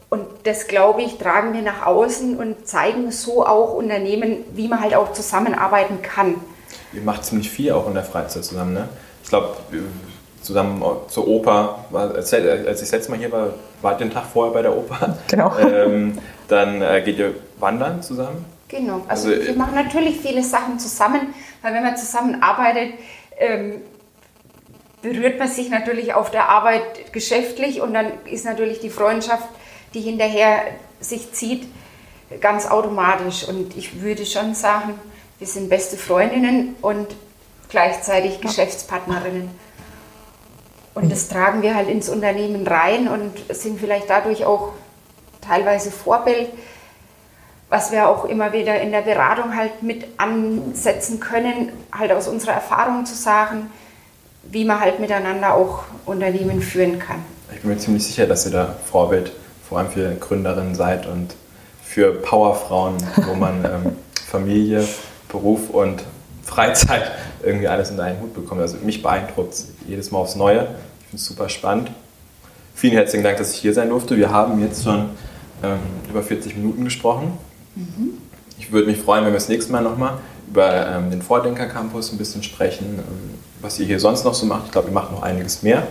Und 0.09 0.27
das, 0.45 0.67
glaube 0.67 1.03
ich, 1.03 1.19
tragen 1.19 1.53
wir 1.53 1.63
nach 1.63 1.85
außen 1.85 2.37
und 2.37 2.67
zeigen 2.67 3.11
so 3.11 3.47
auch 3.47 3.75
Unternehmen, 3.75 4.45
wie 4.55 4.69
man 4.69 4.81
halt 4.81 4.95
auch 4.95 5.13
zusammenarbeiten 5.13 6.01
kann. 6.03 6.37
Ihr 6.93 7.03
macht 7.03 7.25
ziemlich 7.25 7.51
viel 7.51 7.73
auch 7.73 7.87
in 7.87 7.95
der 7.95 8.05
Freizeit 8.05 8.45
zusammen, 8.45 8.73
ne? 8.73 8.89
Ich 9.23 9.29
glaube, 9.29 9.57
zusammen 10.47 10.83
zur 11.09 11.27
Oper. 11.29 11.85
Als 11.93 12.33
ich 12.33 12.43
das 12.43 12.91
letzte 12.91 13.11
Mal 13.11 13.19
hier 13.19 13.33
war, 13.33 13.55
war 13.83 13.97
den 13.97 14.11
Tag 14.11 14.25
vorher 14.33 14.55
bei 14.55 14.63
der 14.63 14.77
Oper. 14.77 15.19
Genau. 15.29 15.57
Ähm, 15.59 16.19
dann 16.49 16.81
äh, 16.81 17.03
geht 17.05 17.19
ihr 17.19 17.35
wandern 17.59 18.03
zusammen. 18.03 18.45
Genau. 18.69 19.03
Also, 19.09 19.29
also, 19.29 19.47
wir 19.47 19.55
machen 19.55 19.75
natürlich 19.75 20.21
viele 20.21 20.43
Sachen 20.43 20.79
zusammen, 20.79 21.35
weil 21.63 21.75
wenn 21.75 21.83
man 21.83 21.97
zusammen 21.97 22.43
arbeitet, 22.43 22.95
ähm, 23.39 23.83
berührt 25.03 25.39
man 25.39 25.49
sich 25.49 25.71
natürlich 25.71 26.15
auf 26.15 26.31
der 26.31 26.49
Arbeit 26.49 27.13
geschäftlich 27.13 27.81
und 27.81 27.95
dann 27.95 28.07
ist 28.31 28.45
natürlich 28.45 28.81
die 28.81 28.91
Freundschaft, 28.91 29.49
die 29.95 30.01
hinterher 30.01 30.63
sich 31.01 31.33
zieht, 31.33 31.67
ganz 32.41 32.67
automatisch. 32.67 33.47
Und 33.47 33.77
ich 33.77 34.03
würde 34.03 34.27
schon 34.27 34.55
sagen, 34.55 34.99
wir 35.39 35.47
sind 35.47 35.69
beste 35.69 35.97
Freundinnen 35.97 36.77
und 36.83 37.09
gleichzeitig 37.69 38.41
Geschäftspartnerinnen. 38.41 39.51
Und 40.97 41.13
das 41.13 41.29
tragen 41.29 41.61
wir 41.61 41.75
halt 41.75 41.91
ins 41.91 42.09
Unternehmen 42.09 42.67
rein 42.67 43.07
und 43.07 43.33
sind 43.55 43.79
vielleicht 43.79 44.09
dadurch 44.09 44.47
auch 44.47 44.73
teilweise 45.43 45.91
Vorbild, 45.91 46.49
was 47.69 47.93
wir 47.93 48.09
auch 48.09 48.25
immer 48.25 48.55
wieder 48.55 48.81
in 48.81 48.93
der 48.93 49.03
Beratung 49.03 49.55
halt 49.55 49.83
mit 49.83 50.07
ansetzen 50.17 51.21
können, 51.21 51.71
halt 51.93 52.13
aus 52.13 52.29
unserer 52.29 52.53
Erfahrung 52.53 53.05
zu 53.05 53.15
sagen, 53.15 53.71
wie 54.45 54.65
man 54.65 54.81
halt 54.81 54.99
miteinander 54.99 55.55
auch 55.55 55.85
Unternehmen 56.07 56.63
führen 56.63 56.99
kann. 56.99 57.23
Ich 57.55 57.61
bin 57.61 57.73
mir 57.73 57.77
ziemlich 57.77 58.07
sicher, 58.07 58.27
dass 58.27 58.47
ihr 58.47 58.53
da 58.53 58.77
Vorbild 58.91 59.33
vor 59.69 59.79
allem 59.79 59.91
für 59.91 60.15
Gründerinnen 60.15 60.75
seid 60.75 61.05
und 61.05 61.35
für 61.85 62.15
Powerfrauen, 62.15 62.97
wo 63.17 63.35
man 63.35 63.67
ähm, 63.67 63.97
Familie, 64.27 64.83
Beruf 65.29 65.69
und 65.69 66.05
Freizeit 66.43 67.13
irgendwie 67.43 67.69
alles 67.69 67.91
in 67.91 68.01
einen 68.01 68.19
Hut 68.19 68.33
bekommt. 68.33 68.63
Also 68.63 68.79
mich 68.79 69.03
beeindruckt 69.03 69.53
es 69.53 69.76
jedes 69.89 70.11
Mal 70.11 70.19
aufs 70.19 70.37
Neue. 70.37 70.61
Ich 71.01 71.07
finde 71.07 71.17
es 71.17 71.27
super 71.27 71.49
spannend. 71.49 71.91
Vielen 72.75 72.95
herzlichen 72.95 73.25
Dank, 73.25 73.39
dass 73.39 73.53
ich 73.53 73.59
hier 73.59 73.73
sein 73.73 73.89
durfte. 73.89 74.17
Wir 74.17 74.31
haben 74.31 74.61
jetzt 74.63 74.85
schon 74.85 75.11
ähm, 75.63 75.79
über 76.11 76.23
40 76.23 76.57
Minuten 76.57 76.85
gesprochen. 76.85 77.33
Mhm. 77.75 78.19
Ich 78.59 78.73
würde 78.73 78.87
mich 78.87 78.99
freuen, 78.99 79.25
wenn 79.25 79.33
wir 79.33 79.39
das 79.39 79.49
nächste 79.49 79.73
Mal 79.73 79.83
nochmal 79.83 80.15
über 80.49 80.87
ähm, 80.89 81.11
den 81.11 81.23
Vordenker 81.23 81.67
Campus 81.67 82.13
ein 82.13 82.19
bisschen 82.19 82.43
sprechen, 82.43 82.99
ähm, 82.99 83.35
was 83.61 83.79
ihr 83.79 83.87
hier 83.87 84.01
sonst 84.01 84.25
noch 84.25 84.35
so 84.35 84.47
macht. 84.47 84.67
Ich 84.67 84.73
glaube, 84.73 84.89
ihr 84.89 84.95
macht 84.95 85.13
noch 85.13 85.23
einiges 85.23 85.63
mehr 85.63 85.87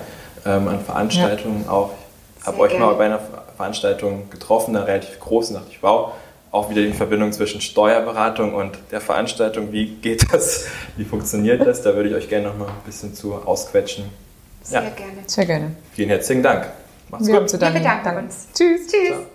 ähm, 0.45 0.67
an 0.67 0.79
Veranstaltungen 0.81 1.63
ja. 1.65 1.71
auch. 1.71 1.91
Ich 2.39 2.45
habe 2.45 2.59
euch 2.59 2.77
mal 2.77 2.93
bei 2.93 3.05
einer 3.05 3.19
Veranstaltung 3.57 4.29
getroffen, 4.29 4.75
eine 4.75 4.85
relativ 4.85 5.19
große, 5.19 5.53
dachte 5.53 5.67
ich, 5.71 5.81
wow, 5.81 6.11
auch 6.55 6.69
wieder 6.69 6.81
die 6.81 6.93
Verbindung 6.93 7.31
zwischen 7.33 7.61
Steuerberatung 7.61 8.53
und 8.53 8.77
der 8.91 9.01
Veranstaltung. 9.01 9.71
Wie 9.71 9.87
geht 9.87 10.31
das? 10.33 10.65
Wie 10.97 11.03
funktioniert 11.03 11.65
das? 11.65 11.81
Da 11.81 11.95
würde 11.95 12.09
ich 12.09 12.15
euch 12.15 12.29
gerne 12.29 12.47
noch 12.47 12.57
mal 12.57 12.67
ein 12.67 12.73
bisschen 12.85 13.13
zu 13.13 13.35
ausquetschen. 13.35 14.05
Sehr 14.63 14.83
ja. 14.83 14.89
gerne. 14.89 15.11
Sehr 15.27 15.45
gerne. 15.45 15.75
Vielen 15.93 16.09
herzlichen 16.09 16.41
Dank. 16.41 16.67
Macht's 17.09 17.27
Wir 17.27 17.33
gut. 17.33 17.41
Haben 17.41 17.47
zu 17.49 17.57
danken. 17.59 17.83
Wir 17.83 17.89
bedanken 17.89 18.25
uns. 18.25 18.47
Tschüss. 18.53 18.87
Tschüss. 18.87 19.07
Ciao. 19.09 19.34